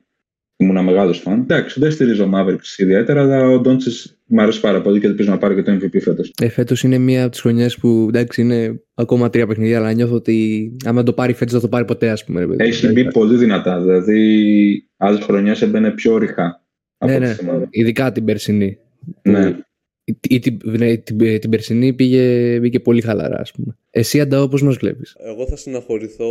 Ήμουν 0.56 0.84
μεγάλος 0.84 1.18
φαν. 1.18 1.40
Εντάξει, 1.40 1.80
δεν 1.80 1.90
στηρίζω 1.90 2.30
Mavericks 2.34 2.76
ιδιαίτερα, 2.78 3.20
αλλά 3.22 3.48
ο 3.48 3.60
Ντόντσιτς 3.60 3.90
μου 4.26 4.40
αρέσει 4.40 4.60
πάρα 4.60 4.80
πολύ 4.80 5.00
και 5.00 5.06
ελπίζω 5.06 5.30
να 5.30 5.38
πάρει 5.38 5.54
και 5.54 5.62
το 5.62 5.72
MVP 5.72 6.00
φέτος. 6.00 6.32
Ε, 6.42 6.48
φέτος 6.48 6.82
είναι 6.82 6.98
μία 6.98 7.22
από 7.22 7.30
τις 7.30 7.40
χρονιές 7.40 7.76
που 7.76 8.04
εντάξει 8.08 8.40
είναι 8.42 8.80
ακόμα 8.94 9.30
τρία 9.30 9.46
παιχνίδια, 9.46 9.78
αλλά 9.78 9.92
νιώθω 9.92 10.14
ότι 10.14 10.72
άμα 10.84 11.02
το 11.02 11.12
πάρει 11.12 11.32
φέτος 11.32 11.52
θα 11.54 11.60
το 11.60 11.68
πάρει 11.68 11.84
ποτέ, 11.84 12.08
ας 12.10 12.24
πούμε. 12.24 12.40
ρε 12.40 12.46
παιδί. 12.46 12.64
Έχει 12.64 12.92
μπει 12.92 13.10
πολύ 13.12 13.36
δυνατά. 13.36 13.80
Δηλαδή, 13.80 14.88
άλλες 14.96 15.20
χρονιές 15.24 15.62
έμπαινε 15.62 15.90
πιο 15.90 16.18
ρηχά. 16.18 16.64
από 16.98 17.12
Ναι, 17.12 17.16
ό,τι 17.18 17.26
ναι. 17.26 17.32
θυμάμαι. 17.34 17.66
Ειδικά 17.70 18.12
την 18.12 18.24
περσινή. 18.24 18.78
Ναι. 19.22 19.56
Ή, 20.08 20.18
ή 20.28 20.38
την, 20.38 20.58
ναι, 20.64 20.96
την, 20.96 21.40
την 21.40 21.50
περσινή 21.50 21.92
πήγε, 21.92 22.58
πήγε 22.60 22.80
πολύ 22.80 23.00
χαλαρά, 23.00 23.38
ας 23.40 23.52
πούμε. 23.52 23.76
Εσύ 23.90 24.20
αντάω 24.20 24.48
πώς 24.48 24.62
μας 24.62 24.76
βλέπεις; 24.76 25.16
Εγώ 25.18 25.46
θα 25.46 25.56
συναχωρηθώ 25.56 26.26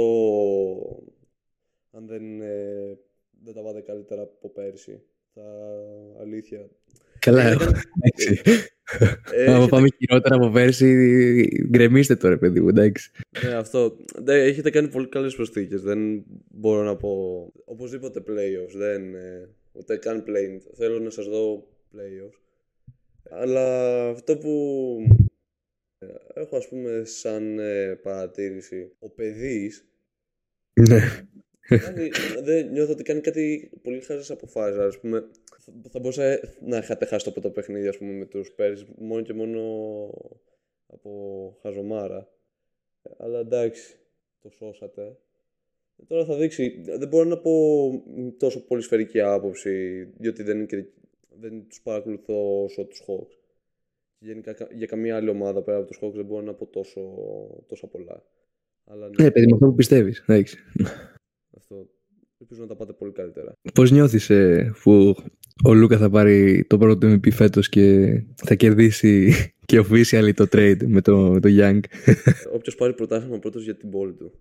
αν 1.91 2.07
δεν, 2.07 2.41
ε, 2.41 2.97
δεν 3.43 3.53
τα 3.53 3.61
πάτε 3.61 3.81
καλύτερα 3.81 4.21
από 4.21 4.49
πέρσι. 4.49 5.01
Θα, 5.33 5.41
αλήθεια. 6.21 6.69
Καλά, 7.19 7.41
Ε, 7.47 7.51
εγώ. 7.51 7.63
εντάξει. 7.63 8.41
Ε, 9.31 9.43
Άμα 9.45 9.55
έχετε- 9.55 9.69
πάμε 9.69 9.87
χειρότερα 9.97 10.35
από 10.35 10.49
πέρσι, 10.49 10.87
γκρεμίστε 11.69 12.15
το 12.15 12.29
ρε 12.29 12.37
παιδί 12.37 12.59
μου, 12.61 12.67
εντάξει. 12.69 13.11
Ναι, 13.43 13.53
αυτό. 13.53 13.97
Ναι, 14.23 14.33
έχετε 14.33 14.69
κάνει 14.69 14.87
πολύ 14.87 15.07
καλές 15.07 15.35
προσθήκες. 15.35 15.81
Δεν 15.81 16.23
μπορώ 16.51 16.83
να 16.83 16.95
πω. 16.95 17.09
Οπωσδήποτε 17.65 18.23
playoffs. 18.27 18.75
Δεν, 18.77 19.15
ε, 19.15 19.49
ούτε 19.71 19.95
καν 19.97 20.23
play. 20.27 20.61
Θέλω 20.73 20.99
να 20.99 21.09
σας 21.09 21.25
δω 21.27 21.67
playoffs. 21.93 22.39
Αλλά 23.29 24.07
αυτό 24.09 24.37
που 24.37 24.97
ε, 25.97 26.07
έχω 26.33 26.57
ας 26.57 26.67
πούμε 26.67 27.03
σαν 27.05 27.59
ε, 27.59 27.95
παρατήρηση. 27.95 28.95
Ο 28.99 29.09
παιδής 29.09 29.89
Ναι. 30.73 30.99
κάνει, 31.67 32.09
δεν 32.43 32.71
νιώθω 32.71 32.91
ότι 32.91 33.03
κάνει 33.03 33.21
κάτι 33.21 33.71
πολύ 33.81 34.01
χάζες 34.01 34.31
αποφάσεις. 34.31 34.79
Ας 34.79 34.99
πούμε, 34.99 35.29
θα, 35.59 35.73
θα 35.89 35.99
μπορούσα 35.99 36.39
να 36.61 36.77
είχατε 36.77 37.05
χάσει 37.05 37.25
το 37.25 37.31
πρώτο 37.31 37.49
παιχνίδι 37.49 37.87
ας 37.87 37.97
πούμε, 37.97 38.11
με 38.11 38.25
τους 38.25 38.51
Πέρις 38.51 38.85
μόνο 38.97 39.21
και 39.21 39.33
μόνο 39.33 39.61
από 40.87 41.57
χαζομάρα. 41.61 42.29
Αλλά 43.17 43.39
εντάξει, 43.39 43.95
το 44.41 44.49
σώσατε. 44.49 45.17
Ε, 45.97 46.03
Τώρα 46.07 46.25
θα 46.25 46.35
δείξει. 46.37 46.81
Δεν 46.81 47.07
μπορώ 47.07 47.29
να 47.29 47.37
πω 47.37 47.51
μ, 48.07 48.27
τόσο 48.37 48.65
πολύ 48.65 48.81
σφαιρική 48.81 49.21
άποψη, 49.21 50.03
διότι 50.17 50.43
δεν, 50.43 50.57
είναι 50.57 50.65
και, 50.65 50.85
δεν 51.39 51.65
τους 51.67 51.81
παρακολουθώ 51.81 52.63
όσο 52.63 52.83
τους 52.85 53.01
Hawks. 53.07 53.37
Γενικά 54.19 54.53
κα- 54.53 54.67
για 54.73 54.85
καμία 54.85 55.15
άλλη 55.15 55.29
ομάδα 55.29 55.61
πέρα 55.61 55.77
από 55.77 55.87
τους 55.87 55.99
Hawks 56.01 56.13
δεν 56.15 56.25
μπορώ 56.25 56.45
να 56.45 56.53
πω 56.53 56.65
τόσο, 56.65 57.01
τόσα 57.67 57.87
πολλά. 57.87 58.23
Αλλά 58.85 59.07
ναι, 59.09 59.23
Ναι, 59.23 59.31
παιδί, 59.31 59.45
με 59.47 59.53
αυτό 59.53 59.65
που 59.67 59.75
πιστεύεις. 59.75 60.23
αυτό. 61.57 61.89
Ελπίζω 62.39 62.61
να 62.61 62.67
τα 62.67 62.75
πάτε 62.75 62.93
πολύ 62.93 63.11
καλύτερα. 63.11 63.53
Πώς 63.73 63.91
νιώθεις 63.91 64.29
ε, 64.29 64.73
που 64.83 65.15
ο 65.65 65.73
Λούκα 65.73 65.97
θα 65.97 66.09
πάρει 66.09 66.65
το 66.69 66.77
πρώτο 66.77 67.07
MVP 67.13 67.31
φέτος 67.31 67.69
και 67.69 68.09
θα 68.35 68.55
κερδίσει 68.55 69.33
και 69.65 69.79
officially 69.79 70.31
το 70.35 70.43
trade 70.51 70.85
με 70.85 71.01
το, 71.01 71.17
με 71.17 71.39
το 71.39 71.49
Young; 71.51 71.79
Όποιος 72.53 72.75
πάρει 72.75 72.93
πρωτάθλημα 72.93 73.39
πρώτος 73.39 73.63
για 73.63 73.75
την 73.77 73.89
πόλη 73.89 74.13
του. 74.13 74.31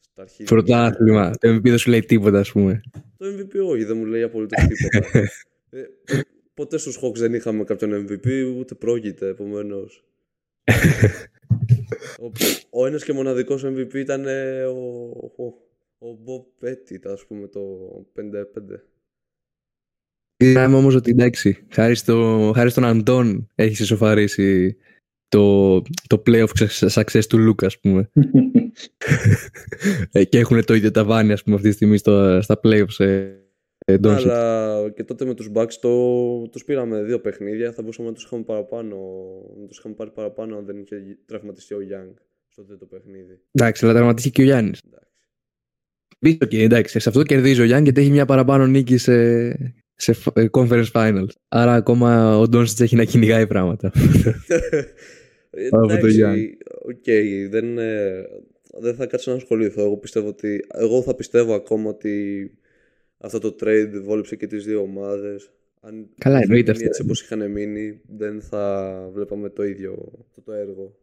Στα 0.00 0.22
αρχή. 0.22 0.42
Πρωτάθλημα. 0.44 1.30
Το 1.40 1.54
MVP 1.54 1.62
δεν 1.62 1.78
σου 1.78 1.90
λέει 1.90 2.00
τίποτα, 2.00 2.38
ας 2.38 2.52
πούμε. 2.52 2.80
Το 3.16 3.26
MVP 3.26 3.68
όχι, 3.70 3.84
δεν 3.84 3.96
μου 3.96 4.04
λέει 4.04 4.22
απολύτως 4.22 4.66
τίποτα. 4.66 5.10
ε, 5.74 6.20
ποτέ 6.54 6.78
στους 6.78 6.98
Hawks 7.02 7.16
δεν 7.16 7.34
είχαμε 7.34 7.64
κάποιον 7.64 8.06
MVP, 8.08 8.54
ούτε 8.58 8.74
πρόκειται, 8.74 9.28
επομένως. 9.28 10.04
ο, 12.20 12.30
ο 12.70 12.86
ένας 12.86 13.04
και 13.04 13.12
μοναδικός 13.12 13.64
MVP 13.64 13.94
ήταν 13.94 14.26
ε, 14.26 14.64
ο, 14.64 15.08
ο, 15.36 15.44
ο 15.98 16.18
Bob 16.24 16.64
Pettit, 16.64 17.12
ας 17.12 17.26
πούμε, 17.26 17.46
το 17.46 17.60
55. 18.16 18.30
Είδαμε 20.36 20.76
όμως 20.76 20.94
ότι 20.94 21.10
εντάξει, 21.10 21.66
χάρη, 21.68 21.94
στο, 21.94 22.52
χάρη 22.54 22.70
στον 22.70 22.84
Αντών 22.84 23.48
έχεις 23.54 23.80
ισοφαρίσει 23.80 24.76
το, 25.28 25.80
το 25.82 26.22
playoff 26.26 26.68
success 26.88 27.24
του 27.28 27.38
Λούκα, 27.38 27.66
ας 27.66 27.80
πούμε. 27.80 28.10
Ε, 30.12 30.24
και 30.24 30.38
έχουν 30.38 30.64
το 30.64 30.74
ίδιο 30.74 30.90
ταβάνι, 30.90 31.32
ας 31.32 31.42
πούμε, 31.42 31.56
αυτή 31.56 31.68
τη 31.68 31.74
στιγμή 31.74 31.96
στο, 31.96 32.42
στα 32.42 32.60
playoffs. 32.62 33.24
Ε, 33.84 33.92
ε, 33.92 33.96
Doncic. 34.02 34.22
Αλλά 34.28 34.90
και 34.90 35.04
τότε 35.04 35.24
με 35.24 35.34
τους 35.34 35.50
Bucks 35.54 35.72
το, 35.80 36.48
τους 36.48 36.64
πήραμε 36.64 37.02
δύο 37.02 37.20
παιχνίδια, 37.20 37.72
θα 37.72 37.82
μπορούσαμε 37.82 38.08
να 38.08 38.14
τους 38.14 38.24
είχαμε 38.24 38.42
παραπάνω, 38.42 38.96
να 39.60 39.66
τους 39.66 39.78
είχαμε 39.78 39.94
πάρει 39.94 40.10
παραπάνω 40.10 40.56
αν 40.56 40.64
δεν 40.64 40.78
είχε 40.78 40.96
τραυματιστεί 41.26 41.74
ο 41.74 41.78
Young 41.80 42.14
στο 42.48 42.62
τρίτο 42.62 42.86
παιχνίδι. 42.86 43.40
Εντάξει, 43.52 43.84
αλλά 43.84 43.94
τραυματίστηκε 43.94 44.34
και 44.36 44.42
ο 44.42 44.44
Γιάννης. 44.44 44.80
Εντάξει. 44.86 46.38
Οκ, 46.42 46.52
εντάξει, 46.52 47.00
σε 47.00 47.08
αυτό 47.08 47.22
κερδίζει 47.22 47.60
ο 47.60 47.64
Γιάννη 47.64 47.84
γιατί 47.84 48.00
έχει 48.00 48.10
μια 48.10 48.24
παραπάνω 48.26 48.66
νίκη 48.66 48.96
σε, 48.96 49.50
σε 49.94 50.12
φ- 50.12 50.38
ε, 50.38 50.46
conference 50.50 50.90
finals. 50.92 51.28
Άρα 51.48 51.74
ακόμα 51.74 52.38
ο 52.38 52.48
Ντόντσιτς 52.48 52.80
έχει 52.80 52.96
να 52.96 53.04
κυνηγάει 53.04 53.46
πράγματα. 53.46 53.92
Από 55.70 55.86
το 55.86 55.92
Εντάξει, 55.94 56.14
Γιάννη. 56.14 56.56
οκ, 56.82 57.04
δεν, 57.50 57.78
ε, 57.78 58.24
δεν 58.80 58.94
θα 58.94 59.06
κάτσω 59.06 59.30
να 59.30 59.36
ασχοληθώ. 59.36 59.82
Εγώ 59.82 59.96
πιστεύω 59.96 60.28
ότι. 60.28 60.64
Εγώ 60.74 61.02
θα 61.02 61.14
πιστεύω 61.14 61.54
ακόμα 61.54 61.88
ότι 61.90 62.50
αυτό 63.24 63.38
το 63.38 63.56
trade 63.60 64.00
βόλεψε 64.04 64.36
και 64.36 64.46
τις 64.46 64.64
δύο 64.64 64.80
ομάδες. 64.80 65.50
Αν 65.80 66.08
Καλά, 66.18 66.36
είχαν 66.36 66.42
εννοείται 66.50 66.70
μείνει 66.72 66.84
αυτό. 66.84 66.86
Έτσι 66.86 67.02
όπως 67.02 67.22
είχαν 67.22 67.50
μείνει, 67.50 68.00
δεν 68.16 68.40
θα 68.40 68.94
βλέπαμε 69.12 69.48
το 69.48 69.64
ίδιο 69.64 70.12
αυτό 70.28 70.40
το 70.40 70.52
έργο. 70.52 70.96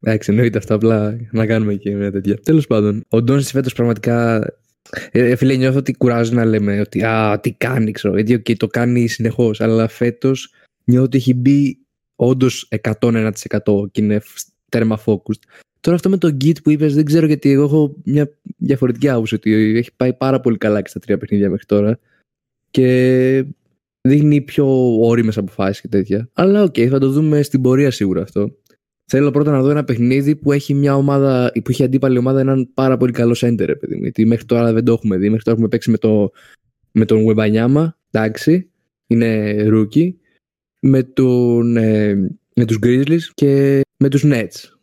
Εντάξει, 0.00 0.30
εννοείται 0.30 0.58
αυτά. 0.58 0.74
Απλά 0.74 1.18
να 1.32 1.46
κάνουμε 1.46 1.74
και 1.74 1.94
μια 1.94 2.10
τέτοια. 2.10 2.36
Τέλος 2.36 2.66
πάντων, 2.66 3.04
ο 3.08 3.22
Ντόντσιτς 3.22 3.50
φέτος 3.50 3.72
πραγματικά. 3.72 4.46
Ε, 5.10 5.36
φίλε, 5.36 5.56
νιώθω 5.56 5.78
ότι 5.78 5.92
κουράζει 5.92 6.34
να 6.34 6.44
λέμε 6.44 6.80
ότι 6.80 7.02
Α, 7.04 7.40
τι 7.40 7.52
κάνει, 7.52 7.90
ξέρω. 7.90 8.14
Γιατί 8.14 8.34
οκ, 8.34 8.56
το 8.56 8.66
κάνει 8.66 9.06
συνεχώς. 9.06 9.60
Αλλά 9.60 9.88
φέτος 9.88 10.54
νιώθω 10.84 11.04
ότι 11.04 11.16
έχει 11.16 11.34
μπει 11.34 11.78
όντως 12.16 12.68
101% 12.82 13.30
και 13.90 14.00
είναι 14.02 14.18
φ- 14.18 14.48
τέρμα 14.68 14.98
focused. 15.06 15.42
Τώρα 15.80 15.96
αυτό 15.96 16.08
με 16.08 16.16
το 16.18 16.36
Kidd 16.40 16.62
που 16.62 16.70
είπες, 16.70 16.94
δεν 16.94 17.04
ξέρω 17.04 17.26
γιατί 17.26 17.50
εγώ 17.50 17.62
έχω 17.62 17.96
μια 18.04 18.30
διαφορετική 18.56 19.08
άποψη 19.08 19.34
ότι 19.34 19.52
έχει 19.76 19.90
πάει 19.96 20.14
πάρα 20.14 20.40
πολύ 20.40 20.56
καλά 20.56 20.82
και 20.82 20.88
στα 20.88 21.00
τρία 21.00 21.18
παιχνίδια 21.18 21.50
μέχρι 21.50 21.66
τώρα. 21.66 21.98
Και 22.70 23.44
δείχνει 24.00 24.40
πιο 24.40 24.96
όριμες 25.00 25.38
αποφάσεις 25.38 25.80
και 25.80 25.88
τέτοια. 25.88 26.28
Αλλά 26.32 26.62
οκ, 26.62 26.74
θα 26.90 26.98
το 26.98 27.10
δούμε 27.10 27.42
στην 27.42 27.60
πορεία 27.60 27.90
σίγουρα 27.90 28.22
αυτό. 28.22 28.54
Θέλω 29.04 29.30
πρώτα 29.30 29.50
να 29.50 29.62
δω 29.62 29.70
ένα 29.70 29.84
παιχνίδι 29.84 30.36
που 30.36 30.52
έχει 30.52 30.74
μια 30.74 30.96
ομάδα, 30.96 31.52
που 31.54 31.70
έχει 31.70 31.82
αντίπαλη 31.82 32.18
ομάδα 32.18 32.40
έναν 32.40 32.70
πάρα 32.74 32.96
πολύ 32.96 33.12
καλό 33.12 33.36
center, 33.40 33.64
ρε 33.64 33.74
παιδί 33.74 33.94
μου. 33.94 34.02
Γιατί 34.02 34.26
μέχρι 34.26 34.44
τώρα 34.44 34.72
δεν 34.72 34.84
το 34.84 34.92
έχουμε 34.92 35.16
δει. 35.16 35.28
Μέχρι 35.28 35.42
τώρα 35.42 35.56
έχουμε 35.56 35.68
παίξει 35.68 35.90
με, 35.90 35.98
το, 35.98 36.30
με 36.92 37.04
τον 37.04 37.24
Wembanyama, 37.28 37.88
εντάξει, 38.10 38.70
είναι 39.06 39.56
rookie, 39.72 40.14
με, 40.80 41.02
τον, 41.02 41.76
ε, 41.76 42.14
με 42.54 42.64
τους 42.64 42.78
Grizzlies 42.82 43.22
και 43.34 43.80
με 43.96 44.08
τους 44.08 44.22
Nets. 44.26 44.79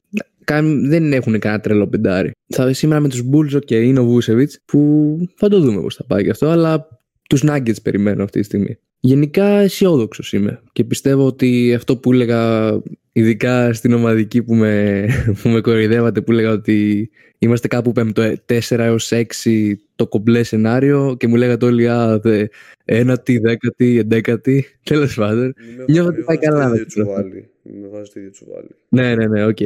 Καν- 0.48 0.88
δεν 0.88 1.14
έχουν 1.14 1.40
κανένα 1.40 1.62
τρελό 1.62 1.88
πεντάρι. 1.88 2.32
Θα 2.48 2.74
σήμερα 2.74 3.02
με 3.02 3.10
τους 3.10 3.24
Bulls, 3.32 3.56
ok, 3.56 3.72
είναι 3.72 4.00
ο 4.00 4.16
Vucevic, 4.16 4.48
που 4.66 5.18
θα 5.36 5.48
το 5.50 5.60
δούμε 5.60 5.82
πώς 5.82 5.96
θα 5.96 6.06
πάει 6.06 6.24
και 6.24 6.30
αυτό, 6.30 6.48
αλλά 6.48 6.88
τους 7.30 7.44
Nuggets 7.48 7.82
περιμένω 7.84 8.24
αυτή 8.24 8.40
τη 8.40 8.46
στιγμή. 8.46 8.78
Γενικά 9.00 9.46
αισιόδοξος 9.46 10.34
είμαι 10.34 10.62
και 10.72 10.84
πιστεύω 10.84 11.26
ότι 11.26 11.74
αυτό 11.74 11.98
που 11.98 12.14
έλεγα 12.14 12.72
ειδικά 13.12 13.74
στην 13.74 13.94
ομαδική 13.94 14.44
που 14.44 14.56
με, 14.56 15.06
που 15.42 15.50
με 15.50 15.62
κοροϊδεύατε 15.62 16.22
που 16.22 16.32
έλεγα 16.32 16.52
ότι 16.52 17.10
είμαστε 17.40 17.68
κάπου 17.68 17.92
πέμπτο 17.92 18.34
4 18.46 18.60
έως 18.70 19.12
6 19.44 19.74
το 19.96 20.08
κομπλέ 20.08 20.44
σενάριο 20.44 21.16
και 21.20 21.28
μου 21.28 21.36
λέγατε 21.36 21.66
όλοι 21.66 21.90
α, 21.90 22.20
δε, 22.20 22.46
ένατη, 22.86 23.38
δέκατη, 23.40 23.98
εντέκατη 23.98 24.66
τέλος 24.90 25.16
πάντων 25.16 25.54
Μην 25.68 25.76
με, 25.78 25.86
Νιώθω 25.88 26.10
μην 26.12 26.20
ότι 26.20 26.26
πάει 26.26 26.38
βάζεις 26.38 26.50
το 26.50 26.50
καλά 26.50 26.66
ίδιο 26.66 26.72
με 26.72 26.78
το 26.80 26.86
τσουβάλι. 26.86 27.50
Μην 27.64 27.80
με 27.80 27.88
βάζεις 27.88 28.10
το 28.14 28.20
ίδιο 28.20 28.32
τσουβάλι. 28.32 28.68
ναι 28.90 29.16
ναι 29.16 29.28
ναι 29.28 29.46
οκ 29.46 29.58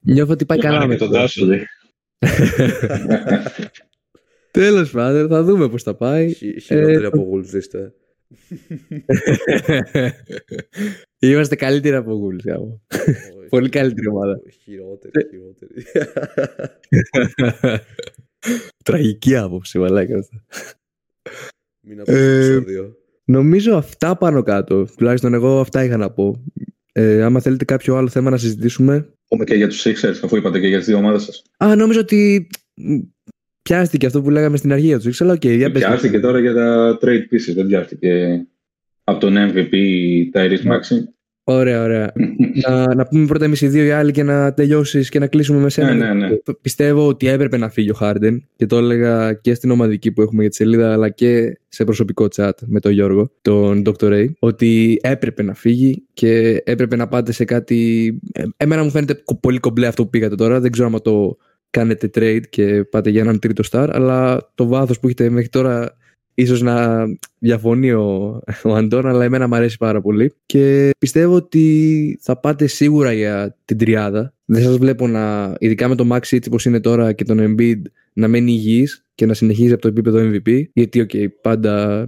νιώθω 0.00 0.32
ότι 0.32 0.44
πάει 0.46 0.58
καλά 0.58 0.78
Πάνε 0.78 0.88
με 0.88 0.94
και 0.94 1.00
τον 1.04 1.12
το 1.12 1.18
Τάσο, 1.18 1.46
λέει. 1.46 1.66
τέλος 4.50 4.90
πάντων 4.90 5.28
θα 5.28 5.42
δούμε 5.42 5.68
πώς 5.68 5.82
θα 5.82 5.94
πάει 5.94 6.32
Χει- 6.32 6.60
Χειρότεροι 6.62 7.02
Ε, 7.02 7.06
από 7.06 7.30
Wolves 7.32 7.52
είστε. 7.54 7.92
Είμαστε 11.18 11.56
καλύτεροι 11.56 11.96
από 11.96 12.20
Wolves. 12.22 12.54
Γάμο. 13.46 13.46
Όχι. 13.46 13.48
Πολύ 13.48 13.68
καλύτερη 13.68 14.08
ομάδα. 14.08 14.40
Χειρότεροι, 14.62 15.12
χειρότεροι. 15.30 15.84
Τραγική 18.84 19.36
άποψη, 19.36 19.78
μαλάκα. 19.78 20.18
αυτό. 20.18 20.36
Μην 21.80 22.00
ακούσει 22.00 22.16
το 22.16 22.22
Ε, 22.22 22.44
επεισόδιο. 22.46 22.96
Νομίζω 23.24 23.76
αυτά 23.76 24.16
πάνω 24.16 24.42
κάτω. 24.42 24.86
Τουλάχιστον 24.96 25.34
εγώ 25.34 25.60
αυτά 25.60 25.84
είχα 25.84 25.96
να 25.96 26.10
πω. 26.10 26.44
Ε, 26.92 27.22
άμα 27.22 27.40
θέλετε 27.40 27.64
κάποιο 27.64 27.96
άλλο 27.96 28.08
θέμα 28.08 28.30
να 28.30 28.36
συζητήσουμε. 28.36 29.08
Πούμε 29.28 29.44
και 29.44 29.54
για 29.54 29.68
τους 29.68 29.82
Sixers, 29.86 30.20
αφού 30.24 30.36
είπατε 30.36 30.60
και 30.60 30.66
για 30.66 30.78
τις 30.78 30.86
δύο 30.86 30.96
ομάδες 30.96 31.22
σας. 31.22 31.42
Α, 31.64 31.76
νόμιζα 31.76 32.00
ότι 32.00 32.46
μ, 32.74 32.98
πιάστηκε 33.62 34.06
αυτό 34.06 34.22
που 34.22 34.30
λέγαμε 34.30 34.56
στην 34.56 34.72
αρχή 34.72 34.86
για 34.86 34.98
τους 34.98 35.16
X, 35.16 35.24
αλλά 35.24 35.32
οκ, 35.32 35.44
για 35.44 35.70
πες. 35.70 35.82
Πιάστηκε 35.82 36.20
τώρα 36.20 36.40
για 36.40 36.54
τα 36.54 36.98
trade 37.02 37.22
pieces, 37.34 37.54
δεν 37.54 37.66
πιάστηκε 37.66 38.40
από 39.04 39.20
τον 39.20 39.34
MVP 39.38 39.72
Tyrese 40.32 40.66
Maxi. 40.72 40.96
Ωραία, 41.48 41.82
ωραία. 41.82 42.12
να, 42.68 42.94
να 42.94 43.06
πούμε 43.06 43.26
πρώτα 43.26 43.44
εμείς 43.44 43.60
οι 43.60 43.68
δύο 43.68 43.84
οι 43.84 43.90
άλλοι 43.90 44.12
και 44.12 44.22
να 44.22 44.54
τελειώσεις 44.54 45.08
και 45.08 45.18
να 45.18 45.26
κλείσουμε 45.26 45.60
με 45.60 45.70
σένα. 45.70 45.94
Ναι, 45.94 46.12
ναι, 46.12 46.26
ναι. 46.28 46.36
Πιστεύω 46.60 47.08
ότι 47.08 47.28
έπρεπε 47.28 47.56
να 47.56 47.68
φύγει 47.68 47.90
ο 47.90 47.94
Χάρντεν 47.94 48.44
και 48.56 48.66
το 48.66 48.76
έλεγα 48.76 49.32
και 49.32 49.54
στην 49.54 49.70
ομαδική 49.70 50.12
που 50.12 50.22
έχουμε 50.22 50.40
για 50.40 50.50
τη 50.50 50.56
σελίδα, 50.56 50.92
αλλά 50.92 51.08
και 51.08 51.58
σε 51.68 51.84
προσωπικό 51.84 52.26
chat 52.36 52.50
με 52.66 52.80
τον 52.80 52.92
Γιώργο, 52.92 53.30
τον 53.42 53.82
Dr. 53.86 54.04
Ray, 54.12 54.26
ότι 54.38 54.98
έπρεπε 55.02 55.42
να 55.42 55.54
φύγει 55.54 56.02
και 56.12 56.62
έπρεπε 56.64 56.96
να 56.96 57.08
πάτε 57.08 57.32
σε 57.32 57.44
κάτι. 57.44 58.08
Ε, 58.32 58.42
Εμένα 58.56 58.82
μου 58.82 58.90
φαίνεται 58.90 59.14
κο- 59.24 59.38
πολύ 59.40 59.58
κομπλέ 59.58 59.86
αυτό 59.86 60.02
που 60.02 60.10
πήγατε 60.10 60.34
τώρα. 60.34 60.60
Δεν 60.60 60.70
ξέρω 60.70 60.86
αν 60.94 61.02
το 61.02 61.36
κάνετε 61.70 62.10
trade 62.14 62.42
και 62.50 62.84
πάτε 62.90 63.10
για 63.10 63.20
έναν 63.20 63.38
τρίτο 63.38 63.62
star, 63.70 63.88
αλλά 63.92 64.50
το 64.54 64.66
βάθος 64.66 65.00
που 65.00 65.06
έχετε 65.06 65.30
μέχρι 65.30 65.48
τώρα 65.48 65.96
ίσως 66.36 66.62
να 66.62 67.04
διαφωνεί 67.38 67.92
ο, 67.92 68.40
ο 68.64 68.74
Αντών, 68.74 69.06
αλλά 69.06 69.24
εμένα 69.24 69.48
μου 69.48 69.54
αρέσει 69.54 69.76
πάρα 69.76 70.00
πολύ. 70.00 70.32
Και 70.46 70.90
πιστεύω 70.98 71.34
ότι 71.34 72.18
θα 72.22 72.36
πάτε 72.36 72.66
σίγουρα 72.66 73.12
για 73.12 73.56
την 73.64 73.78
τριάδα. 73.78 74.34
Δεν 74.44 74.62
σας 74.62 74.76
βλέπω 74.76 75.06
να, 75.08 75.54
ειδικά 75.58 75.88
με 75.88 75.94
τον 75.94 76.08
Maxey 76.12 76.18
έτσι 76.18 76.40
όπως 76.46 76.64
είναι 76.64 76.80
τώρα 76.80 77.12
και 77.12 77.24
τον 77.24 77.38
Embiid, 77.40 77.80
να 78.12 78.28
μένει 78.28 78.52
υγιής 78.52 79.04
και 79.14 79.26
να 79.26 79.34
συνεχίζει 79.34 79.72
από 79.72 79.82
το 79.82 79.88
επίπεδο 79.88 80.30
MVP. 80.30 80.62
Γιατί, 80.72 81.00
οκ, 81.00 81.10
πάντα 81.42 82.04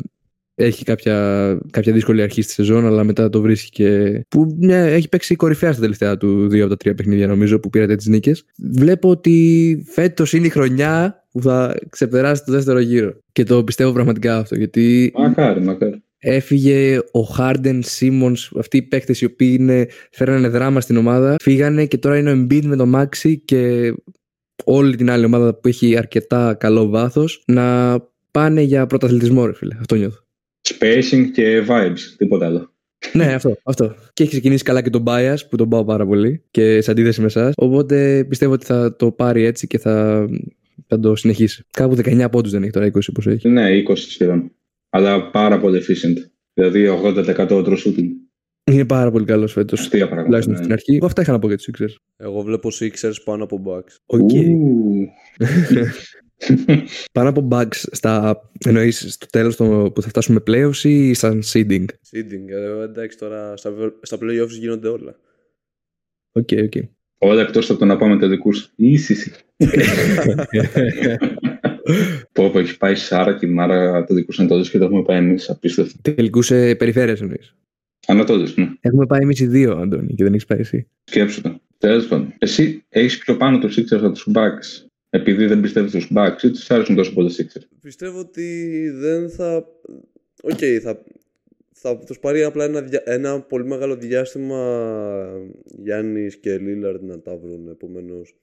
έχει 0.59 0.85
κάποια, 0.85 1.59
κάποια 1.71 1.93
δύσκολη 1.93 2.23
αρχή 2.23 2.43
στη 2.43 2.53
σεζόν, 2.53 2.87
αλλά 2.87 3.05
μετά 3.05 3.29
το 3.29 3.41
βρίσκει 3.41 3.71
και. 3.71 4.21
που 4.29 4.57
ναι, 4.59 4.93
έχει 4.93 5.09
παίξει 5.09 5.37
κορυφαία 5.37 5.73
στα 5.73 5.81
τελευταία 5.81 6.17
του 6.17 6.49
δύο 6.49 6.61
από 6.61 6.71
τα 6.71 6.77
τρία 6.77 6.95
παιχνίδια, 6.95 7.27
νομίζω, 7.27 7.61
που 7.61 7.71
πήρατε 7.71 7.95
τις 7.97 8.07
νίκες. 8.07 8.45
Βλέπω 8.73 9.09
ότι 9.09 9.85
φέτος 9.91 10.33
είναι 10.33 10.47
η 10.47 10.51
χρονιά 10.51 11.25
που 11.31 11.43
θα 11.43 11.77
ξεπεράσει 11.89 12.45
το 12.45 12.53
δεύτερο 12.53 12.79
γύρο. 12.79 13.13
Και 13.33 13.43
το 13.45 13.65
πιστεύω 13.65 13.93
πραγματικά 13.93 14.37
αυτό, 14.39 14.55
γιατί 14.57 15.13
Μακάρι, 15.19 15.61
μακάρι. 15.61 16.03
έφυγε 16.19 16.99
ο 17.11 17.21
Χάρντεν, 17.21 17.83
Σίμονς, 17.83 18.51
αυτοί 18.59 18.77
οι 18.77 18.83
παίκτες 18.83 19.21
οι 19.21 19.25
οποίοι 19.25 19.57
είναι, 19.61 19.87
φέρανε 20.11 20.49
δράμα 20.49 20.81
στην 20.81 20.97
ομάδα, 20.97 21.37
φύγανε 21.41 21.87
και 21.87 21.99
τώρα 21.99 22.19
είναι 22.19 22.31
ο 22.33 22.35
Embiid 22.35 22.65
με 22.65 22.77
το 22.77 22.87
Μάξι 22.87 23.39
και 23.39 23.93
όλη 24.65 24.97
την 24.97 25.11
άλλη 25.11 25.25
ομάδα 25.25 25.55
που 25.55 25.69
έχει 25.69 25.97
αρκετά 25.97 26.55
καλό 26.55 26.89
βάθος 26.89 27.43
να 27.47 27.97
πάνε 28.31 28.61
για 28.61 28.87
πρωταθλητισμό, 28.87 29.47
ρε 29.47 29.55
φίλε. 29.55 29.75
Αυτό 29.81 29.95
νιώθω. 29.95 30.27
Spacing 30.63 31.25
και 31.33 31.65
vibes, 31.69 32.01
τίποτα 32.17 32.47
άλλο. 32.47 32.73
ναι, 33.13 33.33
αυτό, 33.35 33.57
αυτό. 33.63 33.95
Και 34.13 34.23
έχει 34.23 34.33
ξεκινήσει 34.33 34.65
καλά 34.65 34.83
και 34.83 34.91
τον 34.91 35.05
Bias 35.07 35.37
που 35.51 35.57
τον 35.57 35.69
πάω 35.69 35.85
πάρα 35.85 36.07
πολύ 36.07 36.43
και 36.51 36.81
σε 36.81 36.91
αντίθεση 36.91 37.21
με 37.21 37.27
εσάς. 37.27 37.53
Οπότε 37.57 38.25
πιστεύω 38.29 38.53
ότι 38.53 38.65
θα 38.65 38.97
το 38.97 39.13
πάρει 39.13 39.45
έτσι 39.45 39.67
και 39.67 39.79
θα, 39.79 40.27
θα 40.87 41.01
το 41.01 41.17
συνεχίσει. 41.17 41.65
Κάπου 41.71 41.97
19 41.97 42.27
πόντους 42.31 42.51
δεν 42.51 42.63
έχει 42.63 42.73
τώρα, 42.73 42.87
20 42.87 42.91
πόσο 43.15 43.31
έχει. 43.31 43.49
Ναι, 43.49 43.83
20 43.89 43.97
σχεδόν. 43.97 44.53
Αλλά 44.91 45.31
πάρα 45.31 45.59
πολύ 45.59 45.83
efficient. 45.83 46.17
Δηλαδή 46.55 47.01
80% 47.05 47.49
true 47.49 47.77
shooting. 47.77 48.09
Είναι 48.65 48.85
πάρα 48.85 49.11
πολύ 49.11 49.25
καλός 49.25 49.53
φέτος. 49.53 49.81
Αστεία 49.81 49.99
πράγματα. 49.99 50.25
Τουλάχιστον 50.25 50.55
ναι. 50.55 50.61
στην 50.61 50.73
αρχή. 50.73 50.95
Εγώ 50.95 51.07
αυτά 51.07 51.23
είχα 51.23 51.33
να 51.33 51.39
πω 51.39 51.47
για 51.47 51.57
τους 51.57 51.69
Sixers. 51.73 51.95
Εγώ 52.17 52.41
βλέπω 52.41 52.69
Sixers 52.81 53.15
πάνω 53.25 53.45
από 53.45 53.63
Bucks. 53.67 53.97
Ok. 54.07 54.33
Ου. 54.33 55.09
Πάνω 57.13 57.29
από 57.29 57.49
Bucks 57.51 57.75
στα. 57.75 58.43
εννοείς 58.65 59.13
στο 59.13 59.27
τέλος 59.27 59.57
που 59.57 59.93
θα 60.01 60.09
φτάσουμε 60.09 60.43
playoffs 60.47 60.83
ή 60.83 61.15
σαν 61.15 61.43
seeding; 61.45 61.85
Seeding. 61.85 62.49
Ε, 62.49 62.83
εντάξει, 62.83 63.19
τώρα 63.19 63.57
στα, 63.57 63.73
στα 64.03 64.19
playoffs 64.21 64.49
γίνονται 64.49 64.89
όλα. 64.89 65.17
Ok, 66.33 66.49
ok. 66.63 66.73
Όλα 67.19 67.41
εκτός 67.41 67.71
από 67.71 67.79
το 67.79 67.85
να 67.85 67.97
πάμε 67.97 68.19
τελικούς. 68.19 68.73
Ίσυση. 68.77 69.33
Πω, 72.33 72.51
πω, 72.51 72.59
έχει 72.59 72.77
πάει 72.77 72.95
Σάρα 72.95 73.35
και 73.35 73.47
η 73.47 73.49
Μάρα 73.49 74.05
τελικούς 74.05 74.39
Ανατολής 74.39 74.71
και 74.71 74.79
το 74.79 74.85
έχουμε 74.85 75.03
πάει 75.03 75.17
εμείς. 75.17 75.51
Απίστευτο. 75.51 76.13
Τελικούς 76.15 76.47
σε 76.47 76.75
περιφέρειες 76.75 77.21
εννοείς. 77.21 77.55
Ανατολής, 78.07 78.57
ναι. 78.57 78.69
Έχουμε 78.81 79.07
πάει 79.07 79.21
εμείς 79.23 79.41
οι 79.41 79.47
δύο, 79.47 79.77
Αντώνη, 79.77 80.15
και 80.15 80.25
δεν 80.25 80.33
έχεις 80.33 80.45
πάει 80.45 80.59
εσύ. 80.59 80.89
Σκέψου 81.05 81.41
το. 81.41 81.61
Τέλος 81.79 82.07
πάντων. 82.07 82.35
Εσύ 82.39 82.85
έχεις 82.89 83.19
πιο 83.19 83.37
πάνω 83.37 83.59
του 83.59 83.69
Sixers 83.69 84.03
από 84.03 84.11
τους 84.11 84.29
Bucks. 84.35 84.88
Επειδή 85.11 85.47
δεν 85.47 85.61
πιστεύεις 85.61 85.91
στους 85.91 86.11
Bucks 86.15 86.43
ή 86.43 86.51
σου 86.51 86.71
αρέσουν 86.71 86.97
τόσο 86.97 87.13
πολύ 87.13 87.31
Sixers. 87.39 87.63
Πιστεύω 87.83 88.19
ότι 88.19 88.89
δεν 88.91 89.31
θα. 89.31 89.69
Οκ, 90.43 90.59
θα, 90.83 91.03
θα 91.73 91.99
τους 91.99 92.19
πάρει 92.19 92.43
απλά 92.43 92.65
ένα, 92.65 92.81
δια- 92.83 93.03
ένα 93.05 93.41
πολύ 93.41 93.65
μεγάλο 93.65 93.97
διάστημα 93.97 94.61
Γιάννης 95.65 96.37
και 96.37 96.59
Λίλαρντ 96.59 97.03
να 97.03 97.21
τα 97.21 97.37
βρουν. 97.37 97.69
Επομένως, 97.69 98.37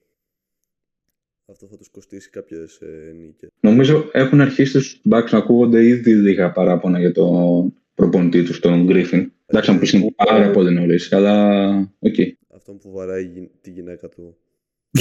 αυτό 1.46 1.66
θα 1.66 1.76
τους 1.76 1.88
κοστίσει 1.88 2.30
κάποιες 2.30 2.76
ε, 2.80 3.12
νίκες. 3.20 3.48
Νομίζω 3.60 4.08
έχουν 4.12 4.40
αρχίσει 4.40 4.70
στους 4.70 5.00
Bucks 5.10 5.28
να 5.30 5.38
ακούγονται 5.38 5.84
ήδη 5.86 6.14
λίγα 6.14 6.52
παράπονα 6.52 6.98
για 6.98 7.12
τον 7.12 7.74
προπονητή 7.94 8.42
τους, 8.42 8.60
τον 8.60 8.86
Griffin. 8.90 9.26
Εντάξει, 9.46 9.70
να 9.70 9.76
μου 9.76 9.82
πει 9.82 9.96
είναι 9.96 10.12
πάρα 10.16 10.50
πολύ 10.50 10.74
νωρίς, 10.74 11.12
αλλά 11.12 11.68
οκ. 11.98 12.14
Αυτό 12.54 12.72
που 12.72 12.90
βαράει 12.90 13.24
γι- 13.24 13.50
τη 13.60 13.70
γυναίκα 13.70 14.08
του. 14.08 14.36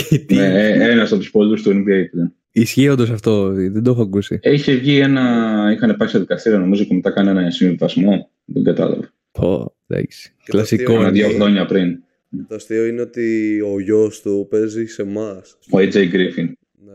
Γιατί 0.09 0.35
Ναι, 0.35 0.69
ένας 0.89 1.11
από 1.11 1.19
τους 1.21 1.31
πολλούς 1.31 1.61
του 1.61 1.69
NBA 1.69 2.03
πλέον. 2.11 2.33
ισχύει 2.51 2.89
όντως 2.89 3.09
αυτό, 3.09 3.51
δεν 3.53 3.83
το 3.83 3.91
έχω 3.91 4.01
ακούσει. 4.01 4.39
Είχε 4.43 4.75
βγει 4.75 4.99
ένα. 4.99 5.71
είχαν 5.75 5.95
πάει 5.97 6.07
σε 6.07 6.19
δικαστήριο 6.19 6.59
νομίζω 6.59 6.83
και 6.83 6.93
μετά 6.93 7.11
κάνει 7.11 7.29
ένα 7.29 7.51
συμβιβασμό. 7.51 8.29
Δεν 8.45 8.63
κατάλαβα. 8.63 9.13
Πω, 9.31 9.75
εντάξει. 9.87 10.29
Και 10.43 10.51
το 10.51 10.57
Κλασικό. 10.57 10.81
αστείο 10.83 10.95
Κάνα 10.97 11.07
είναι- 11.17 11.27
δύο 11.27 11.35
χρόνια 11.37 11.65
πριν. 11.65 11.99
Το 12.47 12.55
αστείο 12.55 12.85
είναι 12.85 13.01
ότι 13.01 13.59
ο 13.61 13.79
γιος 13.79 14.21
του 14.21 14.47
παίζει 14.49 14.85
σε 14.85 15.01
εμάς. 15.01 15.57
Ο 15.71 15.77
AJ 15.77 15.93
Griffin. 15.95 16.47
Ναι. 16.85 16.93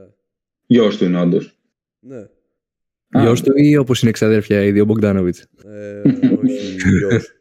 Γιος 0.67 0.97
του 0.97 1.05
είναι 1.05 1.21
όντως. 1.21 1.59
Ναι. 2.01 2.27
Γιος 3.21 3.43
του 3.43 3.53
ή 3.57 3.77
όπως 3.77 4.03
είναι 4.03 4.11
ξαδέρφια 4.11 4.63
ήδη, 4.63 4.81
ο 4.81 4.85
Μπογκδάνοβιτς. 4.85 5.41
Ε, 5.67 6.01
όχι, 6.43 6.77
γιος. 6.99 7.35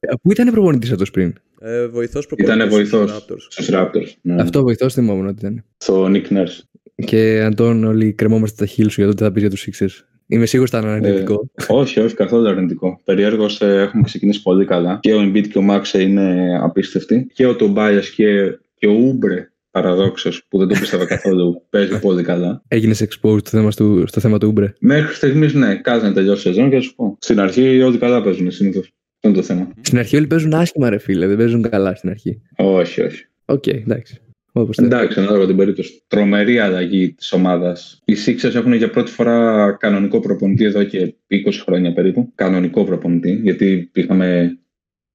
Γιος. 0.00 0.14
Πού 0.22 0.30
ήταν 0.30 0.50
προπονητής 0.50 0.90
αυτός 0.92 1.10
πριν; 1.10 1.34
Ε, 1.60 1.86
βοηθός 1.86 2.26
Ήταν 2.36 2.58
προπονητής 2.58 2.90
βοηθό 2.90 3.06
στους 3.06 3.24
Raptors. 3.24 3.46
στους 3.48 3.68
Raptors. 3.72 4.12
Ναι. 4.22 4.42
Αυτό 4.42 4.62
βοηθός 4.62 4.94
θυμόμουν 4.94 5.26
ότι 5.26 5.36
ήταν. 5.38 5.64
Στο 5.76 6.04
Nick 6.12 6.28
Nurse. 6.28 6.58
Και 7.04 7.42
Αντών, 7.42 7.84
όλοι 7.84 8.12
κρεμόμαστε 8.12 8.56
τα 8.64 8.70
χείλη 8.70 8.90
σου 8.90 9.00
για 9.00 9.10
το 9.10 9.16
τι 9.16 9.22
θα 9.22 9.32
πεις 9.32 9.42
για 9.42 9.50
τους 9.50 9.68
Sixers. 9.70 10.04
Είμαι 10.26 10.46
σίγουρος 10.46 10.72
ότι 10.74 10.82
ήταν 10.82 10.94
αρνητικό. 10.94 11.50
όχι, 11.68 12.00
όχι, 12.00 12.14
καθόλου 12.14 12.48
αρνητικό. 12.48 13.00
Περιέργω 13.04 13.46
έχουμε 13.60 14.02
ξεκινήσει 14.02 14.42
πολύ 14.42 14.64
καλά. 14.64 14.98
Και 15.02 15.14
ο 15.14 15.20
Embiid 15.22 15.48
και 15.48 15.58
ο 15.58 15.62
Max 15.70 15.98
είναι 16.00 16.58
απίστευτοι. 16.62 17.26
Και 17.32 17.46
ο 17.46 17.56
Tobias 17.60 18.02
και, 18.14 18.58
και 18.78 18.86
ο 18.86 18.92
Ούμπρε, 18.92 19.50
παραδόξως, 19.70 20.44
που 20.48 20.58
δεν 20.58 20.68
το 20.68 20.74
πίστευα 20.80 21.06
καθόλου, 21.06 21.62
παίζει 21.70 21.98
πολύ 22.00 22.22
καλά. 22.22 22.62
Έγινες 22.68 23.02
exposed 23.02 23.38
στο 23.46 23.50
θέμα 23.58 23.70
του, 23.70 24.04
στο 24.06 24.20
θέμα 24.20 24.38
του 24.38 24.48
Ούμπρε. 24.48 24.72
Μέχρι 24.80 25.14
στιγμής, 25.14 25.54
ναι, 25.54 25.74
κάτσε 25.74 26.06
να 26.06 26.12
τελειώσει 26.12 26.48
η 26.48 26.52
σεζόν 26.52 26.70
και 26.70 26.76
θα 26.76 26.82
σου 26.82 26.94
πω. 26.94 27.16
Στην 27.20 27.40
αρχή 27.40 27.82
όλοι 27.82 27.98
καλά 27.98 28.22
παίζουν 28.22 28.50
συνήθως. 28.50 28.92
Αυτό 29.22 29.28
είναι 29.28 29.36
το 29.36 29.42
θέμα. 29.54 29.72
Στην 29.80 29.98
αρχή 29.98 30.16
όλοι 30.16 30.26
παίζουν 30.26 30.54
άσχημα, 30.54 30.90
ρε 30.90 30.98
φίλε. 30.98 31.26
Δεν 31.26 31.36
παίζουν 31.36 31.70
καλά 31.70 31.94
στην 31.94 32.10
αρχή. 32.10 32.40
Όχι, 32.56 33.00
όχι. 33.02 33.26
Οκ, 33.44 33.66
εντάξει. 33.66 34.20
Όπως 34.52 34.76
θες. 34.76 34.86
Εντάξει, 34.86 35.20
ανάλογα 35.20 35.46
την 35.46 35.56
περίπτωση. 35.56 36.02
Τρομερή 36.06 36.58
αλλαγή 36.58 37.12
της 37.12 37.32
ομάδας. 37.32 38.00
Οι 38.04 38.14
Sixers 38.26 38.54
έχουν 38.54 38.72
για 38.72 38.90
πρώτη 38.90 39.10
φορά 39.10 39.70
κανονικό 39.80 40.20
προπονητή 40.20 40.64
εδώ 40.64 40.84
και 40.84 41.14
20 41.28 41.36
χρόνια 41.64 41.92
περίπου. 41.92 42.32
Κανονικό 42.34 42.84
προπονητή, 42.84 43.32
γιατί 43.32 43.90
είχαμε 43.92 44.58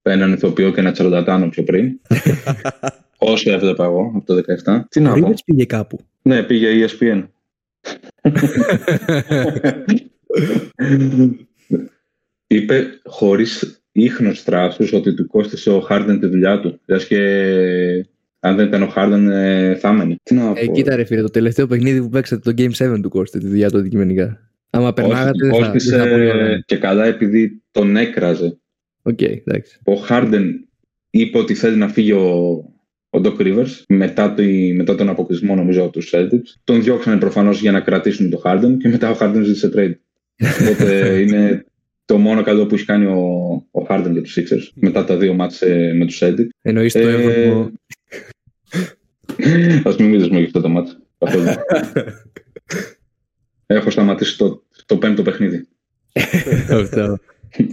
έναν 0.02 0.34
ηθοποιό 0.34 0.72
και 0.72 0.80
ένα 0.80 0.92
τσαρλατάνο 0.92 1.50
πιο 1.50 1.64
πριν. 1.64 2.00
Όσο 3.18 3.52
έβλεπα 3.52 3.84
εγώ 3.86 4.12
από 4.16 4.26
το 4.26 4.42
17. 4.66 4.80
Τι 4.90 5.00
να 5.00 5.12
Ο 5.12 5.20
πω. 5.20 5.28
Rivers 5.28 5.44
πήγε 5.46 5.66
κάπου. 5.66 6.00
Ναι, 6.22 6.44
πήγε 6.44 6.68
η 6.68 6.86
ESPN. 6.88 7.24
Είπε 12.48 13.00
χωρίς 13.04 13.85
ίχνος 13.96 14.42
θράσου 14.42 14.88
ότι 14.94 15.14
του 15.14 15.28
κόστησε 15.28 15.70
ο 15.72 15.80
Χάρντεν 15.80 16.20
τη 16.20 16.28
δουλειά 16.28 16.60
του. 16.60 16.80
Λες 16.86 17.08
και 17.08 17.18
αν 18.40 18.56
δεν 18.56 18.68
ήταν 18.68 18.82
ο 18.84 18.88
Χάρντεν 18.88 19.30
ε, 19.30 19.76
θα 19.76 19.90
έμενε. 19.90 20.16
Τι 20.24 20.34
να 20.34 20.54
πω. 20.54 20.60
Ε, 20.60 20.68
κοίτα, 20.68 20.96
ρε 20.96 21.04
φίλε, 21.04 21.22
το 21.22 21.30
τελευταίο 21.30 21.68
παιχνίδι 21.68 22.02
που 22.02 22.10
παίξατε, 22.10 22.54
το 22.54 22.64
Game 22.64 22.94
7 22.94 23.00
του 23.02 23.10
κόστησε 23.10 23.44
τη 23.44 23.50
δουλειά 23.50 23.70
του 23.70 23.78
αντικειμενικά. 23.78 24.52
Άμα 24.70 24.94
περνάγατε, 24.94 25.30
Όχι, 25.30 25.38
δεν 25.38 25.52
θα, 25.52 25.58
δεν 25.58 25.64
θα 25.64 25.72
κόστησε 25.72 26.10
πολύ 26.10 26.64
και 26.66 26.78
καλά 26.78 27.06
επειδή 27.06 27.62
τον 27.72 27.96
έκραζε. 27.96 28.58
Οκ, 29.02 29.22
εντάξει. 29.22 29.80
Ο 29.84 29.94
Χάρντεν 29.94 30.68
είπε 31.10 31.38
ότι 31.38 31.54
θέλει 31.54 31.78
να 31.78 31.88
φύγει 31.88 32.12
ο, 32.12 32.52
ο 33.10 33.22
Doc 33.24 33.38
Rivers 33.38 33.84
μετά, 33.88 34.34
τη, 34.34 34.74
μετά 34.74 34.96
τον 34.96 35.10
αποκλεισμό 35.10 35.56
νομίζω 35.56 35.84
από 35.84 35.92
τους 35.92 36.12
Celtics. 36.14 36.60
Τον 36.64 36.84
διώξανε 36.84 37.20
προφανώς 37.20 37.62
για 37.62 37.72
να 37.72 37.80
κρατήσουν 37.80 38.30
τον 38.30 38.42
Harden 38.44 38.78
και 38.80 38.88
μετά 38.88 39.10
ο 39.10 39.18
Harden 39.20 39.42
ζήτησε 39.44 39.72
trade. 39.76 39.94
Οπότε 40.72 41.20
είναι 41.22 41.66
το 42.06 42.18
μόνο 42.18 42.44
καλό 42.44 42.66
που 42.66 42.76
έχει 42.76 42.86
κάνει 42.86 43.06
ο, 43.06 43.20
ο 43.72 43.86
Harden 43.90 44.10
για 44.12 44.22
τους 44.22 44.38
Sixers 44.40 44.72
μετά 44.74 45.04
τα 45.06 45.18
δύο 45.18 45.34
μάτς 45.34 45.62
ε, 45.62 45.94
με 45.94 46.06
τους 46.06 46.20
Celtics. 46.24 46.48
Εννοείς 46.62 46.94
το 46.94 47.00
Ε, 47.00 47.52
7ο. 47.52 47.68
Ας 49.84 49.98
μην 49.98 50.10
μιλήσουμε 50.10 50.38
για 50.38 50.46
αυτό 50.46 50.62
το 50.62 50.70
μάτς. 50.70 50.98
καθόλου. 51.18 51.46
Έχω 53.66 53.90
σταματήσει 53.90 54.38
το, 54.38 54.64
το 54.86 54.98
πέμπτο 54.98 55.22
παιχνίδι. 55.22 55.68
Αυτό. 56.82 57.18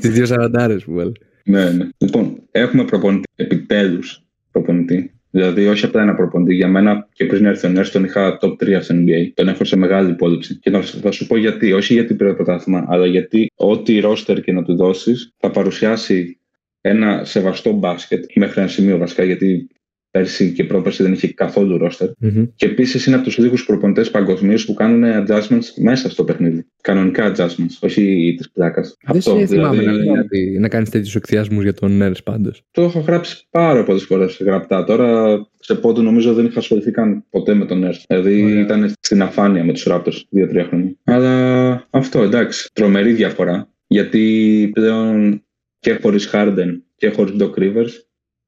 Τις 0.00 0.10
δύο 0.10 0.26
σαραντάρες 0.26 0.84
που 0.84 0.92
βάλε. 0.92 1.12
Ναι, 1.44 1.70
ναι. 1.70 1.88
Λοιπόν, 1.98 2.42
έχουμε 2.50 2.84
προπονητή, 2.84 3.28
επιτέλους 3.36 4.22
προπονητή, 4.50 5.14
Δηλαδή, 5.34 5.66
όχι 5.66 5.84
απλά 5.84 6.02
ένα 6.02 6.14
προποντή. 6.14 6.54
Για 6.54 6.68
μένα 6.68 7.08
και 7.12 7.24
πριν 7.24 7.44
έρθει 7.44 7.66
ο 7.66 7.70
Νέρς, 7.70 7.90
τον 7.90 8.04
είχα 8.04 8.38
top 8.40 8.56
3 8.56 8.78
στο 8.80 8.94
NBA. 8.94 9.30
Τον 9.34 9.48
έχω 9.48 9.64
σε 9.64 9.76
μεγάλη 9.76 10.10
υπόλοιψη. 10.10 10.58
Και 10.58 10.70
θα 11.02 11.10
σου 11.10 11.26
πω 11.26 11.36
γιατί. 11.36 11.72
Όχι 11.72 11.92
γιατί 11.92 12.14
πήρε 12.14 12.32
πρωτάθλημα, 12.32 12.84
αλλά 12.88 13.06
γιατί 13.06 13.50
ό,τι 13.54 14.00
ρόστερ 14.00 14.40
και 14.40 14.52
να 14.52 14.62
του 14.62 14.76
δώσεις 14.76 15.32
θα 15.36 15.50
παρουσιάσει 15.50 16.38
ένα 16.80 17.24
σεβαστό 17.24 17.72
μπάσκετ 17.72 18.24
μέχρι 18.34 18.60
ένα 18.60 18.68
σημείο 18.68 18.98
βασικά. 18.98 19.24
Γιατί 19.24 19.68
πέρσι 20.12 20.52
και 20.52 20.64
πρόπερσι 20.64 21.02
δεν 21.02 21.12
είχε 21.12 21.32
καθόλου 21.32 21.78
ρόστερ. 21.78 22.08
Mm-hmm. 22.08 22.48
Και 22.54 22.66
επίσης 22.66 23.06
είναι 23.06 23.16
από 23.16 23.24
τους 23.24 23.38
λίγους 23.38 23.64
προπονητές 23.64 24.10
παγκοσμίως 24.10 24.64
που 24.64 24.74
κάνουν 24.74 25.26
adjustments 25.26 25.66
μέσα 25.76 26.10
στο 26.10 26.24
παιχνίδι. 26.24 26.66
Κανονικά 26.82 27.32
adjustments, 27.32 27.76
όχι 27.80 28.34
της 28.36 28.50
πλάκας. 28.50 28.96
Δεν 29.06 29.20
σε 29.20 29.46
θυμάμαι 29.46 29.78
δηλαδή, 29.78 30.06
να, 30.06 30.14
να, 30.14 30.60
να 30.60 30.68
κάνεις 30.68 30.90
τέτοιους 30.90 31.14
εκθιασμούς 31.14 31.62
για 31.62 31.74
τον 31.74 31.96
Νέρς 31.96 32.22
πάντως. 32.22 32.62
Το 32.70 32.82
έχω 32.82 33.00
γράψει 33.00 33.46
πάρα 33.50 33.84
πολλές 33.84 34.04
φορές 34.04 34.38
γραπτά. 34.40 34.84
Τώρα 34.84 35.40
σε 35.58 35.74
πότε 35.74 36.00
νομίζω 36.00 36.34
δεν 36.34 36.44
είχα 36.44 36.58
ασχοληθεί 36.58 36.90
καν 36.90 37.24
ποτέ 37.30 37.54
με 37.54 37.64
τον 37.64 37.78
Νέρς. 37.78 38.04
Δηλαδή 38.08 38.42
Ωραία. 38.42 38.60
ήταν 38.60 38.92
στην 39.00 39.22
αφάνεια 39.22 39.64
με 39.64 39.72
τους 39.72 39.86
Raptors 39.90 40.20
δύο-τρία 40.30 40.64
χρόνια. 40.64 40.96
Αλλά 41.04 41.86
αυτό 41.90 42.22
εντάξει. 42.22 42.70
Τρομερή 42.72 43.12
διαφορά. 43.12 43.70
Γιατί 43.86 44.70
πλέον 44.72 45.44
και 45.78 45.98
χωρίς 46.02 46.30
Harden 46.32 46.80
και 46.96 47.08
χωρίς 47.08 47.34
Doc 47.38 47.58
Rivers 47.58 47.90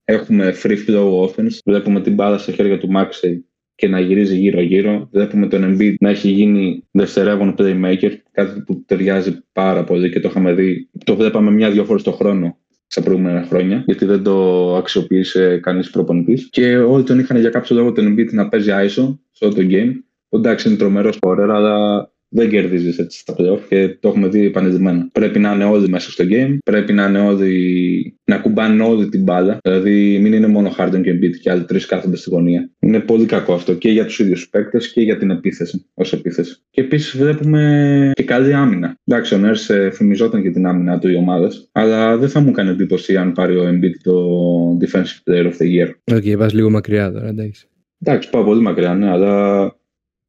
Έχουμε 0.05 0.55
free 0.63 0.77
flow 0.89 1.25
offense. 1.25 1.59
Βλέπουμε 1.65 2.01
την 2.01 2.15
μπάλα 2.15 2.39
στα 2.39 2.53
χέρια 2.53 2.79
του 2.79 2.89
Maxey 2.97 3.39
και 3.75 3.89
να 3.89 4.01
γυρίζει 4.01 4.37
γύρω-γύρω. 4.37 5.09
Βλέπουμε 5.13 5.47
τον 5.49 5.63
Embiid 5.65 5.95
να 6.01 6.09
έχει 6.09 6.29
γίνει 6.29 6.85
δευτερεύον 6.91 7.55
playmaker, 7.59 8.11
κάτι 8.31 8.61
που 8.61 8.85
ταιριάζει 8.87 9.45
πάρα 9.53 9.85
πολύ 9.85 10.11
και 10.11 10.21
το 10.21 10.29
είχαμε 10.29 10.53
δει. 10.53 10.89
Το 11.05 11.17
βλέπαμε 11.17 11.51
μια-δυο 11.51 11.85
φορές 11.85 12.03
το 12.03 12.13
χρόνο 12.13 12.59
στα 12.87 13.03
προηγούμενα 13.03 13.43
χρόνια, 13.43 13.83
γιατί 13.87 14.05
δεν 14.05 14.23
το 14.23 14.77
αξιοποίησε 14.77 15.59
κανείς 15.63 15.91
προπονητής. 15.91 16.49
Και 16.51 16.77
όλοι 16.77 17.05
τον 17.05 17.19
είχαν 17.19 17.41
για 17.41 17.51
κάποιο 17.51 17.77
λόγο 17.77 17.93
τον 17.93 18.15
Embiid 18.15 18.33
να 18.33 18.49
παίζει 18.49 18.71
ISO 18.73 19.19
σε 19.31 19.45
όλο 19.45 19.55
το 19.55 19.63
game. 19.71 19.93
Εντάξει, 20.29 20.69
είναι 20.69 20.77
τρομερός 20.77 21.19
scorer, 21.21 21.49
αλλά 21.51 22.09
δεν 22.35 22.49
κερδίζεις 22.49 22.99
έτσι 22.99 23.19
στα 23.19 23.35
playoff 23.39 23.61
και 23.69 23.97
το 24.01 24.09
έχουμε 24.09 24.29
δει 24.29 24.47
επανειλημμένα. 24.47 25.09
Πρέπει 25.13 25.39
να 25.39 25.53
είναι 25.53 25.65
όλοι 25.65 25.89
μέσα 25.89 26.11
στο 26.11 26.25
game, 26.31 26.57
πρέπει 26.65 26.93
να 26.93 27.07
είναι 27.07 27.21
όλοι 27.21 28.19
να 28.25 28.37
ακουμπάνε 28.39 28.83
όλοι 28.83 29.09
την 29.09 29.23
μπάλα. 29.23 29.59
Δηλαδή, 29.63 30.19
μην 30.19 30.33
είναι 30.33 30.47
μόνο 30.47 30.75
Harden 30.79 31.01
και 31.03 31.13
Embiid 31.13 31.37
και 31.41 31.51
άλλοι 31.51 31.65
τρεις 31.65 31.87
κάθονται 31.87 32.17
στη 32.17 32.31
γωνία. 32.31 32.71
Είναι 32.79 33.01
πολύ 33.01 33.27
κακό 33.27 33.55
αυτό 33.55 33.75
και 33.75 33.89
για 33.89 34.05
τους 34.05 34.19
ίδιους 34.19 34.49
παίκτες 34.49 34.93
και 34.93 35.01
για 35.01 35.17
την 35.17 35.31
επίθεση 35.31 35.85
ως 35.95 36.13
επίθεση. 36.13 36.57
Και 36.71 36.81
επίσης 36.81 37.17
βλέπουμε 37.17 38.11
και 38.15 38.23
καλή 38.23 38.55
άμυνα. 38.55 38.99
Εντάξει, 39.05 39.35
ο 39.35 39.39
Nurse 39.39 39.57
θυμιζόταν 39.93 40.43
και 40.43 40.51
την 40.51 40.67
άμυνα 40.67 40.99
του 40.99 41.09
οι 41.09 41.17
ομάδες, 41.17 41.69
αλλά 41.73 42.17
δεν 42.17 42.29
θα 42.29 42.41
μου 42.41 42.51
κάνει 42.51 42.71
εντύπωση 42.71 43.17
αν 43.17 43.33
πάρει 43.33 43.57
ο 43.57 43.69
Embiid 43.69 43.97
το 44.03 44.15
Defensive 44.81 45.31
Player 45.31 45.45
of 45.45 45.57
the 45.59 45.67
Year. 45.67 45.89
Ok, 46.17 46.23
okay, 46.23 46.35
πας 46.39 46.53
λίγο 46.53 46.71
μακριά 46.71 47.13
τώρα, 47.13 47.27
εντάξει. 47.27 47.69
Εντάξει, 48.01 48.31
πάω 48.31 48.45
πολύ 48.45 48.61
μακριά, 48.61 48.95
ναι, 48.95 49.11
αλλά 49.11 49.65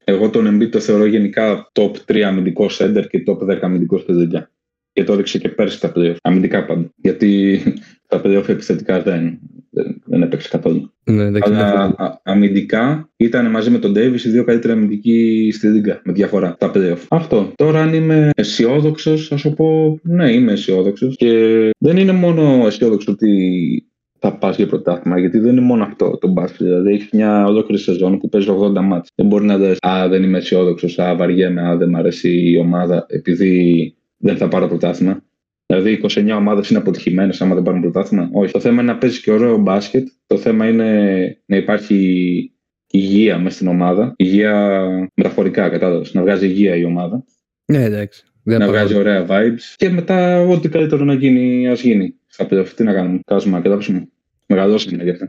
εγώ 0.08 0.30
τον 0.30 0.46
Embiid 0.48 0.70
το 0.70 0.80
θεωρώ 0.80 1.06
γενικά 1.06 1.70
top 1.72 1.90
3 2.06 2.20
αμυντικό 2.20 2.66
center 2.78 3.04
και 3.08 3.22
top 3.26 3.38
10 3.38 3.58
αμυντικό 3.60 3.98
στη 3.98 4.12
δουλειά. 4.12 4.50
Και 4.92 5.04
το 5.04 5.12
έδειξε 5.12 5.38
και 5.38 5.48
πέρσι 5.48 5.80
τα 5.80 5.92
playoff. 5.96 6.16
Αμυντικά 6.22 6.64
πάντα. 6.64 6.90
Γιατί 6.96 7.60
τα 8.08 8.20
playoff 8.24 8.48
επιθετικά 8.48 9.02
δεν, 9.02 9.38
δεν, 9.70 10.02
δεν 10.04 10.22
έπαιξε 10.22 10.48
καθόλου. 10.48 10.92
Ναι, 11.04 11.30
δεν 11.30 11.42
Αλλά 11.44 11.94
α, 11.96 12.20
αμυντικά 12.22 13.10
ήταν 13.16 13.50
μαζί 13.50 13.70
με 13.70 13.78
τον 13.78 13.92
Davis 13.96 14.20
οι 14.24 14.28
δύο 14.28 14.44
καλύτεροι 14.44 14.72
αμυντικοί 14.72 15.50
στη 15.52 15.66
Λίγκα 15.66 16.00
με 16.04 16.12
διαφορά 16.12 16.56
τα 16.58 16.70
playoff. 16.74 17.04
Αυτό. 17.08 17.52
Τώρα 17.54 17.82
αν 17.82 17.94
είμαι 17.94 18.30
αισιόδοξος, 18.34 19.28
θα 19.28 19.36
σου 19.36 19.54
πω 19.54 19.98
ναι, 20.02 20.32
είμαι 20.32 20.52
αισιόδοξος. 20.52 21.16
Και 21.16 21.30
δεν 21.78 21.96
είναι 21.96 22.12
μόνο 22.12 22.66
αισιόδοξο 22.66 23.12
ότι 23.12 23.86
θα 24.18 24.32
πας 24.32 24.56
για 24.56 24.66
πρωτάθλημα. 24.66 25.18
Γιατί 25.18 25.38
δεν 25.38 25.52
είναι 25.52 25.60
μόνο 25.60 25.84
αυτό 25.84 26.18
το 26.18 26.28
μπάσκετ. 26.28 26.66
Δηλαδή 26.66 26.92
έχεις 26.92 27.08
μια 27.12 27.46
ολόκληρη 27.46 27.82
σεζόν 27.82 28.18
που 28.18 28.28
παίζει 28.28 28.48
80 28.50 28.80
μάτια. 28.80 29.10
Δεν 29.14 29.26
μπορεί 29.26 29.44
να 29.44 29.56
λε 29.56 29.74
Α, 29.86 30.08
δεν 30.08 30.22
είμαι 30.22 30.38
αισιόδοξος. 30.38 30.98
Α, 30.98 31.16
βαριέμαι. 31.16 31.68
Α, 31.68 31.76
δεν 31.76 31.88
μου 31.88 31.96
αρέσει 31.96 32.50
η 32.50 32.56
ομάδα 32.56 33.06
επειδή 33.08 33.94
δεν 34.16 34.36
θα 34.36 34.48
πάρω 34.48 34.68
πρωτάθλημα. 34.68 35.22
Δηλαδή 35.66 36.00
29 36.02 36.36
ομάδες 36.36 36.70
είναι 36.70 36.78
αποτυχημένες 36.78 37.40
άμα 37.40 37.54
δεν 37.54 37.62
πάρουν 37.62 37.80
πρωτάθλημα. 37.80 38.28
Όχι. 38.32 38.52
Το 38.52 38.60
θέμα 38.60 38.82
είναι 38.82 38.92
να 38.92 38.98
παίζει 38.98 39.20
και 39.20 39.32
ωραίο 39.32 39.58
μπάσκετ. 39.58 40.06
Το 40.26 40.36
θέμα 40.36 40.68
είναι 40.68 41.40
να 41.46 41.56
υπάρχει 41.56 42.50
υγεία 42.90 43.38
μέσα 43.38 43.56
στην 43.56 43.68
ομάδα. 43.68 44.14
Υγεία 44.16 44.88
μεταφορικά, 45.14 45.68
κατάλαβες. 45.68 46.14
Να 46.14 46.22
βγάζει 46.22 46.46
υγεία 46.46 46.76
η 46.76 46.84
ομάδα. 46.84 47.24
Ναι, 47.66 47.84
εντάξει. 47.84 48.24
Δεν 48.42 48.58
να 48.58 48.66
βγάζει 48.66 48.94
ωραία 48.94 49.26
vibes. 49.28 49.74
Και 49.76 49.90
μετά, 49.90 50.40
ό,τι 50.40 50.68
καλύτερο 50.68 51.04
να 51.04 51.14
γίνει, 51.14 51.68
ας 51.68 51.82
γίνει. 51.82 52.14
Στα 52.36 52.46
playoff, 52.50 52.68
τι 52.68 52.82
να 52.82 52.92
κάνουμε. 52.92 53.20
Κάζουμε 53.26 53.60
και 53.60 53.68
δάψουμε. 53.68 54.08
Μεγαλώσαμε 54.46 55.02
γι' 55.02 55.10
αυτό. 55.10 55.26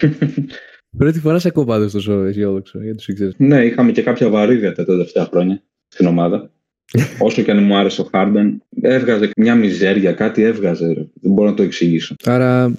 Πρώτη 0.98 1.20
φορά 1.20 1.38
σε 1.38 1.48
ακούω 1.48 1.64
πάντως 1.64 1.92
τόσο 1.92 2.12
αισιόδοξο 2.12 2.82
για 2.82 2.94
τους 2.94 3.08
Sixers. 3.10 3.36
Ναι, 3.36 3.64
είχαμε 3.64 3.92
και 3.92 4.02
κάποια 4.02 4.28
βαρύδια 4.28 4.72
τα 4.72 4.84
τελευταία 4.84 5.24
χρόνια 5.24 5.62
στην 5.88 6.06
ομάδα. 6.06 6.50
Όσο 7.26 7.42
και 7.42 7.50
αν 7.50 7.62
μου 7.62 7.76
άρεσε 7.76 8.00
ο 8.00 8.04
Χάρντεν, 8.04 8.62
έβγαζε 8.80 9.30
μια 9.36 9.54
μιζέρια, 9.54 10.12
κάτι 10.12 10.42
έβγαζε. 10.42 10.86
Δεν 11.20 11.32
μπορώ 11.32 11.48
να 11.48 11.54
το 11.54 11.62
εξηγήσω. 11.62 12.14
Άρα 12.24 12.78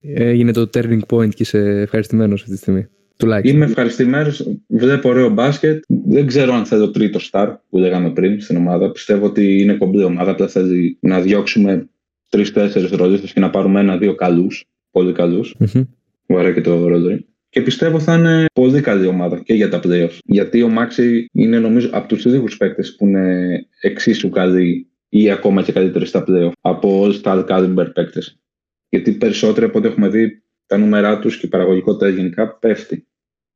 έγινε 0.00 0.52
το 0.52 0.70
turning 0.74 1.00
point 1.08 1.28
και 1.28 1.42
είσαι 1.42 1.58
ευχαριστημένος 1.58 2.40
αυτή 2.40 2.52
τη 2.52 2.58
στιγμή. 2.58 2.88
Τουλάχιστον. 3.16 3.56
Είμαι 3.56 3.64
ευχαριστημένος. 3.64 4.48
Βλέπω 4.66 5.08
ωραίο 5.08 5.28
μπάσκετ. 5.28 5.84
Δεν 5.88 6.26
ξέρω 6.26 6.54
αν 6.54 6.64
θέλω 6.64 6.90
τρίτο 6.90 7.18
star 7.30 7.54
που 7.68 7.78
λέγαμε 7.78 8.10
πριν 8.10 8.40
στην 8.40 8.56
ομάδα. 8.56 8.90
Πιστεύω 8.90 9.26
ότι 9.26 9.60
είναι 9.60 9.74
κομπλή 9.74 10.04
ομάδα. 10.04 10.30
Απλά 10.30 10.48
θέλει 10.48 10.98
να 11.00 11.20
διώξουμε 11.20 11.88
τρει-τέσσερι 12.28 12.96
ρολίστε 12.96 13.26
και 13.26 13.40
να 13.40 13.50
πάρουμε 13.50 13.80
ένα-δύο 13.80 14.14
καλούς. 14.14 14.64
Πολύ 14.90 15.12
καλούς. 15.12 15.56
Mm-hmm. 15.58 15.86
Βαρέ 16.26 16.52
και 16.52 16.60
το 16.60 16.86
ρολόι. 16.88 17.26
Και 17.48 17.60
πιστεύω 17.60 18.00
θα 18.00 18.14
είναι 18.14 18.44
πολύ 18.52 18.80
καλή 18.80 19.06
ομάδα 19.06 19.42
και 19.42 19.54
για 19.54 19.68
τα 19.68 19.80
playoffs. 19.84 20.18
Γιατί 20.24 20.62
ο 20.62 20.68
Μάξι 20.68 21.26
είναι 21.32 21.58
νομίζω 21.58 21.88
από 21.92 22.08
τους 22.08 22.24
λίγους 22.24 22.56
παίκτες 22.56 22.94
που 22.94 23.06
είναι 23.06 23.48
εξίσου 23.80 24.28
καλοί 24.28 24.88
ή 25.08 25.30
ακόμα 25.30 25.62
και 25.62 25.72
καλύτεροι 25.72 26.06
στα 26.06 26.24
playoff 26.28 26.52
από 26.60 27.00
όλου 27.00 27.20
τα 27.20 27.44
caliber 27.48 27.90
παίκτες. 27.94 28.40
Γιατί 28.88 29.12
περισσότεροι 29.12 29.66
από 29.66 29.78
ό,τι 29.78 29.86
έχουμε 29.86 30.08
δει 30.08 30.42
τα 30.66 30.78
νούμερά 30.78 31.18
τους 31.18 31.38
και 31.38 31.46
η 31.46 31.48
παραγωγικότητα 31.48 32.08
γενικά 32.08 32.58
πέφτει. 32.58 33.06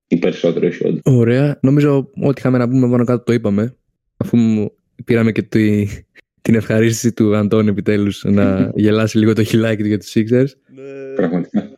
Οι 0.06 0.16
περισσότεροι, 0.16 0.66
όχι 0.66 0.86
όλοι. 0.86 1.00
Ωραία. 1.04 1.58
Νομίζω 1.62 2.10
ότι 2.22 2.38
είχαμε 2.38 2.58
να 2.58 2.68
πούμε 2.68 2.90
πάνω 2.90 3.04
κάτω 3.04 3.24
το 3.24 3.32
είπαμε. 3.32 3.76
Αφού 4.16 4.38
πήραμε 5.04 5.32
και 5.32 5.42
τη, 5.42 5.86
την 6.42 6.54
ευχαρίστηση 6.54 7.12
του 7.12 7.36
Αντώνη 7.36 7.68
επιτέλους 7.68 8.24
να 8.24 8.70
γελάσει 8.74 9.18
λίγο 9.18 9.32
το 9.32 9.42
χιλάκι 9.42 9.82
του 9.82 9.88
για 9.88 9.98
τους 9.98 10.12
Sixers. 10.14 10.46
Ναι. 10.74 11.14
Πραγματικά. 11.14 11.70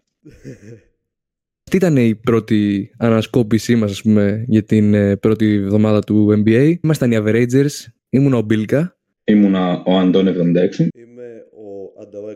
Τι 1.71 1.77
ήταν 1.77 1.97
η 1.97 2.15
πρώτη 2.15 2.91
ανασκόπησή 2.99 3.77
μας, 3.77 3.91
ας 3.91 4.03
πούμε, 4.03 4.45
για 4.49 4.63
την 4.63 4.95
ε, 4.95 5.17
πρώτη 5.17 5.55
εβδομάδα 5.55 6.01
του 6.01 6.43
NBA. 6.45 6.75
Ήμασταν 6.83 7.13
οι 7.13 7.17
Averagers, 7.19 7.87
ήμουν 8.09 8.33
ο 8.33 8.41
Μπίλκα. 8.41 8.99
Ήμουνα 9.25 9.83
ο 9.87 9.99
Αντώνη 9.99 10.31
76. 10.31 10.89
Είμαι 10.95 11.47
ο 11.51 12.01
Ανταό 12.03 12.25
100 12.29 12.35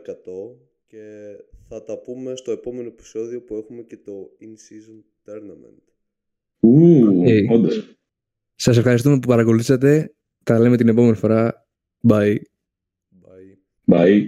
και 0.86 0.98
θα 1.68 1.84
τα 1.84 1.98
πούμε 1.98 2.36
στο 2.36 2.50
επόμενο 2.52 2.88
επεισόδιο 2.88 3.40
που 3.42 3.54
έχουμε 3.54 3.82
και 3.82 3.96
το 4.04 4.12
In-Season 4.40 5.30
Tournament. 5.30 5.82
Ου, 6.60 7.22
Okay. 7.24 7.54
όντως. 7.54 7.96
Σας 8.54 8.76
ευχαριστούμε 8.76 9.18
που 9.18 9.28
παρακολουθήσατε. 9.28 10.14
Τα 10.44 10.58
λέμε 10.58 10.76
την 10.76 10.88
επόμενη 10.88 11.14
φορά. 11.14 11.67
Bye. 12.02 12.40
Bye. 13.12 13.56
Bye. 13.86 14.26